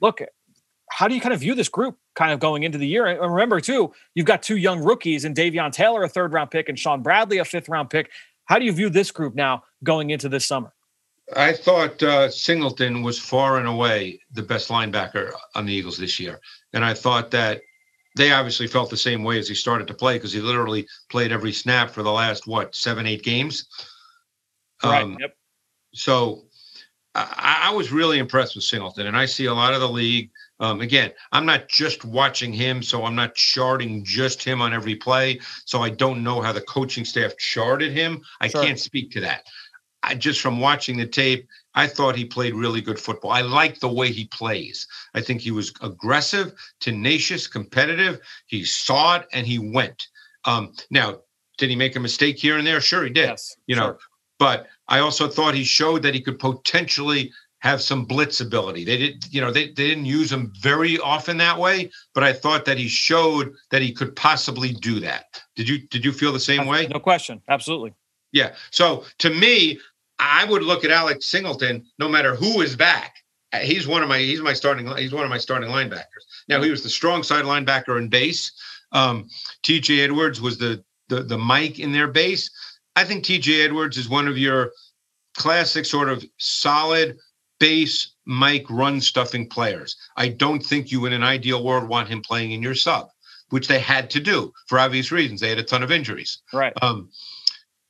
look, 0.00 0.22
how 0.88 1.08
do 1.08 1.14
you 1.14 1.20
kind 1.20 1.34
of 1.34 1.40
view 1.40 1.54
this 1.54 1.68
group 1.68 1.98
kind 2.14 2.32
of 2.32 2.40
going 2.40 2.62
into 2.62 2.78
the 2.78 2.86
year. 2.86 3.04
And 3.04 3.30
remember, 3.30 3.60
too, 3.60 3.92
you've 4.14 4.24
got 4.24 4.42
two 4.42 4.56
young 4.56 4.82
rookies 4.82 5.26
and 5.26 5.36
Davion 5.36 5.72
Taylor, 5.72 6.02
a 6.04 6.08
third 6.08 6.32
round 6.32 6.50
pick, 6.50 6.70
and 6.70 6.78
Shaun 6.78 7.02
Bradley, 7.02 7.36
a 7.36 7.44
fifth 7.44 7.68
round 7.68 7.90
pick. 7.90 8.10
How 8.46 8.58
do 8.58 8.64
you 8.64 8.72
view 8.72 8.88
this 8.88 9.10
group 9.10 9.34
now 9.34 9.64
going 9.84 10.08
into 10.08 10.30
this 10.30 10.46
summer? 10.46 10.72
I 11.36 11.52
thought 11.52 12.02
uh, 12.02 12.30
Singleton 12.30 13.02
was 13.02 13.18
far 13.18 13.58
and 13.58 13.68
away 13.68 14.20
the 14.32 14.42
best 14.42 14.68
linebacker 14.68 15.32
on 15.54 15.66
the 15.66 15.72
Eagles 15.72 15.98
this 15.98 16.18
year. 16.20 16.40
And 16.72 16.84
I 16.84 16.94
thought 16.94 17.30
that 17.30 17.62
they 18.16 18.32
obviously 18.32 18.66
felt 18.66 18.90
the 18.90 18.96
same 18.96 19.24
way 19.24 19.38
as 19.38 19.48
he 19.48 19.54
started 19.54 19.86
to 19.88 19.94
play 19.94 20.14
because 20.14 20.32
he 20.32 20.40
literally 20.40 20.86
played 21.10 21.32
every 21.32 21.52
snap 21.52 21.90
for 21.90 22.02
the 22.02 22.12
last, 22.12 22.46
what, 22.46 22.74
seven, 22.74 23.06
eight 23.06 23.22
games? 23.22 23.66
Right. 24.84 25.02
Um, 25.02 25.16
yep. 25.18 25.34
So 25.94 26.44
I, 27.14 27.68
I, 27.70 27.74
was 27.74 27.92
really 27.92 28.18
impressed 28.18 28.54
with 28.54 28.64
Singleton. 28.64 29.06
And 29.06 29.16
I 29.16 29.26
see 29.26 29.46
a 29.46 29.54
lot 29.54 29.74
of 29.74 29.80
the 29.80 29.88
league. 29.88 30.30
Um, 30.60 30.80
again, 30.80 31.12
I'm 31.32 31.46
not 31.46 31.68
just 31.68 32.04
watching 32.04 32.52
him, 32.52 32.82
so 32.82 33.04
I'm 33.04 33.14
not 33.14 33.34
charting 33.34 34.04
just 34.04 34.42
him 34.42 34.62
on 34.62 34.72
every 34.72 34.94
play. 34.94 35.40
So 35.64 35.82
I 35.82 35.90
don't 35.90 36.22
know 36.22 36.40
how 36.40 36.52
the 36.52 36.60
coaching 36.62 37.04
staff 37.04 37.36
charted 37.38 37.92
him. 37.92 38.22
I 38.40 38.48
sure. 38.48 38.62
can't 38.62 38.78
speak 38.78 39.10
to 39.12 39.20
that. 39.20 39.46
I 40.02 40.14
just 40.14 40.40
from 40.40 40.60
watching 40.60 40.96
the 40.96 41.06
tape, 41.06 41.48
I 41.74 41.86
thought 41.86 42.16
he 42.16 42.24
played 42.24 42.54
really 42.54 42.80
good 42.80 42.98
football. 42.98 43.30
I 43.30 43.42
like 43.42 43.80
the 43.80 43.92
way 43.92 44.10
he 44.10 44.26
plays. 44.26 44.86
I 45.14 45.20
think 45.20 45.40
he 45.40 45.50
was 45.50 45.72
aggressive, 45.80 46.52
tenacious, 46.80 47.46
competitive. 47.46 48.20
He 48.46 48.64
saw 48.64 49.16
it 49.16 49.26
and 49.32 49.46
he 49.46 49.58
went. 49.58 50.08
Um, 50.44 50.74
now, 50.90 51.20
did 51.58 51.70
he 51.70 51.76
make 51.76 51.96
a 51.96 52.00
mistake 52.00 52.38
here 52.38 52.58
and 52.58 52.66
there? 52.66 52.80
Sure, 52.80 53.04
he 53.04 53.10
did. 53.10 53.28
Yes, 53.28 53.56
you 53.66 53.76
know, 53.76 53.96
but 54.38 54.66
I 54.88 54.98
also 54.98 55.28
thought 55.28 55.54
he 55.54 55.64
showed 55.64 56.02
that 56.02 56.14
he 56.14 56.20
could 56.20 56.38
potentially 56.38 57.32
have 57.60 57.80
some 57.80 58.04
blitz 58.04 58.40
ability. 58.40 58.84
They 58.84 58.96
did, 58.96 59.32
you 59.32 59.40
know, 59.40 59.52
they, 59.52 59.66
they 59.66 59.86
didn't 59.86 60.06
use 60.06 60.32
him 60.32 60.52
very 60.60 60.98
often 60.98 61.36
that 61.36 61.56
way, 61.56 61.92
but 62.12 62.24
I 62.24 62.32
thought 62.32 62.64
that 62.64 62.76
he 62.76 62.88
showed 62.88 63.54
that 63.70 63.82
he 63.82 63.92
could 63.92 64.16
possibly 64.16 64.72
do 64.72 64.98
that. 64.98 65.40
Did 65.54 65.68
you 65.68 65.86
did 65.86 66.04
you 66.04 66.12
feel 66.12 66.32
the 66.32 66.40
same 66.40 66.66
way? 66.66 66.88
No 66.88 66.98
question. 66.98 67.40
Absolutely. 67.48 67.94
Yeah. 68.32 68.54
So 68.72 69.04
to 69.18 69.30
me, 69.30 69.78
I 70.22 70.44
would 70.44 70.62
look 70.62 70.84
at 70.84 70.90
Alex 70.90 71.26
Singleton, 71.26 71.84
no 71.98 72.08
matter 72.08 72.36
who 72.36 72.60
is 72.60 72.76
back. 72.76 73.16
He's 73.60 73.86
one 73.86 74.02
of 74.02 74.08
my 74.08 74.18
he's 74.18 74.40
my 74.40 74.54
starting 74.54 74.86
he's 74.96 75.12
one 75.12 75.24
of 75.24 75.30
my 75.30 75.38
starting 75.38 75.68
linebackers. 75.68 76.24
Now 76.48 76.62
he 76.62 76.70
was 76.70 76.82
the 76.82 76.88
strong 76.88 77.22
side 77.22 77.44
linebacker 77.44 77.98
in 77.98 78.08
base. 78.08 78.52
Um, 78.92 79.28
T.J. 79.62 80.00
Edwards 80.00 80.40
was 80.40 80.58
the 80.58 80.82
the 81.08 81.22
the 81.22 81.36
Mike 81.36 81.78
in 81.78 81.92
their 81.92 82.08
base. 82.08 82.50
I 82.96 83.04
think 83.04 83.24
T.J. 83.24 83.62
Edwards 83.64 83.98
is 83.98 84.08
one 84.08 84.28
of 84.28 84.38
your 84.38 84.72
classic 85.36 85.84
sort 85.84 86.08
of 86.08 86.24
solid 86.38 87.18
base 87.58 88.12
Mike 88.24 88.66
run 88.70 89.00
stuffing 89.00 89.48
players. 89.48 89.96
I 90.16 90.28
don't 90.28 90.64
think 90.64 90.90
you 90.90 91.06
in 91.06 91.12
an 91.12 91.22
ideal 91.22 91.64
world 91.64 91.88
want 91.88 92.08
him 92.08 92.22
playing 92.22 92.52
in 92.52 92.62
your 92.62 92.74
sub, 92.74 93.08
which 93.50 93.68
they 93.68 93.80
had 93.80 94.08
to 94.10 94.20
do 94.20 94.52
for 94.66 94.78
obvious 94.78 95.12
reasons. 95.12 95.40
They 95.40 95.48
had 95.48 95.58
a 95.58 95.64
ton 95.64 95.82
of 95.82 95.90
injuries. 95.90 96.38
Right. 96.52 96.72
Um, 96.80 97.10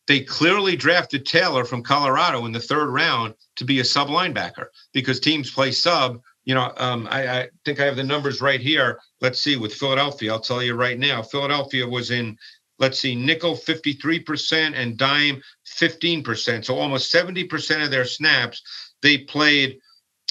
they 0.07 0.21
clearly 0.21 0.77
drafted 0.77 1.25
Taylor 1.25 1.65
from 1.65 1.83
Colorado 1.83 2.45
in 2.47 2.53
the 2.53 2.61
third 2.61 2.89
round 2.89 3.35
to 3.57 3.65
be 3.65 3.81
a 3.81 3.85
sub 3.85 4.09
linebacker 4.09 4.67
because 4.93 5.21
teams 5.21 5.51
play 5.51 5.71
sub. 5.71 6.21
You 6.45 6.57
know, 6.57 6.73
um, 6.77 7.07
I, 7.09 7.41
I, 7.41 7.49
think 7.65 7.79
I 7.79 7.85
have 7.85 7.97
the 7.97 8.03
numbers 8.03 8.41
right 8.41 8.61
here. 8.61 8.99
Let's 9.21 9.39
see 9.39 9.57
with 9.57 9.75
Philadelphia. 9.75 10.33
I'll 10.33 10.41
tell 10.41 10.63
you 10.63 10.75
right 10.75 10.99
now. 10.99 11.23
Philadelphia 11.23 11.87
was 11.87 12.11
in, 12.11 12.37
let's 12.81 12.99
see, 12.99 13.15
nickel 13.15 13.55
53% 13.55 14.73
and 14.75 14.99
dime 14.99 15.41
15%. 15.67 16.65
So 16.65 16.77
almost 16.77 17.13
70% 17.13 17.85
of 17.85 17.91
their 17.93 18.05
snaps 18.05 18.61
they 19.03 19.19
played 19.19 19.79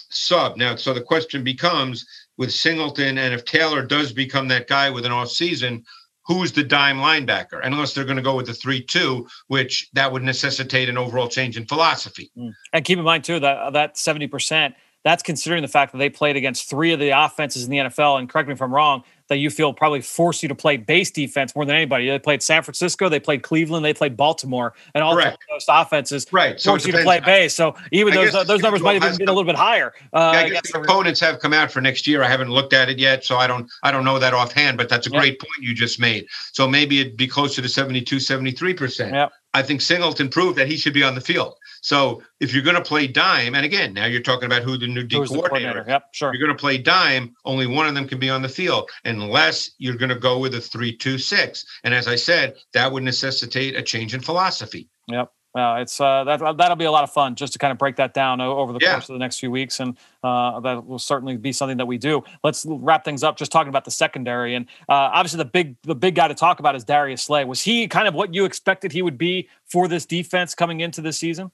sub. 0.10 0.58
Now, 0.58 0.76
so 0.76 0.94
the 0.94 1.02
question 1.02 1.46
becomes 1.46 2.06
with 2.38 2.52
Singleton 2.52 3.18
and 3.18 3.34
if 3.34 3.46
Taylor 3.46 3.86
does 3.86 4.12
become 4.12 4.50
that 4.50 4.68
guy 4.68 4.90
with 4.90 5.06
an 5.06 5.14
off 5.14 5.30
season, 5.30 5.86
who's 6.26 6.52
the 6.52 6.64
dime 6.64 6.98
linebacker, 6.98 7.60
unless 7.64 7.94
they're 7.94 8.06
going 8.06 8.18
to 8.18 8.24
go 8.24 8.36
with 8.36 8.46
the 8.46 8.54
three-two, 8.54 9.28
which 9.48 9.90
that 9.94 10.12
would 10.12 10.24
necessitate 10.24 10.90
an 10.90 10.98
overall 10.98 11.28
change 11.28 11.58
in 11.58 11.66
philosophy. 11.66 12.32
Mm. 12.38 12.54
And 12.74 12.86
keep 12.86 12.98
in 12.98 13.04
mind 13.04 13.24
too 13.24 13.40
that 13.40 13.74
that 13.74 13.98
seventy 13.98 14.28
percent. 14.28 14.76
That's 15.04 15.24
considering 15.24 15.62
the 15.62 15.68
fact 15.68 15.92
that 15.92 15.98
they 15.98 16.10
played 16.10 16.36
against 16.36 16.70
three 16.70 16.94
of 16.94 17.00
the 17.00 17.10
offenses 17.10 17.64
in 17.64 17.72
the 17.72 17.78
NFL. 17.78 18.20
And 18.20 18.30
correct 18.30 18.48
me 18.48 18.54
if 18.54 18.62
I'm 18.62 18.74
wrong 18.74 19.04
that 19.32 19.38
you 19.38 19.50
feel 19.50 19.72
probably 19.72 20.02
forced 20.02 20.44
you 20.44 20.50
to 20.50 20.56
play 20.56 20.76
base 20.76 21.10
defense 21.10 21.56
more 21.56 21.64
than 21.64 21.74
anybody. 21.74 22.10
They 22.10 22.20
played 22.20 22.44
San 22.44 22.64
Francisco, 22.64 23.08
they 23.08 23.20
played 23.20 23.44
Cleveland, 23.44 23.86
they 23.86 23.94
played 23.94 24.18
Baltimore, 24.18 24.74
and 24.94 25.02
all 25.02 25.16
Correct. 25.16 25.38
those 25.50 25.64
offenses 25.70 26.28
right. 26.34 26.60
so 26.60 26.72
forced 26.72 26.86
you 26.86 26.92
to 26.92 27.02
play 27.04 27.22
base. 27.22 27.56
So 27.56 27.74
even 27.94 28.14
those 28.14 28.36
uh, 28.36 28.44
those 28.44 28.62
numbers 28.62 28.82
might 28.82 29.02
have 29.02 29.18
been 29.18 29.30
a 29.30 29.32
little 29.32 29.46
bit 29.46 29.56
higher. 29.56 29.94
Uh, 30.12 30.32
yeah, 30.34 30.40
I 30.42 30.50
guess 30.50 30.70
the 30.74 30.82
opponents 30.82 31.22
have 31.22 31.40
come 31.40 31.54
out 31.54 31.72
for 31.72 31.80
next 31.80 32.08
year. 32.08 32.24
I 32.24 32.28
haven't 32.28 32.50
looked 32.50 32.74
at 32.74 32.90
it 32.90 33.00
yet, 33.00 33.24
so 33.24 33.38
I 33.38 33.48
don't 33.48 33.72
I 33.84 33.92
don't 33.92 34.04
know 34.04 34.20
that 34.20 34.34
offhand. 34.34 34.76
But 34.78 34.90
that's 34.90 35.08
a 35.08 35.10
great 35.10 35.40
point 35.40 35.62
you 35.62 35.74
just 35.74 35.98
made. 35.98 36.28
So 36.52 36.68
maybe 36.68 37.00
it'd 37.00 37.16
be 37.16 37.28
closer 37.28 37.62
to 37.62 37.70
72, 37.70 38.20
73 38.20 38.74
percent. 38.74 39.14
Yeah. 39.14 39.30
I 39.54 39.62
think 39.64 39.82
Singleton 39.82 40.30
proved 40.30 40.58
that 40.58 40.68
he 40.68 40.78
should 40.78 40.94
be 40.94 41.04
on 41.04 41.16
the 41.16 41.22
field. 41.22 41.56
So 41.82 42.22
if 42.40 42.54
you're 42.54 42.64
going 42.64 42.76
to 42.76 42.82
play 42.82 43.08
dime, 43.08 43.56
and 43.56 43.66
again, 43.66 43.94
now 43.94 44.06
you're 44.06 44.22
talking 44.22 44.46
about 44.46 44.62
who 44.62 44.78
the 44.78 44.88
new 44.88 45.04
D 45.04 45.16
coordinator, 45.16 45.50
coordinator. 45.50 45.86
Yep, 45.88 46.04
sure. 46.14 46.34
You're 46.34 46.46
going 46.46 46.56
to 46.56 46.62
play 46.62 46.78
dime. 46.78 47.36
Only 47.44 47.66
one 47.66 47.88
of 47.88 47.96
them 47.96 48.08
can 48.08 48.20
be 48.20 48.30
on 48.30 48.44
the 48.44 48.50
field, 48.50 48.90
unless 49.04 49.72
you're 49.80 49.96
going 49.96 50.10
to 50.10 50.16
go 50.16 50.38
with 50.38 50.54
a 50.54 50.62
three-two-six. 50.62 51.66
And 51.84 51.94
as 51.94 52.08
I 52.08 52.16
said, 52.16 52.56
that 52.74 52.92
would 52.92 53.04
necessitate 53.04 53.76
a 53.76 53.82
change 53.82 54.14
in 54.14 54.22
philosophy. 54.22 54.90
Yep. 55.08 55.32
Uh, 55.54 55.80
it's 55.82 56.00
uh, 56.00 56.24
that 56.24 56.40
that'll 56.58 56.78
be 56.78 56.86
a 56.86 56.92
lot 56.92 57.04
of 57.04 57.12
fun 57.12 57.36
just 57.36 57.52
to 57.52 57.60
kind 57.60 57.72
of 57.72 57.78
break 57.78 57.98
that 57.98 58.14
down 58.14 58.40
over 58.40 58.72
the 58.72 58.80
yeah. 58.82 58.94
course 58.94 59.10
of 59.10 59.14
the 59.14 59.20
next 59.20 59.38
few 59.38 59.52
weeks, 59.52 59.82
and 59.82 59.98
uh, 60.24 60.60
that 60.62 60.86
will 60.86 61.00
certainly 61.00 61.36
be 61.36 61.52
something 61.52 61.78
that 61.78 61.86
we 61.86 61.98
do. 61.98 62.24
Let's 62.42 62.66
wrap 62.66 63.04
things 63.04 63.22
up 63.22 63.38
just 63.38 63.52
talking 63.52 63.68
about 63.68 63.84
the 63.84 63.92
secondary, 63.92 64.56
and 64.56 64.66
uh, 64.88 65.12
obviously 65.14 65.40
the 65.40 65.46
big 65.46 65.76
the 65.82 65.96
big 65.96 66.16
guy 66.16 66.30
to 66.30 66.36
talk 66.36 66.60
about 66.60 66.76
is 66.76 66.86
Darius 66.86 67.24
Slay. 67.24 67.44
Was 67.44 67.62
he 67.62 67.88
kind 67.90 68.08
of 68.08 68.14
what 68.14 68.34
you 68.34 68.46
expected 68.46 68.94
he 68.94 69.02
would 69.02 69.18
be 69.18 69.50
for 69.66 69.90
this 69.90 70.06
defense 70.06 70.56
coming 70.56 70.80
into 70.80 71.02
this 71.02 71.18
season? 71.18 71.52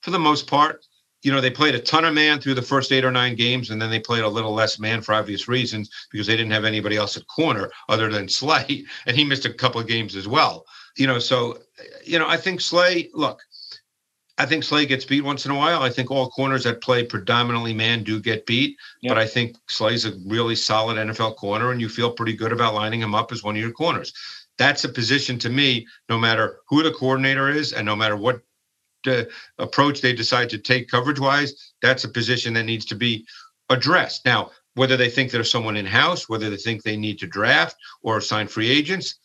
For 0.00 0.10
the 0.10 0.18
most 0.18 0.46
part, 0.46 0.86
you 1.22 1.30
know, 1.30 1.42
they 1.42 1.50
played 1.50 1.74
a 1.74 1.80
ton 1.80 2.06
of 2.06 2.14
man 2.14 2.40
through 2.40 2.54
the 2.54 2.62
first 2.62 2.90
eight 2.90 3.04
or 3.04 3.10
nine 3.10 3.34
games, 3.34 3.68
and 3.68 3.80
then 3.82 3.90
they 3.90 4.00
played 4.00 4.24
a 4.24 4.28
little 4.28 4.54
less 4.54 4.78
man 4.78 5.02
for 5.02 5.12
obvious 5.14 5.46
reasons 5.46 5.90
because 6.10 6.26
they 6.26 6.36
didn't 6.38 6.52
have 6.52 6.64
anybody 6.64 6.96
else 6.96 7.18
at 7.18 7.26
corner 7.26 7.70
other 7.90 8.10
than 8.10 8.30
Slay, 8.30 8.84
and 9.06 9.14
he 9.14 9.24
missed 9.24 9.44
a 9.44 9.52
couple 9.52 9.78
of 9.78 9.86
games 9.86 10.16
as 10.16 10.26
well 10.26 10.64
you 10.96 11.06
know, 11.06 11.18
so 11.18 11.58
you 12.04 12.18
know, 12.18 12.28
I 12.28 12.36
think 12.36 12.60
Slay. 12.60 13.10
Look, 13.14 13.40
I 14.38 14.46
think 14.46 14.64
Slay 14.64 14.86
gets 14.86 15.04
beat 15.04 15.22
once 15.22 15.44
in 15.44 15.52
a 15.52 15.56
while. 15.56 15.82
I 15.82 15.90
think 15.90 16.10
all 16.10 16.28
corners 16.30 16.64
that 16.64 16.80
play 16.80 17.04
predominantly 17.04 17.72
man 17.72 18.02
do 18.02 18.20
get 18.20 18.46
beat, 18.46 18.76
yep. 19.00 19.10
but 19.10 19.18
I 19.18 19.26
think 19.26 19.56
Slay's 19.68 20.04
a 20.04 20.12
really 20.26 20.56
solid 20.56 20.96
NFL 20.96 21.36
corner, 21.36 21.70
and 21.70 21.80
you 21.80 21.88
feel 21.88 22.10
pretty 22.10 22.34
good 22.34 22.52
about 22.52 22.74
lining 22.74 23.00
him 23.00 23.14
up 23.14 23.32
as 23.32 23.42
one 23.42 23.56
of 23.56 23.62
your 23.62 23.72
corners. 23.72 24.12
That's 24.58 24.84
a 24.84 24.88
position 24.88 25.38
to 25.40 25.50
me, 25.50 25.86
no 26.08 26.18
matter 26.18 26.60
who 26.68 26.82
the 26.82 26.92
coordinator 26.92 27.48
is, 27.48 27.72
and 27.72 27.86
no 27.86 27.96
matter 27.96 28.16
what 28.16 28.40
uh, 29.06 29.24
approach 29.58 30.00
they 30.00 30.12
decide 30.12 30.48
to 30.50 30.58
take 30.58 30.88
coverage 30.88 31.20
wise, 31.20 31.72
that's 31.82 32.04
a 32.04 32.08
position 32.08 32.54
that 32.54 32.64
needs 32.64 32.84
to 32.86 32.94
be 32.94 33.26
addressed. 33.68 34.24
Now, 34.24 34.50
whether 34.74 34.96
they 34.96 35.10
think 35.10 35.30
there's 35.30 35.50
someone 35.50 35.76
in 35.76 35.86
house, 35.86 36.28
whether 36.28 36.50
they 36.50 36.56
think 36.56 36.82
they 36.82 36.96
need 36.96 37.18
to 37.18 37.26
draft 37.26 37.76
or 38.02 38.20
sign 38.20 38.48
free 38.48 38.70
agents, 38.70 39.16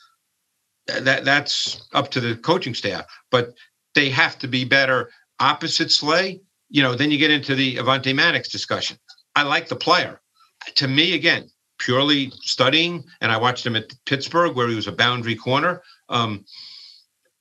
that 1.04 1.26
that's 1.26 1.88
up 1.94 2.10
to 2.12 2.20
the 2.20 2.36
coaching 2.36 2.74
staff. 2.74 3.06
But 3.32 3.54
they 3.96 4.10
have 4.10 4.38
to 4.40 4.48
be 4.48 4.66
better 4.66 5.10
opposite 5.40 5.92
Slay. 5.92 6.42
You 6.70 6.84
know, 6.84 6.96
then 6.96 7.12
you 7.12 7.18
get 7.18 7.32
into 7.32 7.56
the 7.56 7.78
Avonte 7.78 8.14
Maddox 8.14 8.50
discussion. 8.50 8.98
I 9.36 9.44
like 9.44 9.68
the 9.68 9.76
player. 9.76 10.22
To 10.76 10.88
me, 10.88 11.16
again, 11.16 11.50
purely 11.80 12.32
studying, 12.42 13.04
and 13.22 13.32
I 13.32 13.38
watched 13.38 13.66
him 13.66 13.76
at 13.76 13.94
Pittsburgh 14.06 14.56
where 14.56 14.68
he 14.68 14.76
was 14.76 14.88
a 14.88 14.92
boundary 14.92 15.36
corner. 15.36 15.82
Um, 16.10 16.46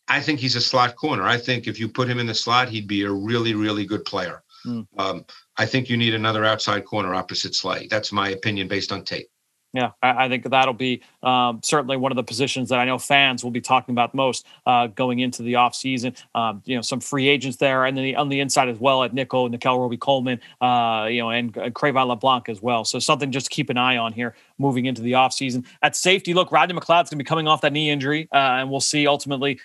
I 0.08 0.20
think 0.20 0.40
he's 0.40 0.56
a 0.56 0.61
slot 0.61 0.96
corner. 0.96 1.24
I 1.24 1.37
think 1.37 1.66
if 1.66 1.78
you 1.78 1.88
put 1.88 2.08
him 2.08 2.18
in 2.18 2.26
the 2.26 2.34
slot, 2.34 2.68
he'd 2.68 2.88
be 2.88 3.02
a 3.02 3.12
really, 3.12 3.54
really 3.54 3.84
good 3.84 4.04
player. 4.04 4.42
Mm. 4.64 4.87
Um, 4.96 5.24
I 5.58 5.66
think 5.66 5.88
you 5.88 5.96
need 5.96 6.14
another 6.14 6.44
outside 6.44 6.84
corner 6.84 7.14
opposite 7.14 7.54
Slay. 7.54 7.88
That's 7.88 8.12
my 8.12 8.30
opinion 8.30 8.68
based 8.68 8.92
on 8.92 9.04
tape. 9.04 9.28
Yeah, 9.74 9.90
I, 10.02 10.28
think 10.28 10.48
that'll 10.48 10.72
be 10.72 11.02
um, 11.22 11.61
certainly 11.62 11.98
one 11.98 12.11
of 12.11 12.16
the 12.16 12.22
positions 12.22 12.70
that 12.70 12.78
I 12.78 12.87
know 12.87 12.96
fans 12.96 13.44
will 13.44 13.50
be 13.50 13.61
talking 13.61 13.92
about 13.92 14.14
most 14.14 14.46
uh, 14.64 14.87
going 14.87 15.18
into 15.18 15.42
the 15.42 15.54
offseason. 15.54 16.16
Um, 16.35 16.62
you 16.64 16.74
know, 16.74 16.81
some 16.81 17.00
free 17.00 17.28
agents 17.28 17.59
there, 17.59 17.85
and 17.85 17.94
then 17.94 18.04
the, 18.04 18.16
on 18.16 18.31
the 18.31 18.40
inside 18.40 18.70
as 18.70 18.78
well 18.78 19.04
at 19.04 19.12
nickel, 19.12 19.46
Nickell 19.50 19.78
Robey-Coleman, 19.78 20.40
uh, 20.62 21.07
you 21.11 21.20
know, 21.20 21.31
and, 21.31 21.54
and 21.59 21.74
Cre'Von 21.74 22.09
LeBlanc 22.09 22.48
as 22.48 22.62
well. 22.62 22.87
So 22.87 22.98
something 22.98 23.31
just 23.31 23.46
to 23.46 23.50
keep 23.50 23.68
an 23.68 23.76
eye 23.76 23.98
on 23.98 24.14
here 24.14 24.35
moving 24.57 24.87
into 24.87 25.02
the 25.02 25.12
offseason. 25.12 25.66
At 25.83 25.94
safety, 25.96 26.33
look, 26.33 26.50
Rodney 26.50 26.74
McLeod's 26.74 27.11
going 27.11 27.18
to 27.18 27.24
be 27.24 27.24
coming 27.24 27.46
off 27.46 27.61
that 27.61 27.74
knee 27.74 27.90
injury, 27.90 28.26
uh, 28.33 28.37
and 28.37 28.70
we'll 28.70 28.81
see 28.81 29.07
ultimately 29.07 29.61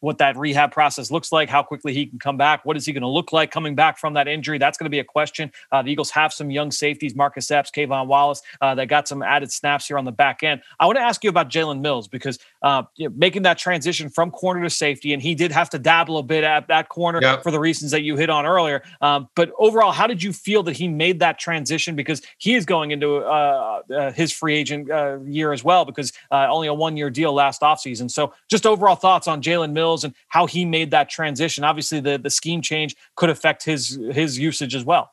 what 0.00 0.18
that 0.18 0.36
rehab 0.36 0.72
process 0.72 1.10
looks 1.10 1.32
like, 1.32 1.48
how 1.48 1.62
quickly 1.62 1.92
he 1.92 2.06
can 2.06 2.18
come 2.18 2.36
back, 2.36 2.64
what 2.64 2.76
is 2.76 2.86
he 2.86 2.92
going 2.92 3.02
to 3.02 3.08
look 3.08 3.32
like 3.32 3.50
coming 3.50 3.74
back 3.74 3.98
from 3.98 4.14
that 4.14 4.28
injury? 4.28 4.58
That's 4.58 4.78
going 4.78 4.86
to 4.86 4.90
be 4.90 5.00
a 5.00 5.04
question. 5.04 5.50
Uh, 5.72 5.82
the 5.82 5.90
Eagles 5.90 6.10
have 6.10 6.32
some 6.32 6.50
young 6.50 6.70
safeties, 6.70 7.14
Marcus 7.14 7.50
Epps, 7.50 7.70
K'Von 7.70 8.06
Wallace, 8.06 8.42
uh, 8.60 8.74
that 8.76 8.86
got 8.86 9.08
some 9.08 9.22
added 9.22 9.50
snaps 9.50 9.86
here 9.86 9.98
on 9.98 10.04
the 10.04 10.12
back 10.12 10.42
end. 10.42 10.62
I 10.78 10.86
want 10.86 10.96
to 10.96 11.02
ask 11.02 11.24
you 11.24 11.30
about 11.30 11.50
Jalen 11.50 11.80
Mills 11.80 12.08
because 12.08 12.38
uh, 12.62 12.84
you 12.96 13.08
know, 13.08 13.14
making 13.16 13.42
that 13.42 13.58
transition 13.58 14.08
from 14.08 14.30
corner 14.30 14.62
to 14.62 14.70
safety, 14.70 15.12
and 15.12 15.22
he 15.22 15.34
did 15.34 15.50
have 15.52 15.68
to 15.70 15.78
dabble 15.78 16.18
a 16.18 16.22
bit 16.22 16.44
at 16.44 16.68
that 16.68 16.88
corner 16.88 17.20
yep. 17.20 17.42
for 17.42 17.50
the 17.50 17.60
reasons 17.60 17.90
that 17.90 18.02
you 18.02 18.16
hit 18.16 18.30
on 18.30 18.46
earlier. 18.46 18.82
Um, 19.00 19.28
but 19.34 19.50
overall, 19.58 19.92
how 19.92 20.06
did 20.06 20.22
you 20.22 20.32
feel 20.32 20.62
that 20.64 20.76
he 20.76 20.88
made 20.88 21.18
that 21.20 21.38
transition? 21.38 21.96
Because 21.96 22.22
he 22.38 22.54
is 22.54 22.64
going 22.64 22.90
into 22.92 23.16
uh, 23.16 23.82
uh, 23.92 24.12
his 24.12 24.32
free 24.32 24.54
agent 24.54 24.90
uh, 24.90 25.18
year 25.24 25.52
as 25.52 25.64
well, 25.64 25.84
because 25.84 26.12
only 26.30 26.68
a 26.68 26.74
one 26.74 26.96
year 26.96 27.10
deal 27.10 27.32
last 27.32 27.60
offseason. 27.62 28.10
So 28.10 28.32
just 28.48 28.66
overall 28.66 28.96
thoughts 28.96 29.26
on 29.26 29.42
Jalen 29.42 29.63
Mills 29.72 30.04
and 30.04 30.14
how 30.28 30.46
he 30.46 30.64
made 30.64 30.90
that 30.90 31.08
transition. 31.08 31.64
Obviously, 31.64 32.00
the 32.00 32.18
the 32.18 32.30
scheme 32.30 32.60
change 32.60 32.94
could 33.16 33.30
affect 33.30 33.64
his 33.64 33.98
his 34.12 34.38
usage 34.38 34.74
as 34.74 34.84
well. 34.84 35.10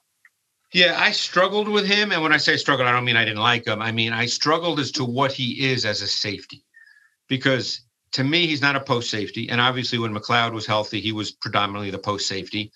Yeah, 0.74 0.95
I 0.97 1.12
struggled 1.12 1.68
with 1.68 1.86
him, 1.86 2.12
and 2.12 2.22
when 2.22 2.32
I 2.32 2.38
say 2.38 2.56
struggled, 2.58 2.88
I 2.88 2.91
don't 2.91 3.04
mean 3.04 3.18
I 3.18 3.26
didn't 3.26 3.43
like 3.43 3.68
him. 3.68 3.82
I 3.82 3.91
mean 3.91 4.14
I 4.14 4.26
struggled 4.26 4.80
as 4.80 4.91
to 4.93 5.06
what 5.06 5.32
he 5.32 5.70
is 5.72 5.86
as 5.86 6.02
a 6.02 6.08
safety, 6.08 6.64
because 7.28 7.82
to 8.14 8.24
me 8.24 8.47
he's 8.47 8.62
not 8.62 8.76
a 8.76 8.82
post 8.82 9.10
safety, 9.10 9.49
and 9.49 9.60
obviously 9.60 9.99
when 9.99 10.14
McLeod 10.14 10.54
was 10.54 10.66
healthy, 10.66 11.02
he 11.02 11.12
was 11.12 11.32
predominantly 11.32 11.91
the 11.91 11.99
post 11.99 12.28
safety, 12.28 12.72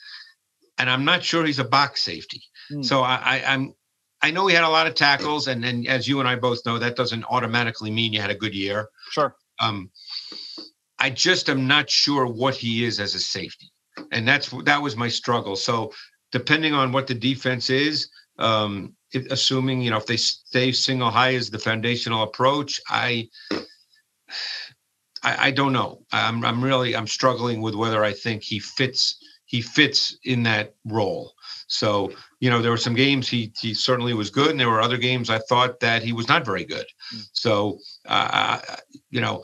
and 0.77 0.89
I'm 0.89 1.05
not 1.05 1.23
sure 1.23 1.45
he's 1.45 1.59
a 1.59 1.63
box 1.63 2.01
safety. 2.03 2.41
Mm. 2.71 2.83
So 2.83 3.01
I, 3.01 3.15
I, 3.15 3.53
I'm 3.53 3.73
I 4.21 4.31
know 4.31 4.47
he 4.47 4.55
had 4.55 4.63
a 4.63 4.69
lot 4.69 4.87
of 4.87 4.95
tackles, 4.95 5.47
and 5.47 5.63
and 5.63 5.87
as 5.87 6.07
you 6.07 6.19
and 6.19 6.27
I 6.27 6.35
both 6.35 6.65
know, 6.65 6.79
that 6.79 6.95
doesn't 6.95 7.23
automatically 7.25 7.91
mean 7.91 8.11
you 8.11 8.21
had 8.21 8.31
a 8.31 8.35
good 8.35 8.55
year. 8.55 8.89
Sure. 9.11 9.35
Um, 9.59 9.91
I 10.99 11.09
just 11.09 11.49
am 11.49 11.67
not 11.67 11.89
sure 11.89 12.25
what 12.25 12.55
he 12.55 12.85
is 12.85 12.99
as 12.99 13.15
a 13.15 13.19
safety, 13.19 13.71
and 14.11 14.27
that's 14.27 14.49
that 14.63 14.81
was 14.81 14.95
my 14.95 15.09
struggle. 15.09 15.55
So 15.55 15.91
depending 16.31 16.73
on 16.73 16.91
what 16.91 17.07
the 17.07 17.13
defense 17.13 17.69
is, 17.69 18.09
um, 18.39 18.95
if, 19.11 19.25
assuming 19.31 19.81
you 19.81 19.91
know 19.91 19.97
if 19.97 20.05
they 20.05 20.17
stay 20.17 20.71
single 20.71 21.09
high 21.09 21.35
as 21.35 21.49
the 21.49 21.59
foundational 21.59 22.23
approach, 22.23 22.79
I, 22.89 23.29
I 25.23 25.47
I 25.47 25.51
don't 25.51 25.73
know. 25.73 26.05
I'm 26.11 26.43
I'm 26.45 26.63
really 26.63 26.95
I'm 26.95 27.07
struggling 27.07 27.61
with 27.61 27.75
whether 27.75 28.03
I 28.03 28.13
think 28.13 28.43
he 28.43 28.59
fits 28.59 29.17
he 29.45 29.61
fits 29.61 30.17
in 30.23 30.43
that 30.43 30.75
role. 30.85 31.33
So 31.67 32.11
you 32.39 32.49
know 32.49 32.61
there 32.61 32.71
were 32.71 32.77
some 32.77 32.95
games 32.95 33.27
he 33.27 33.51
he 33.59 33.73
certainly 33.73 34.13
was 34.13 34.29
good, 34.29 34.51
and 34.51 34.59
there 34.59 34.69
were 34.69 34.81
other 34.81 34.97
games 34.97 35.29
I 35.29 35.39
thought 35.39 35.79
that 35.79 36.03
he 36.03 36.13
was 36.13 36.27
not 36.27 36.45
very 36.45 36.65
good. 36.65 36.85
Hmm. 37.11 37.19
So 37.33 37.79
uh, 38.07 38.59
you 39.09 39.21
know 39.21 39.43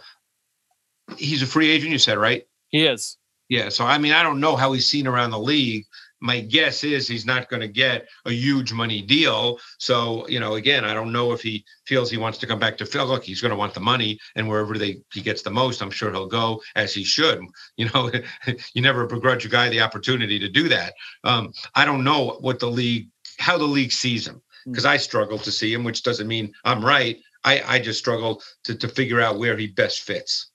he's 1.17 1.41
a 1.41 1.47
free 1.47 1.69
agent. 1.69 1.91
You 1.91 1.99
said 1.99 2.17
right? 2.17 2.43
He 2.69 2.85
is. 2.85 3.17
Yeah. 3.49 3.69
So 3.69 3.85
I 3.85 3.97
mean, 3.97 4.13
I 4.13 4.23
don't 4.23 4.39
know 4.39 4.55
how 4.55 4.71
he's 4.71 4.87
seen 4.87 5.07
around 5.07 5.31
the 5.31 5.39
league. 5.39 5.85
My 6.23 6.39
guess 6.39 6.83
is 6.83 7.07
he's 7.07 7.25
not 7.25 7.49
going 7.49 7.61
to 7.61 7.67
get 7.67 8.07
a 8.25 8.31
huge 8.31 8.71
money 8.71 9.01
deal. 9.01 9.57
So 9.79 10.27
you 10.27 10.39
know, 10.39 10.53
again, 10.53 10.85
I 10.85 10.93
don't 10.93 11.11
know 11.11 11.31
if 11.31 11.41
he 11.41 11.65
feels 11.85 12.11
he 12.11 12.17
wants 12.17 12.37
to 12.39 12.47
come 12.47 12.59
back 12.59 12.77
to 12.77 12.85
Phil. 12.85 13.05
Look, 13.05 13.23
he's 13.23 13.41
going 13.41 13.49
to 13.49 13.57
want 13.57 13.73
the 13.73 13.79
money, 13.79 14.19
and 14.35 14.47
wherever 14.47 14.77
they 14.77 15.01
he 15.11 15.21
gets 15.21 15.41
the 15.41 15.49
most, 15.49 15.81
I'm 15.81 15.91
sure 15.91 16.11
he'll 16.11 16.27
go 16.27 16.61
as 16.75 16.93
he 16.93 17.03
should. 17.03 17.41
You 17.77 17.89
know, 17.93 18.11
you 18.75 18.81
never 18.81 19.07
begrudge 19.07 19.45
a 19.45 19.49
guy 19.49 19.69
the 19.69 19.81
opportunity 19.81 20.37
to 20.37 20.49
do 20.49 20.69
that. 20.69 20.93
Um, 21.23 21.51
I 21.73 21.83
don't 21.83 22.03
know 22.03 22.37
what 22.41 22.59
the 22.59 22.69
league, 22.69 23.09
how 23.39 23.57
the 23.57 23.65
league 23.65 23.91
sees 23.91 24.27
him, 24.27 24.41
because 24.65 24.83
hmm. 24.83 24.91
I 24.91 24.97
struggle 24.97 25.39
to 25.39 25.51
see 25.51 25.73
him, 25.73 25.83
which 25.83 26.03
doesn't 26.03 26.27
mean 26.27 26.53
I'm 26.63 26.85
right. 26.85 27.17
I, 27.43 27.63
I 27.65 27.79
just 27.79 27.99
struggle 27.99 28.41
to, 28.65 28.75
to 28.75 28.87
figure 28.87 29.19
out 29.19 29.39
where 29.39 29.57
he 29.57 29.67
best 29.67 30.01
fits. 30.01 30.50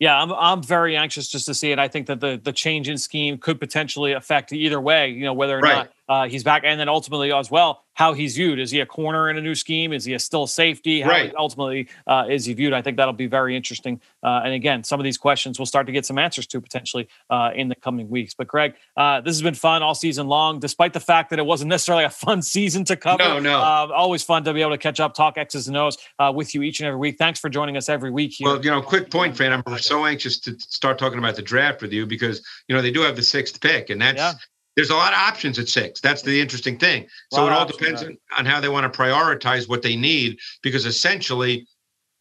Yeah, 0.00 0.20
I'm 0.20 0.32
I'm 0.32 0.62
very 0.62 0.96
anxious 0.96 1.28
just 1.28 1.44
to 1.46 1.54
see 1.54 1.72
it. 1.72 1.78
I 1.78 1.86
think 1.86 2.06
that 2.06 2.20
the 2.20 2.40
the 2.42 2.52
change 2.52 2.88
in 2.88 2.96
scheme 2.96 3.36
could 3.36 3.60
potentially 3.60 4.12
affect 4.12 4.50
either 4.50 4.80
way. 4.80 5.10
You 5.10 5.24
know, 5.24 5.34
whether 5.34 5.58
or 5.58 5.60
right. 5.60 5.74
not 5.74 5.90
uh, 6.10 6.28
he's 6.28 6.42
back, 6.42 6.62
and 6.64 6.78
then 6.80 6.88
ultimately 6.88 7.32
as 7.32 7.52
well, 7.52 7.84
how 7.94 8.14
he's 8.14 8.34
viewed. 8.34 8.58
Is 8.58 8.72
he 8.72 8.80
a 8.80 8.86
corner 8.86 9.30
in 9.30 9.38
a 9.38 9.40
new 9.40 9.54
scheme? 9.54 9.92
Is 9.92 10.04
he 10.04 10.12
a 10.14 10.18
still 10.18 10.48
safety? 10.48 11.02
How 11.02 11.10
right. 11.10 11.32
ultimately 11.38 11.86
uh, 12.04 12.26
is 12.28 12.44
he 12.44 12.52
viewed? 12.52 12.72
I 12.72 12.82
think 12.82 12.96
that'll 12.96 13.12
be 13.12 13.28
very 13.28 13.54
interesting. 13.54 14.00
Uh, 14.20 14.40
and 14.44 14.52
again, 14.52 14.82
some 14.82 14.98
of 14.98 15.04
these 15.04 15.16
questions 15.16 15.56
we'll 15.56 15.66
start 15.66 15.86
to 15.86 15.92
get 15.92 16.04
some 16.04 16.18
answers 16.18 16.48
to 16.48 16.60
potentially 16.60 17.08
uh, 17.30 17.52
in 17.54 17.68
the 17.68 17.76
coming 17.76 18.08
weeks. 18.10 18.34
But 18.34 18.48
Greg, 18.48 18.74
uh, 18.96 19.20
this 19.20 19.36
has 19.36 19.42
been 19.42 19.54
fun 19.54 19.84
all 19.84 19.94
season 19.94 20.26
long, 20.26 20.58
despite 20.58 20.94
the 20.94 21.00
fact 21.00 21.30
that 21.30 21.38
it 21.38 21.46
wasn't 21.46 21.68
necessarily 21.68 22.02
a 22.02 22.10
fun 22.10 22.42
season 22.56 22.84
to 22.86 22.96
cover. 22.96 23.22
No, 23.22 23.38
no. 23.38 23.60
Uh, 23.60 23.88
always 23.94 24.24
fun 24.24 24.42
to 24.44 24.52
be 24.52 24.62
able 24.62 24.72
to 24.72 24.78
catch 24.78 24.98
up, 24.98 25.14
talk 25.14 25.38
X's 25.38 25.68
and 25.68 25.76
O's 25.76 25.96
with 26.34 26.56
you 26.56 26.62
each 26.62 26.80
and 26.80 26.88
every 26.88 26.98
week. 26.98 27.18
Thanks 27.18 27.38
for 27.38 27.48
joining 27.48 27.76
us 27.76 27.88
every 27.88 28.10
week 28.10 28.32
here. 28.32 28.48
Well, 28.48 28.64
you 28.64 28.72
know, 28.72 28.82
quick 28.82 29.10
point, 29.10 29.36
Fran. 29.36 29.52
I'm 29.52 29.78
so 29.78 30.04
anxious 30.06 30.40
to 30.40 30.58
start 30.58 30.98
talking 30.98 31.20
about 31.20 31.36
the 31.36 31.42
draft 31.42 31.82
with 31.82 31.92
you 31.92 32.04
because 32.04 32.44
you 32.66 32.74
know 32.74 32.82
they 32.82 32.90
do 32.90 33.02
have 33.02 33.14
the 33.14 33.22
sixth 33.22 33.60
pick, 33.60 33.90
and 33.90 34.02
that's 34.02 34.18
yeah 34.18 34.32
there's 34.80 34.88
a 34.88 34.96
lot 34.96 35.12
of 35.12 35.18
options 35.18 35.58
at 35.58 35.68
six. 35.68 36.00
That's 36.00 36.22
the 36.22 36.40
interesting 36.40 36.78
thing. 36.78 37.06
So 37.30 37.46
it 37.46 37.52
all 37.52 37.66
depends 37.66 38.02
on, 38.02 38.16
on 38.38 38.46
how 38.46 38.60
they 38.60 38.70
want 38.70 38.90
to 38.90 38.98
prioritize 38.98 39.68
what 39.68 39.82
they 39.82 39.94
need, 39.94 40.38
because 40.62 40.86
essentially, 40.86 41.66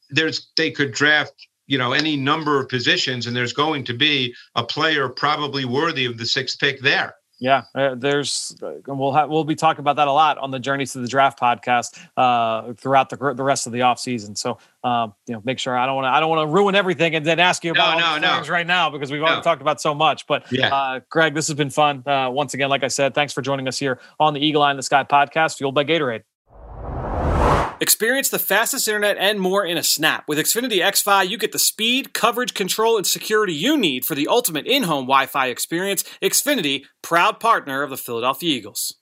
there's 0.09 0.51
they 0.57 0.69
could 0.69 0.91
draft 0.91 1.31
you 1.67 1.77
know 1.77 1.93
any 1.93 2.17
number 2.17 2.59
of 2.59 2.67
positions, 2.67 3.27
and 3.27 3.33
there's 3.33 3.53
going 3.53 3.85
to 3.85 3.93
be 3.93 4.35
a 4.55 4.63
player 4.63 5.07
probably 5.07 5.63
worthy 5.63 6.03
of 6.03 6.17
the 6.17 6.25
sixth 6.25 6.59
pick 6.59 6.81
there. 6.81 7.15
Yeah, 7.39 7.63
uh, 7.73 7.95
there's 7.95 8.55
uh, 8.61 8.73
we'll 8.87 9.13
have 9.13 9.29
we'll 9.29 9.45
be 9.45 9.55
talking 9.55 9.79
about 9.79 9.95
that 9.95 10.09
a 10.09 10.11
lot 10.11 10.37
on 10.37 10.51
the 10.51 10.59
Journey 10.59 10.85
to 10.85 10.99
the 10.99 11.07
Draft 11.07 11.39
podcast 11.39 11.97
uh, 12.17 12.73
throughout 12.73 13.09
the 13.09 13.15
the 13.33 13.43
rest 13.43 13.65
of 13.65 13.71
the 13.71 13.81
off 13.81 13.97
season. 13.97 14.35
So 14.35 14.57
um, 14.83 15.13
you 15.25 15.33
know, 15.33 15.41
make 15.45 15.57
sure 15.57 15.77
I 15.77 15.85
don't 15.85 15.95
want 15.95 16.05
to 16.05 16.09
I 16.09 16.19
don't 16.19 16.29
want 16.29 16.47
to 16.47 16.53
ruin 16.53 16.75
everything 16.75 17.15
and 17.15 17.25
then 17.25 17.39
ask 17.39 17.63
you 17.63 17.71
about 17.71 17.97
no, 17.97 18.17
no, 18.17 18.35
things 18.35 18.49
right 18.49 18.67
now 18.67 18.89
because 18.89 19.09
we've 19.09 19.21
already 19.21 19.41
talked 19.41 19.61
about 19.61 19.79
so 19.79 19.95
much. 19.95 20.27
But 20.27 20.51
yeah. 20.51 20.73
uh, 20.73 20.99
Greg, 21.09 21.33
this 21.33 21.47
has 21.47 21.55
been 21.55 21.69
fun. 21.69 22.03
Uh, 22.05 22.29
once 22.29 22.53
again, 22.53 22.69
like 22.69 22.83
I 22.83 22.89
said, 22.89 23.15
thanks 23.15 23.31
for 23.31 23.41
joining 23.41 23.67
us 23.67 23.77
here 23.77 23.99
on 24.19 24.33
the 24.33 24.45
Eagle 24.45 24.61
Eye 24.61 24.71
in 24.71 24.77
the 24.77 24.83
Sky 24.83 25.03
podcast, 25.03 25.57
fueled 25.57 25.75
by 25.75 25.85
Gatorade. 25.85 26.23
Experience 27.81 28.27
the 28.27 28.39
fastest 28.39 28.89
internet 28.89 29.15
and 29.17 29.39
more 29.39 29.65
in 29.65 29.77
a 29.77 29.83
snap. 29.83 30.27
With 30.27 30.37
Xfinity 30.37 30.81
XFi, 30.81 31.29
you 31.29 31.37
get 31.37 31.53
the 31.53 31.59
speed, 31.59 32.13
coverage, 32.13 32.53
control, 32.53 32.97
and 32.97 33.07
security 33.07 33.53
you 33.53 33.77
need 33.77 34.03
for 34.03 34.15
the 34.15 34.27
ultimate 34.27 34.67
in-home 34.67 35.05
Wi-Fi 35.05 35.47
experience. 35.47 36.03
Xfinity, 36.21 36.83
proud 37.01 37.39
partner 37.39 37.81
of 37.81 37.89
the 37.89 37.97
Philadelphia 37.97 38.53
Eagles. 38.53 38.95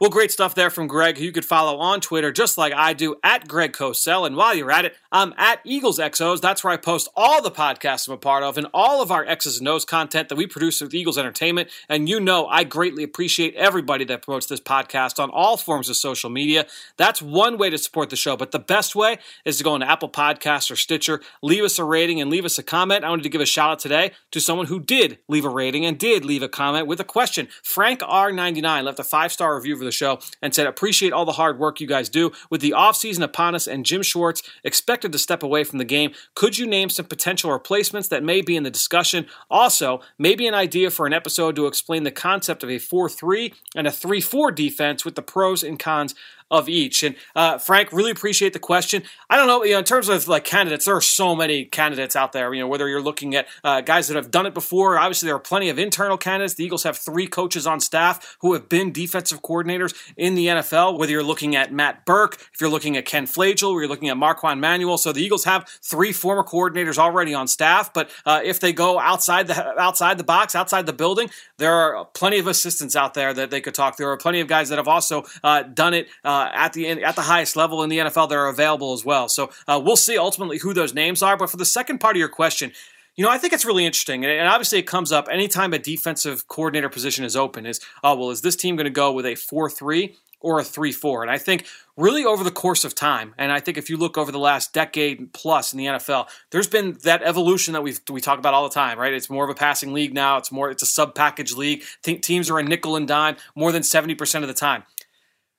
Well, 0.00 0.08
great 0.08 0.32
stuff 0.32 0.54
there 0.54 0.70
from 0.70 0.86
Greg, 0.86 1.18
who 1.18 1.24
you 1.24 1.30
could 1.30 1.44
follow 1.44 1.76
on 1.76 2.00
Twitter 2.00 2.32
just 2.32 2.56
like 2.56 2.72
I 2.72 2.94
do 2.94 3.16
at 3.22 3.46
Greg 3.46 3.74
Cosell. 3.74 4.26
And 4.26 4.34
while 4.34 4.54
you're 4.54 4.70
at 4.70 4.86
it, 4.86 4.96
I'm 5.12 5.34
at 5.36 5.60
Eagles 5.62 5.98
XOs. 5.98 6.40
That's 6.40 6.64
where 6.64 6.72
I 6.72 6.78
post 6.78 7.10
all 7.14 7.42
the 7.42 7.50
podcasts 7.50 8.08
I'm 8.08 8.14
a 8.14 8.16
part 8.16 8.42
of 8.42 8.56
and 8.56 8.66
all 8.72 9.02
of 9.02 9.10
our 9.10 9.26
X's 9.26 9.58
and 9.58 9.68
O's 9.68 9.84
content 9.84 10.30
that 10.30 10.36
we 10.36 10.46
produce 10.46 10.80
with 10.80 10.94
Eagles 10.94 11.18
Entertainment. 11.18 11.68
And 11.86 12.08
you 12.08 12.18
know, 12.18 12.46
I 12.46 12.64
greatly 12.64 13.02
appreciate 13.02 13.54
everybody 13.56 14.06
that 14.06 14.22
promotes 14.22 14.46
this 14.46 14.58
podcast 14.58 15.22
on 15.22 15.28
all 15.28 15.58
forms 15.58 15.90
of 15.90 15.96
social 15.96 16.30
media. 16.30 16.66
That's 16.96 17.20
one 17.20 17.58
way 17.58 17.68
to 17.68 17.76
support 17.76 18.08
the 18.08 18.16
show. 18.16 18.38
But 18.38 18.52
the 18.52 18.58
best 18.58 18.96
way 18.96 19.18
is 19.44 19.58
to 19.58 19.64
go 19.64 19.74
on 19.74 19.82
Apple 19.82 20.08
Podcasts 20.08 20.70
or 20.70 20.76
Stitcher, 20.76 21.20
leave 21.42 21.62
us 21.62 21.78
a 21.78 21.84
rating 21.84 22.22
and 22.22 22.30
leave 22.30 22.46
us 22.46 22.58
a 22.58 22.62
comment. 22.62 23.04
I 23.04 23.10
wanted 23.10 23.24
to 23.24 23.28
give 23.28 23.42
a 23.42 23.46
shout 23.46 23.72
out 23.72 23.78
today 23.80 24.12
to 24.30 24.40
someone 24.40 24.68
who 24.68 24.80
did 24.80 25.18
leave 25.28 25.44
a 25.44 25.50
rating 25.50 25.84
and 25.84 25.98
did 25.98 26.24
leave 26.24 26.42
a 26.42 26.48
comment 26.48 26.86
with 26.86 27.00
a 27.00 27.04
question. 27.04 27.48
Frank 27.62 28.00
R99 28.00 28.82
left 28.82 28.98
a 28.98 29.04
five 29.04 29.30
star 29.30 29.54
review 29.54 29.76
for 29.76 29.84
the 29.84 29.89
show 29.92 30.18
and 30.42 30.54
said, 30.54 30.66
Appreciate 30.66 31.12
all 31.12 31.24
the 31.24 31.32
hard 31.32 31.58
work 31.58 31.80
you 31.80 31.86
guys 31.86 32.08
do. 32.08 32.32
With 32.50 32.60
the 32.60 32.74
offseason 32.76 33.22
upon 33.22 33.54
us 33.54 33.66
and 33.66 33.84
Jim 33.84 34.02
Schwartz 34.02 34.42
expected 34.64 35.12
to 35.12 35.18
step 35.18 35.42
away 35.42 35.64
from 35.64 35.78
the 35.78 35.84
game, 35.84 36.12
could 36.34 36.58
you 36.58 36.66
name 36.66 36.90
some 36.90 37.06
potential 37.06 37.52
replacements 37.52 38.08
that 38.08 38.24
may 38.24 38.40
be 38.40 38.56
in 38.56 38.62
the 38.62 38.70
discussion? 38.70 39.26
Also, 39.50 40.00
maybe 40.18 40.46
an 40.46 40.54
idea 40.54 40.90
for 40.90 41.06
an 41.06 41.12
episode 41.12 41.56
to 41.56 41.66
explain 41.66 42.04
the 42.04 42.10
concept 42.10 42.62
of 42.62 42.70
a 42.70 42.78
4 42.78 43.08
3 43.08 43.52
and 43.76 43.86
a 43.86 43.90
3 43.90 44.20
4 44.20 44.52
defense 44.52 45.04
with 45.04 45.14
the 45.14 45.22
pros 45.22 45.62
and 45.62 45.78
cons 45.78 46.14
of 46.50 46.68
each. 46.68 47.02
And 47.02 47.14
uh, 47.34 47.58
Frank, 47.58 47.92
really 47.92 48.10
appreciate 48.10 48.52
the 48.52 48.58
question. 48.58 49.02
I 49.28 49.36
don't 49.36 49.46
know, 49.46 49.64
you 49.64 49.72
know, 49.72 49.78
in 49.78 49.84
terms 49.84 50.08
of 50.08 50.26
like 50.28 50.44
candidates, 50.44 50.84
there 50.84 50.96
are 50.96 51.00
so 51.00 51.36
many 51.36 51.64
candidates 51.64 52.16
out 52.16 52.32
there. 52.32 52.52
You 52.52 52.60
know, 52.60 52.68
whether 52.68 52.88
you're 52.88 53.02
looking 53.02 53.34
at 53.34 53.46
uh, 53.62 53.80
guys 53.80 54.08
that 54.08 54.16
have 54.16 54.30
done 54.30 54.46
it 54.46 54.54
before, 54.54 54.98
obviously 54.98 55.26
there 55.26 55.36
are 55.36 55.40
plenty 55.40 55.68
of 55.68 55.78
internal 55.78 56.18
candidates. 56.18 56.54
The 56.54 56.64
Eagles 56.64 56.82
have 56.82 56.96
three 56.96 57.26
coaches 57.26 57.66
on 57.66 57.80
staff 57.80 58.36
who 58.40 58.52
have 58.54 58.68
been 58.68 58.92
defensive 58.92 59.42
coordinators 59.42 59.94
in 60.16 60.34
the 60.34 60.46
NFL. 60.46 60.98
Whether 60.98 61.12
you're 61.12 61.22
looking 61.22 61.54
at 61.54 61.72
Matt 61.72 62.04
Burke, 62.04 62.36
if 62.52 62.60
you're 62.60 62.70
looking 62.70 62.96
at 62.96 63.04
Ken 63.04 63.26
Flajole, 63.26 63.72
or 63.72 63.80
you're 63.80 63.88
looking 63.88 64.08
at 64.08 64.16
Marquand 64.16 64.60
Manuel, 64.60 64.98
so 64.98 65.12
the 65.12 65.22
Eagles 65.22 65.44
have 65.44 65.68
three 65.82 66.12
former 66.12 66.42
coordinators 66.42 66.98
already 66.98 67.34
on 67.34 67.46
staff. 67.46 67.92
But 67.92 68.10
uh, 68.26 68.40
if 68.42 68.60
they 68.60 68.72
go 68.72 68.98
outside 68.98 69.46
the 69.46 69.80
outside 69.80 70.18
the 70.18 70.24
box, 70.24 70.54
outside 70.54 70.86
the 70.86 70.92
building, 70.92 71.30
there 71.58 71.74
are 71.74 72.04
plenty 72.06 72.38
of 72.38 72.46
assistants 72.46 72.96
out 72.96 73.14
there 73.14 73.32
that 73.34 73.50
they 73.50 73.60
could 73.60 73.74
talk. 73.74 73.96
There 73.96 74.10
are 74.10 74.16
plenty 74.16 74.40
of 74.40 74.48
guys 74.48 74.68
that 74.70 74.78
have 74.78 74.88
also 74.88 75.24
uh, 75.42 75.62
done 75.62 75.94
it 75.94 76.08
uh, 76.40 76.50
at 76.52 76.72
the 76.72 76.88
at 76.88 77.16
the 77.16 77.22
highest 77.22 77.56
level 77.56 77.82
in 77.82 77.90
the 77.90 77.98
NFL 77.98 78.28
that 78.28 78.36
are 78.36 78.48
available 78.48 78.92
as 78.92 79.04
well. 79.04 79.28
So 79.28 79.50
uh, 79.68 79.80
we'll 79.82 79.96
see 79.96 80.18
ultimately 80.18 80.58
who 80.58 80.72
those 80.74 80.94
names 80.94 81.22
are. 81.22 81.36
But 81.36 81.50
for 81.50 81.56
the 81.56 81.64
second 81.64 81.98
part 81.98 82.16
of 82.16 82.20
your 82.20 82.28
question, 82.28 82.72
you 83.16 83.24
know, 83.24 83.30
I 83.30 83.38
think 83.38 83.52
it's 83.52 83.64
really 83.64 83.86
interesting, 83.86 84.24
and 84.24 84.48
obviously 84.48 84.78
it 84.78 84.86
comes 84.86 85.12
up 85.12 85.28
anytime 85.30 85.72
a 85.72 85.78
defensive 85.78 86.48
coordinator 86.48 86.88
position 86.88 87.24
is 87.24 87.36
open. 87.36 87.66
Is 87.66 87.80
oh 88.02 88.16
well, 88.16 88.30
is 88.30 88.42
this 88.42 88.56
team 88.56 88.76
going 88.76 88.84
to 88.84 88.90
go 88.90 89.12
with 89.12 89.26
a 89.26 89.34
four 89.34 89.68
three 89.70 90.16
or 90.40 90.58
a 90.58 90.64
3 90.64 90.92
4. 90.92 91.22
And 91.22 91.30
I 91.30 91.38
think 91.38 91.66
really 91.96 92.24
over 92.24 92.42
the 92.42 92.50
course 92.50 92.84
of 92.84 92.94
time, 92.94 93.34
and 93.38 93.52
I 93.52 93.60
think 93.60 93.76
if 93.76 93.90
you 93.90 93.96
look 93.96 94.16
over 94.16 94.32
the 94.32 94.38
last 94.38 94.72
decade 94.72 95.32
plus 95.32 95.72
in 95.72 95.78
the 95.78 95.86
NFL, 95.86 96.28
there's 96.50 96.66
been 96.66 96.98
that 97.04 97.22
evolution 97.22 97.74
that 97.74 97.82
we 97.82 97.94
we 98.10 98.20
talk 98.20 98.38
about 98.38 98.54
all 98.54 98.64
the 98.64 98.74
time, 98.74 98.98
right? 98.98 99.12
It's 99.12 99.30
more 99.30 99.44
of 99.44 99.50
a 99.50 99.54
passing 99.54 99.92
league 99.92 100.14
now. 100.14 100.38
It's 100.38 100.50
more 100.50 100.70
it's 100.70 100.82
a 100.82 100.86
sub 100.86 101.14
package 101.14 101.54
league. 101.54 101.82
Think 102.02 102.22
teams 102.22 102.50
are 102.50 102.58
a 102.58 102.62
nickel 102.62 102.96
and 102.96 103.06
dime 103.06 103.36
more 103.54 103.72
than 103.72 103.82
70% 103.82 104.42
of 104.42 104.48
the 104.48 104.54
time. 104.54 104.84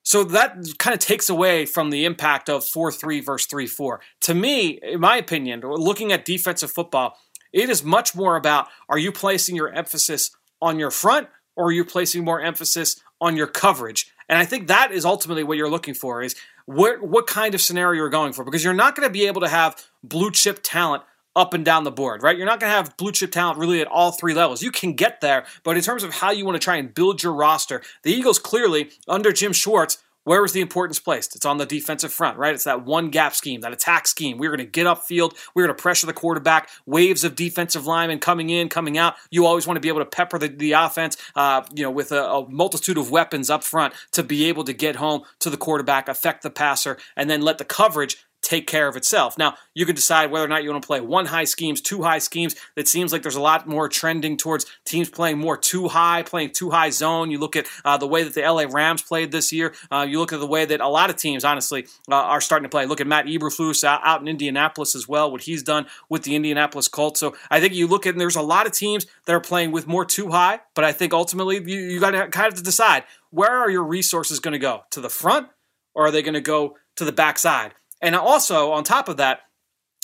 So 0.04 0.24
that 0.24 0.58
kind 0.80 0.94
of 0.94 1.00
takes 1.00 1.30
away 1.30 1.66
from 1.66 1.90
the 1.90 2.06
impact 2.06 2.50
of 2.50 2.64
4 2.66 2.92
3 2.92 3.22
versus 3.22 3.48
3 3.48 3.68
4. 3.68 4.02
To 4.22 4.34
me, 4.34 4.80
in 4.82 5.00
my 5.00 5.18
opinion, 5.18 5.62
looking 5.62 6.12
at 6.12 6.26
defensive 6.26 6.72
football, 6.72 7.18
it 7.54 7.70
is 7.70 7.84
much 7.84 8.16
more 8.16 8.36
about 8.36 8.68
are 8.90 8.98
you 8.98 9.12
placing 9.12 9.56
your 9.56 9.72
emphasis 9.72 10.32
on 10.62 10.80
your 10.80 10.92
front 10.92 11.28
or 11.56 11.68
are 11.68 11.72
you 11.72 11.86
placing 11.86 12.24
more 12.24 12.42
emphasis 12.42 13.00
on 13.20 13.36
your 13.36 13.48
coverage? 13.48 14.12
And 14.30 14.40
I 14.40 14.46
think 14.46 14.68
that 14.68 14.92
is 14.92 15.06
ultimately 15.06 15.44
what 15.44 15.58
you're 15.58 15.70
looking 15.70 15.94
for 15.94 16.24
is 16.24 16.36
what 16.66 17.02
what 17.04 17.28
kind 17.28 17.54
of 17.54 17.62
scenario 17.62 17.98
you're 17.98 18.10
going 18.10 18.34
for 18.34 18.44
because 18.46 18.64
you're 18.64 18.74
not 18.74 18.96
going 18.96 19.08
to 19.08 19.12
be 19.12 19.28
able 19.28 19.42
to 19.42 19.50
have 19.50 19.76
blue 20.04 20.32
chip 20.32 20.60
talent 20.64 21.04
up 21.36 21.54
and 21.54 21.64
down 21.64 21.84
the 21.84 21.92
board, 21.92 22.24
right? 22.24 22.38
You're 22.38 22.46
not 22.46 22.60
going 22.60 22.72
to 22.72 22.76
have 22.76 22.98
blue 22.98 23.12
chip 23.12 23.32
talent 23.32 23.58
really 23.58 23.82
at 23.82 23.88
all 23.88 24.12
three 24.12 24.34
levels. 24.34 24.62
You 24.62 24.72
can 24.72 24.94
get 24.94 25.22
there, 25.22 25.46
but 25.64 25.78
in 25.78 25.84
terms 25.84 26.04
of 26.04 26.14
how 26.14 26.32
you 26.32 26.46
want 26.46 26.56
to 26.56 26.64
try 26.64 26.78
and 26.78 26.94
build 26.94 27.24
your 27.24 27.34
roster, 27.34 27.82
the 28.04 28.12
Eagles 28.12 28.40
clearly 28.40 28.92
under 29.08 29.32
Jim 29.32 29.54
Schwartz 29.54 29.98
where 30.24 30.46
is 30.46 30.52
the 30.52 30.62
importance 30.62 31.00
placed? 31.00 31.36
It's 31.36 31.46
on 31.46 31.58
the 31.58 31.66
defensive 31.66 32.14
front, 32.14 32.38
right? 32.38 32.54
It's 32.54 32.66
that 32.66 32.86
one 32.86 33.10
gap 33.10 33.34
scheme, 33.34 33.62
that 33.62 33.74
attack 33.74 34.08
scheme. 34.08 34.38
We're 34.38 34.50
going 34.50 34.60
to 34.60 34.66
get 34.66 34.86
upfield. 34.86 35.36
We're 35.56 35.66
going 35.66 35.76
to 35.76 35.82
pressure 35.82 36.06
the 36.06 36.14
quarterback. 36.14 36.70
Waves 36.86 37.24
of 37.24 37.36
defensive 37.36 37.88
linemen 37.88 38.20
coming 38.20 38.50
in, 38.50 38.70
coming 38.70 38.98
out. 38.98 39.16
You 39.32 39.46
always 39.46 39.66
want 39.66 39.78
to 39.78 39.82
be 39.82 39.88
able 39.88 40.02
to 40.02 40.06
pepper 40.06 40.38
the, 40.38 40.48
the 40.48 40.74
offense, 40.74 41.18
uh, 41.36 41.64
you 41.74 41.84
know, 41.84 41.92
with 41.92 42.12
a, 42.12 42.24
a 42.24 42.50
multitude 42.50 42.98
of 42.98 43.10
weapons 43.10 43.50
up 43.50 43.64
front 43.64 43.94
to 44.12 44.22
be 44.22 44.46
able 44.46 44.64
to 44.66 44.74
get 44.74 44.96
home 44.96 45.24
to 45.40 45.50
the 45.50 45.58
quarterback, 45.58 46.08
affect 46.08 46.44
the 46.44 46.52
passer, 46.52 46.98
and 47.16 47.30
then 47.30 47.42
let 47.42 47.58
the 47.58 47.66
coverage 47.66 48.24
take 48.52 48.68
care 48.68 48.90
of 48.90 48.98
itself. 48.98 49.38
Now, 49.38 49.56
you 49.74 49.86
can 49.86 49.96
decide 49.96 50.30
whether 50.30 50.44
or 50.44 50.50
not 50.50 50.62
you 50.62 50.72
want 50.72 50.84
to 50.84 50.86
play 50.86 51.00
one 51.00 51.28
high 51.28 51.46
schemes, 51.46 51.80
two 51.80 52.04
high 52.04 52.20
schemes. 52.20 52.54
It 52.76 52.90
seems 52.90 53.14
like 53.14 53.22
there's 53.22 53.38
a 53.38 53.42
lot 53.42 53.66
more 53.66 53.88
trending 53.88 54.36
towards 54.36 54.66
teams 54.84 55.10
playing 55.10 55.38
more 55.38 55.56
two 55.56 55.88
high, 55.88 56.24
playing 56.24 56.50
two 56.50 56.70
high 56.70 56.90
zone. 56.90 57.32
You 57.32 57.40
look 57.40 57.56
at 57.56 57.68
uh, 57.86 57.96
the 57.96 58.08
way 58.08 58.24
that 58.24 58.34
the 58.34 58.42
LA 58.42 58.66
Rams 58.70 59.04
played 59.04 59.32
this 59.32 59.54
year. 59.54 59.74
Uh, 59.90 60.06
you 60.08 60.20
look 60.20 60.34
at 60.34 60.42
the 60.42 60.48
way 60.48 60.66
that 60.66 60.82
a 60.82 60.90
lot 60.90 61.10
of 61.10 61.16
teams, 61.16 61.46
honestly, 61.46 61.88
uh, 62.12 62.16
are 62.16 62.42
starting 62.42 62.66
to 62.66 62.70
play. 62.70 62.86
Look 62.86 63.00
at 63.00 63.08
Matt 63.08 63.26
Eberflus 63.26 63.86
out, 63.86 64.02
out 64.04 64.20
in 64.20 64.28
Indianapolis 64.28 64.96
as 64.96 65.08
well, 65.08 65.32
what 65.32 65.42
he's 65.42 65.64
done 65.64 65.86
with 66.10 66.24
the 66.24 66.36
Indianapolis 66.36 66.90
Colts. 66.90 67.22
So 67.22 67.34
I 67.50 67.62
think 67.62 67.74
you 67.74 67.88
look 67.88 68.06
at, 68.06 68.16
and 68.16 68.20
there's 68.20 68.36
a 68.36 68.42
lot 68.42 68.66
of 68.66 68.74
teams 68.74 69.06
that 69.28 69.34
are 69.34 69.40
playing 69.40 69.72
with 69.72 69.88
more 69.88 70.04
two 70.04 70.30
high, 70.32 70.60
but 70.76 70.84
I 70.84 70.92
think 70.92 71.14
ultimately 71.14 71.56
you, 71.56 71.80
you 71.80 72.00
got 72.02 72.12
to 72.12 72.28
kind 72.28 72.52
of 72.52 72.62
decide 72.62 73.06
where 73.30 73.58
are 73.60 73.70
your 73.70 73.84
resources 73.84 74.42
going 74.42 74.52
to 74.52 74.60
go? 74.60 74.84
To 74.92 75.00
the 75.00 75.10
front 75.10 75.48
or 75.94 76.08
are 76.08 76.12
they 76.12 76.22
going 76.22 76.34
to 76.34 76.42
go 76.42 76.78
to 76.98 77.06
the 77.06 77.14
backside? 77.14 77.76
And 78.02 78.16
also, 78.16 78.72
on 78.72 78.84
top 78.84 79.10
of 79.10 79.18
that, 79.18 79.42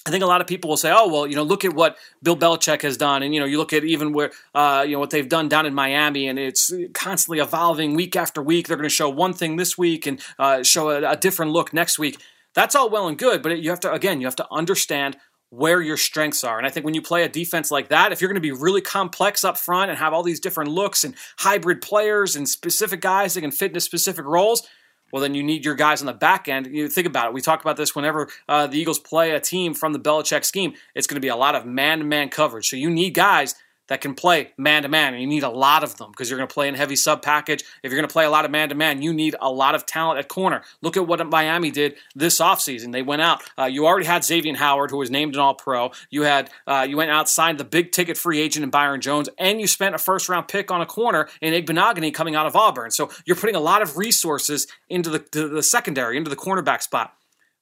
I 0.07 0.09
think 0.09 0.23
a 0.23 0.27
lot 0.27 0.39
of 0.39 0.47
people 0.47 0.69
will 0.69 0.77
say, 0.77 0.91
"Oh, 0.95 1.07
well, 1.09 1.27
you 1.27 1.35
know, 1.35 1.43
look 1.43 1.65
at 1.65 1.73
what 1.73 1.97
Bill 2.23 2.37
Belichick 2.37 2.81
has 2.83 2.95
done," 2.95 3.23
and 3.23 3.33
you 3.33 3.41
know, 3.41 3.45
you 3.45 3.57
look 3.57 3.73
at 3.73 3.83
even 3.83 4.13
where 4.13 4.31
uh, 4.55 4.85
you 4.87 4.93
know 4.93 4.99
what 4.99 5.09
they've 5.09 5.27
done 5.27 5.49
down 5.49 5.65
in 5.65 5.73
Miami, 5.73 6.27
and 6.27 6.39
it's 6.39 6.71
constantly 6.93 7.39
evolving 7.39 7.93
week 7.93 8.15
after 8.15 8.41
week. 8.41 8.67
They're 8.67 8.77
going 8.77 8.89
to 8.89 8.95
show 8.95 9.09
one 9.09 9.33
thing 9.33 9.57
this 9.57 9.77
week 9.77 10.07
and 10.07 10.21
uh, 10.39 10.63
show 10.63 10.91
a, 10.91 11.11
a, 11.11 11.17
different 11.17 11.51
look 11.51 11.73
next 11.73 11.99
week. 11.99 12.21
That's 12.53 12.73
all 12.73 12.89
well 12.89 13.07
and 13.07 13.17
good, 13.17 13.43
but 13.43 13.59
you 13.59 13.69
have 13.69 13.81
to 13.81 13.91
again, 13.91 14.21
you 14.21 14.27
have 14.27 14.35
to 14.37 14.47
understand 14.49 15.17
where 15.49 15.81
your 15.81 15.97
strengths 15.97 16.43
are. 16.43 16.57
And 16.57 16.67
I 16.67 16.69
think 16.69 16.85
when 16.85 16.93
you 16.93 17.01
play 17.01 17.23
a 17.23 17.29
defense 17.29 17.71
like 17.71 17.89
that, 17.89 18.11
if 18.11 18.21
you're 18.21 18.29
going 18.29 18.35
to 18.35 18.41
be 18.41 18.51
really 18.51 18.81
complex 18.81 19.43
up 19.43 19.57
front 19.57 19.89
and 19.89 19.99
have 19.99 20.13
all 20.13 20.23
these 20.23 20.39
different 20.39 20.71
looks 20.71 21.03
and 21.03 21.15
hybrid 21.39 21.81
players 21.81 22.35
and 22.35 22.47
specific 22.47 23.01
guys 23.01 23.33
that 23.33 23.41
can 23.41 23.51
fit 23.51 23.71
into 23.71 23.79
specific 23.79 24.25
roles, 24.25 24.67
well, 25.11 25.21
then 25.21 25.33
you 25.35 25.43
need 25.43 25.65
your 25.65 25.75
guys 25.75 26.01
on 26.01 26.05
the 26.05 26.13
back 26.13 26.47
end. 26.47 26.67
You 26.67 26.89
think 26.89 27.07
about 27.07 27.27
it. 27.27 27.33
We 27.33 27.41
talk 27.41 27.61
about 27.61 27.77
this 27.77 27.95
whenever 27.95 28.29
uh, 28.47 28.67
the 28.67 28.79
Eagles 28.79 28.99
play 28.99 29.31
a 29.31 29.39
team 29.39 29.73
from 29.73 29.93
the 29.93 29.99
Belichick 29.99 30.43
scheme. 30.43 30.73
It's 30.95 31.07
going 31.07 31.15
to 31.15 31.21
be 31.21 31.27
a 31.29 31.35
lot 31.35 31.55
of 31.55 31.65
man-to-man 31.65 32.29
coverage. 32.29 32.67
So 32.67 32.75
you 32.75 32.89
need 32.89 33.11
guys 33.11 33.55
that 33.87 34.01
can 34.01 34.13
play 34.13 34.51
man 34.57 34.83
to 34.83 34.89
man, 34.89 35.13
and 35.13 35.21
you 35.21 35.27
need 35.27 35.43
a 35.43 35.49
lot 35.49 35.83
of 35.83 35.97
them 35.97 36.11
because 36.11 36.29
you're 36.29 36.37
going 36.37 36.47
to 36.47 36.53
play 36.53 36.67
in 36.67 36.75
heavy 36.75 36.95
sub 36.95 37.21
package. 37.21 37.63
If 37.83 37.91
you're 37.91 37.99
going 37.99 38.07
to 38.07 38.11
play 38.11 38.25
a 38.25 38.29
lot 38.29 38.45
of 38.45 38.51
man 38.51 38.69
to 38.69 38.75
man, 38.75 39.01
you 39.01 39.13
need 39.13 39.35
a 39.41 39.51
lot 39.51 39.75
of 39.75 39.85
talent 39.85 40.19
at 40.19 40.27
corner. 40.27 40.63
Look 40.81 40.97
at 40.97 41.07
what 41.07 41.25
Miami 41.27 41.71
did 41.71 41.95
this 42.15 42.39
offseason. 42.39 42.91
They 42.91 43.01
went 43.01 43.21
out. 43.21 43.43
Uh, 43.57 43.65
you 43.65 43.85
already 43.85 44.05
had 44.05 44.23
Xavier 44.23 44.55
Howard, 44.55 44.91
who 44.91 44.97
was 44.97 45.09
named 45.11 45.35
an 45.35 45.41
All 45.41 45.55
Pro. 45.55 45.91
You 46.09 46.23
had 46.23 46.49
uh, 46.65 46.85
you 46.87 46.97
went 46.97 47.11
out, 47.11 47.29
signed 47.29 47.57
the 47.57 47.63
big 47.65 47.91
ticket 47.91 48.17
free 48.17 48.39
agent 48.39 48.63
in 48.63 48.69
Byron 48.69 49.01
Jones, 49.01 49.29
and 49.37 49.59
you 49.59 49.67
spent 49.67 49.95
a 49.95 49.97
first 49.97 50.29
round 50.29 50.47
pick 50.47 50.71
on 50.71 50.81
a 50.81 50.85
corner 50.85 51.29
in 51.41 51.53
Igbinoghene 51.53 52.13
coming 52.13 52.35
out 52.35 52.45
of 52.45 52.55
Auburn. 52.55 52.91
So 52.91 53.09
you're 53.25 53.35
putting 53.35 53.55
a 53.55 53.59
lot 53.59 53.81
of 53.81 53.97
resources 53.97 54.67
into 54.89 55.09
the, 55.09 55.47
the 55.47 55.63
secondary, 55.63 56.17
into 56.17 56.29
the 56.29 56.35
cornerback 56.35 56.81
spot. 56.81 57.13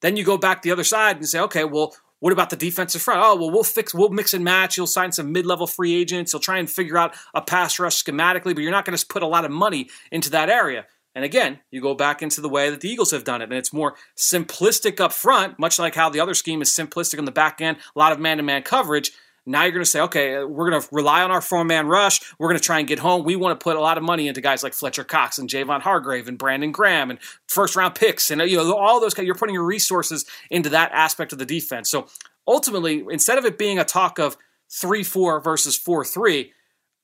Then 0.01 0.17
you 0.17 0.23
go 0.23 0.37
back 0.37 0.61
the 0.61 0.71
other 0.71 0.83
side 0.83 1.17
and 1.17 1.27
say, 1.27 1.39
okay, 1.39 1.63
well, 1.63 1.95
what 2.19 2.33
about 2.33 2.49
the 2.49 2.55
defensive 2.55 3.01
front? 3.01 3.21
Oh, 3.23 3.35
well, 3.35 3.51
we'll 3.51 3.63
fix, 3.63 3.93
we'll 3.93 4.09
mix 4.09 4.33
and 4.33 4.43
match. 4.43 4.77
You'll 4.77 4.87
sign 4.87 5.11
some 5.11 5.31
mid-level 5.31 5.67
free 5.67 5.93
agents. 5.95 6.33
You'll 6.33 6.39
try 6.39 6.57
and 6.57 6.69
figure 6.69 6.97
out 6.97 7.15
a 7.33 7.41
pass 7.41 7.77
rush 7.79 8.03
schematically, 8.03 8.55
but 8.55 8.59
you're 8.59 8.71
not 8.71 8.85
going 8.85 8.97
to 8.97 9.05
put 9.05 9.23
a 9.23 9.27
lot 9.27 9.45
of 9.45 9.51
money 9.51 9.89
into 10.11 10.29
that 10.31 10.49
area. 10.49 10.85
And 11.13 11.23
again, 11.23 11.59
you 11.71 11.81
go 11.81 11.93
back 11.93 12.21
into 12.21 12.41
the 12.41 12.49
way 12.49 12.69
that 12.69 12.81
the 12.81 12.89
Eagles 12.89 13.11
have 13.11 13.23
done 13.23 13.41
it, 13.41 13.45
and 13.45 13.53
it's 13.53 13.71
more 13.71 13.95
simplistic 14.17 14.99
up 14.99 15.13
front, 15.13 15.57
much 15.57 15.79
like 15.79 15.95
how 15.95 16.09
the 16.09 16.19
other 16.19 16.33
scheme 16.33 16.61
is 16.61 16.69
simplistic 16.69 17.19
on 17.19 17.25
the 17.25 17.31
back 17.31 17.61
end, 17.61 17.77
a 17.95 17.99
lot 17.99 18.11
of 18.11 18.19
man-to-man 18.19 18.63
coverage. 18.63 19.13
Now 19.45 19.63
you're 19.63 19.71
going 19.71 19.83
to 19.83 19.89
say, 19.89 20.01
okay, 20.01 20.35
uh, 20.35 20.45
we're 20.45 20.69
going 20.69 20.81
to 20.81 20.87
rely 20.91 21.21
on 21.21 21.31
our 21.31 21.41
four 21.41 21.63
man 21.63 21.87
rush. 21.87 22.21
We're 22.39 22.47
going 22.47 22.59
to 22.59 22.63
try 22.63 22.79
and 22.79 22.87
get 22.87 22.99
home. 22.99 23.23
We 23.23 23.35
want 23.35 23.59
to 23.59 23.63
put 23.63 23.75
a 23.75 23.79
lot 23.79 23.97
of 23.97 24.03
money 24.03 24.27
into 24.27 24.41
guys 24.41 24.63
like 24.63 24.73
Fletcher 24.73 25.03
Cox 25.03 25.37
and 25.37 25.49
Javon 25.49 25.81
Hargrave 25.81 26.27
and 26.27 26.37
Brandon 26.37 26.71
Graham 26.71 27.11
and 27.11 27.19
first 27.47 27.75
round 27.75 27.95
picks 27.95 28.31
and 28.31 28.41
uh, 28.41 28.45
you 28.45 28.57
know 28.57 28.75
all 28.75 28.99
those. 28.99 29.17
You're 29.17 29.35
putting 29.35 29.55
your 29.55 29.65
resources 29.65 30.25
into 30.49 30.69
that 30.69 30.91
aspect 30.93 31.31
of 31.31 31.39
the 31.39 31.45
defense. 31.45 31.89
So 31.89 32.07
ultimately, 32.47 33.05
instead 33.09 33.37
of 33.37 33.45
it 33.45 33.57
being 33.57 33.77
a 33.77 33.85
talk 33.85 34.19
of 34.19 34.37
3 34.71 35.03
4 35.03 35.39
versus 35.39 35.77
4 35.77 36.03
3, 36.03 36.51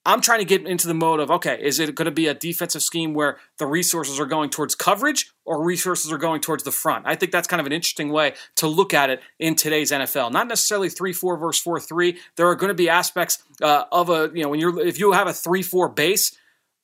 I'm 0.05 0.21
trying 0.21 0.39
to 0.39 0.45
get 0.45 0.65
into 0.65 0.87
the 0.87 0.93
mode 0.93 1.19
of 1.19 1.29
okay, 1.29 1.59
is 1.61 1.79
it 1.79 1.93
going 1.95 2.05
to 2.05 2.11
be 2.11 2.27
a 2.27 2.33
defensive 2.33 2.81
scheme 2.81 3.13
where 3.13 3.37
the 3.57 3.67
resources 3.67 4.19
are 4.19 4.25
going 4.25 4.49
towards 4.49 4.73
coverage 4.73 5.31
or 5.45 5.63
resources 5.63 6.11
are 6.11 6.17
going 6.17 6.41
towards 6.41 6.63
the 6.63 6.71
front? 6.71 7.05
I 7.07 7.15
think 7.15 7.31
that's 7.31 7.47
kind 7.47 7.59
of 7.59 7.67
an 7.67 7.71
interesting 7.71 8.11
way 8.11 8.33
to 8.55 8.67
look 8.67 8.93
at 8.93 9.09
it 9.09 9.21
in 9.39 9.55
today's 9.55 9.91
NFL. 9.91 10.31
Not 10.31 10.47
necessarily 10.47 10.89
3 10.89 11.13
4 11.13 11.37
versus 11.37 11.61
4 11.61 11.79
3. 11.79 12.17
There 12.35 12.47
are 12.47 12.55
going 12.55 12.69
to 12.69 12.75
be 12.75 12.89
aspects 12.89 13.43
uh, 13.61 13.85
of 13.91 14.09
a, 14.09 14.31
you 14.33 14.43
know, 14.43 14.49
when 14.49 14.59
you're, 14.59 14.79
if 14.79 14.99
you 14.99 15.11
have 15.11 15.27
a 15.27 15.33
3 15.33 15.61
4 15.61 15.89
base, 15.89 16.35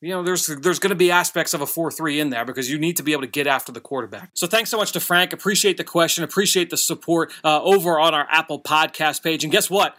you 0.01 0.09
know, 0.09 0.21
there's 0.21 0.45
there's 0.45 0.79
going 0.79 0.91
to 0.91 0.95
be 0.95 1.09
aspects 1.09 1.53
of 1.55 1.61
a 1.61 1.65
4-3 1.65 2.19
in 2.19 2.29
there 2.29 2.45
because 2.45 2.69
you 2.69 2.77
need 2.77 2.97
to 2.97 3.03
be 3.03 3.13
able 3.13 3.23
to 3.23 3.27
get 3.27 3.47
after 3.47 3.71
the 3.71 3.81
quarterback. 3.81 4.29
So 4.35 4.45
thanks 4.45 4.69
so 4.69 4.77
much 4.77 4.91
to 4.91 4.99
Frank. 4.99 5.33
Appreciate 5.33 5.77
the 5.77 5.83
question. 5.83 6.23
Appreciate 6.23 6.69
the 6.69 6.77
support 6.77 7.33
uh, 7.43 7.61
over 7.63 7.99
on 7.99 8.13
our 8.13 8.27
Apple 8.29 8.61
Podcast 8.61 9.23
page. 9.23 9.43
And 9.43 9.51
guess 9.51 9.69
what? 9.69 9.97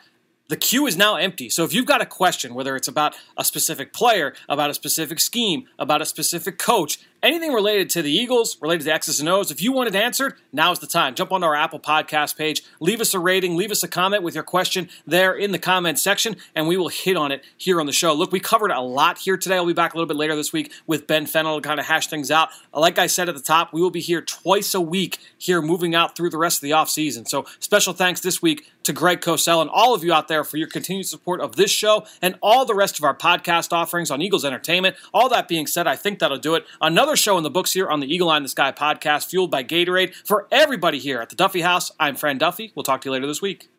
The 0.48 0.56
queue 0.56 0.86
is 0.86 0.96
now 0.96 1.16
empty. 1.16 1.50
So 1.50 1.64
if 1.64 1.74
you've 1.74 1.84
got 1.84 2.00
a 2.00 2.06
question, 2.06 2.54
whether 2.54 2.74
it's 2.74 2.88
about 2.88 3.14
a 3.36 3.44
specific 3.44 3.92
player, 3.92 4.32
about 4.48 4.70
a 4.70 4.74
specific 4.74 5.20
scheme, 5.20 5.66
about 5.78 6.00
a 6.00 6.06
specific 6.06 6.58
coach, 6.58 6.98
anything 7.22 7.52
related 7.52 7.90
to 7.90 8.02
the 8.02 8.12
Eagles, 8.12 8.56
related 8.60 8.84
to 8.84 8.92
X's 8.92 9.20
and 9.20 9.28
O's, 9.28 9.50
if 9.50 9.62
you 9.62 9.72
want 9.72 9.88
it 9.88 9.94
answered, 9.94 10.34
now's 10.52 10.78
the 10.78 10.86
time. 10.86 11.14
Jump 11.14 11.32
onto 11.32 11.46
our 11.46 11.54
Apple 11.54 11.80
Podcast 11.80 12.36
page, 12.36 12.62
leave 12.80 13.00
us 13.00 13.14
a 13.14 13.18
rating, 13.18 13.56
leave 13.56 13.70
us 13.70 13.82
a 13.82 13.88
comment 13.88 14.22
with 14.22 14.34
your 14.34 14.44
question 14.44 14.88
there 15.06 15.34
in 15.34 15.52
the 15.52 15.58
comment 15.58 15.98
section, 15.98 16.36
and 16.54 16.68
we 16.68 16.76
will 16.76 16.88
hit 16.88 17.16
on 17.16 17.32
it 17.32 17.44
here 17.56 17.80
on 17.80 17.86
the 17.86 17.92
show. 17.92 18.12
Look, 18.12 18.32
we 18.32 18.40
covered 18.40 18.70
a 18.70 18.80
lot 18.80 19.18
here 19.18 19.36
today. 19.36 19.56
I'll 19.56 19.66
be 19.66 19.72
back 19.72 19.94
a 19.94 19.96
little 19.96 20.08
bit 20.08 20.16
later 20.16 20.36
this 20.36 20.52
week 20.52 20.72
with 20.86 21.06
Ben 21.06 21.26
Fennell 21.26 21.60
to 21.60 21.66
kind 21.66 21.80
of 21.80 21.86
hash 21.86 22.08
things 22.08 22.30
out. 22.30 22.50
Like 22.72 22.98
I 22.98 23.06
said 23.06 23.28
at 23.28 23.34
the 23.34 23.42
top, 23.42 23.72
we 23.72 23.80
will 23.80 23.90
be 23.90 24.00
here 24.00 24.22
twice 24.22 24.74
a 24.74 24.80
week 24.80 25.18
here 25.38 25.62
moving 25.62 25.94
out 25.94 26.16
through 26.16 26.30
the 26.30 26.38
rest 26.38 26.58
of 26.58 26.62
the 26.62 26.70
offseason. 26.70 27.28
So 27.28 27.46
special 27.58 27.92
thanks 27.92 28.20
this 28.20 28.42
week 28.42 28.70
to 28.84 28.92
Greg 28.92 29.20
Cosell 29.20 29.60
and 29.60 29.68
all 29.68 29.94
of 29.94 30.02
you 30.02 30.14
out 30.14 30.28
there 30.28 30.44
for 30.44 30.56
your 30.56 30.66
continued 30.66 31.06
support 31.06 31.40
of 31.40 31.56
this 31.56 31.70
show 31.70 32.06
and 32.22 32.36
all 32.40 32.64
the 32.64 32.74
rest 32.74 32.98
of 32.98 33.04
our 33.04 33.14
podcast 33.14 33.72
offerings 33.72 34.10
on 34.10 34.22
Eagles 34.22 34.44
Entertainment. 34.46 34.96
All 35.12 35.28
that 35.28 35.46
being 35.46 35.66
said, 35.66 35.86
I 35.86 35.94
think 35.94 36.18
that'll 36.18 36.38
do 36.38 36.54
it. 36.54 36.64
Another 36.80 37.07
another 37.08 37.16
show 37.16 37.38
in 37.38 37.42
the 37.42 37.48
books 37.48 37.72
here 37.72 37.88
on 37.88 38.00
the 38.00 38.14
Eagle 38.14 38.28
Eye 38.28 38.36
in 38.36 38.42
the 38.42 38.50
Sky 38.50 38.70
podcast, 38.70 39.30
fueled 39.30 39.50
by 39.50 39.64
Gatorade. 39.64 40.12
For 40.26 40.46
everybody 40.52 40.98
here 40.98 41.22
at 41.22 41.30
the 41.30 41.36
Duffy 41.36 41.62
House, 41.62 41.90
I'm 41.98 42.16
Fran 42.16 42.36
Duffy. 42.36 42.70
We'll 42.74 42.82
talk 42.82 43.00
to 43.00 43.08
you 43.08 43.12
later 43.12 43.26
this 43.26 43.40
week. 43.40 43.70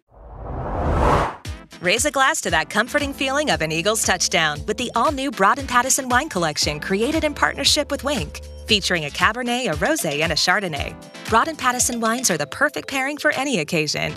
Raise 1.79 2.05
a 2.05 2.11
glass 2.11 2.41
to 2.41 2.49
that 2.49 2.71
comforting 2.71 3.13
feeling 3.13 3.51
of 3.51 3.61
an 3.61 3.71
Eagles 3.71 4.03
touchdown 4.03 4.65
with 4.65 4.77
the 4.77 4.91
all 4.95 5.11
new 5.11 5.29
Broad 5.29 5.59
and 5.59 5.69
Pattison 5.69 6.09
wine 6.09 6.27
collection 6.27 6.79
created 6.79 7.23
in 7.23 7.35
partnership 7.35 7.91
with 7.91 8.03
Winc, 8.03 8.41
Featuring 8.65 9.05
a 9.05 9.09
Cabernet, 9.11 9.71
a 9.71 9.75
Rosé, 9.75 10.21
and 10.21 10.31
a 10.31 10.35
Chardonnay. 10.35 10.95
Broad 11.29 11.47
and 11.47 11.57
Pattison 11.57 11.99
wines 11.99 12.31
are 12.31 12.37
the 12.37 12.47
perfect 12.47 12.87
pairing 12.87 13.17
for 13.17 13.29
any 13.33 13.59
occasion. 13.59 14.11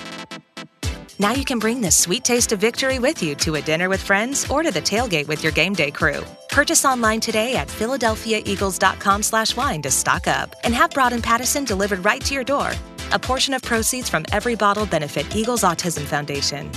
Now 1.22 1.30
you 1.30 1.44
can 1.44 1.60
bring 1.60 1.80
this 1.80 1.96
sweet 1.96 2.24
taste 2.24 2.50
of 2.50 2.58
victory 2.58 2.98
with 2.98 3.22
you 3.22 3.36
to 3.36 3.54
a 3.54 3.62
dinner 3.62 3.88
with 3.88 4.02
friends 4.02 4.44
or 4.50 4.64
to 4.64 4.72
the 4.72 4.82
tailgate 4.82 5.28
with 5.28 5.40
your 5.40 5.52
game 5.52 5.72
day 5.72 5.92
crew. 5.92 6.24
Purchase 6.48 6.84
online 6.84 7.20
today 7.20 7.54
at 7.54 7.68
philadelphiaeagles.com 7.68 9.22
slash 9.22 9.56
wine 9.56 9.82
to 9.82 9.90
stock 9.92 10.26
up 10.26 10.52
and 10.64 10.74
have 10.74 10.90
Broad 10.90 11.12
and 11.12 11.22
Pattison 11.22 11.64
delivered 11.64 12.04
right 12.04 12.24
to 12.24 12.34
your 12.34 12.42
door. 12.42 12.72
A 13.12 13.20
portion 13.20 13.54
of 13.54 13.62
proceeds 13.62 14.08
from 14.08 14.24
every 14.32 14.56
bottle 14.56 14.84
benefit 14.84 15.32
Eagles 15.32 15.62
Autism 15.62 16.04
Foundation. 16.04 16.68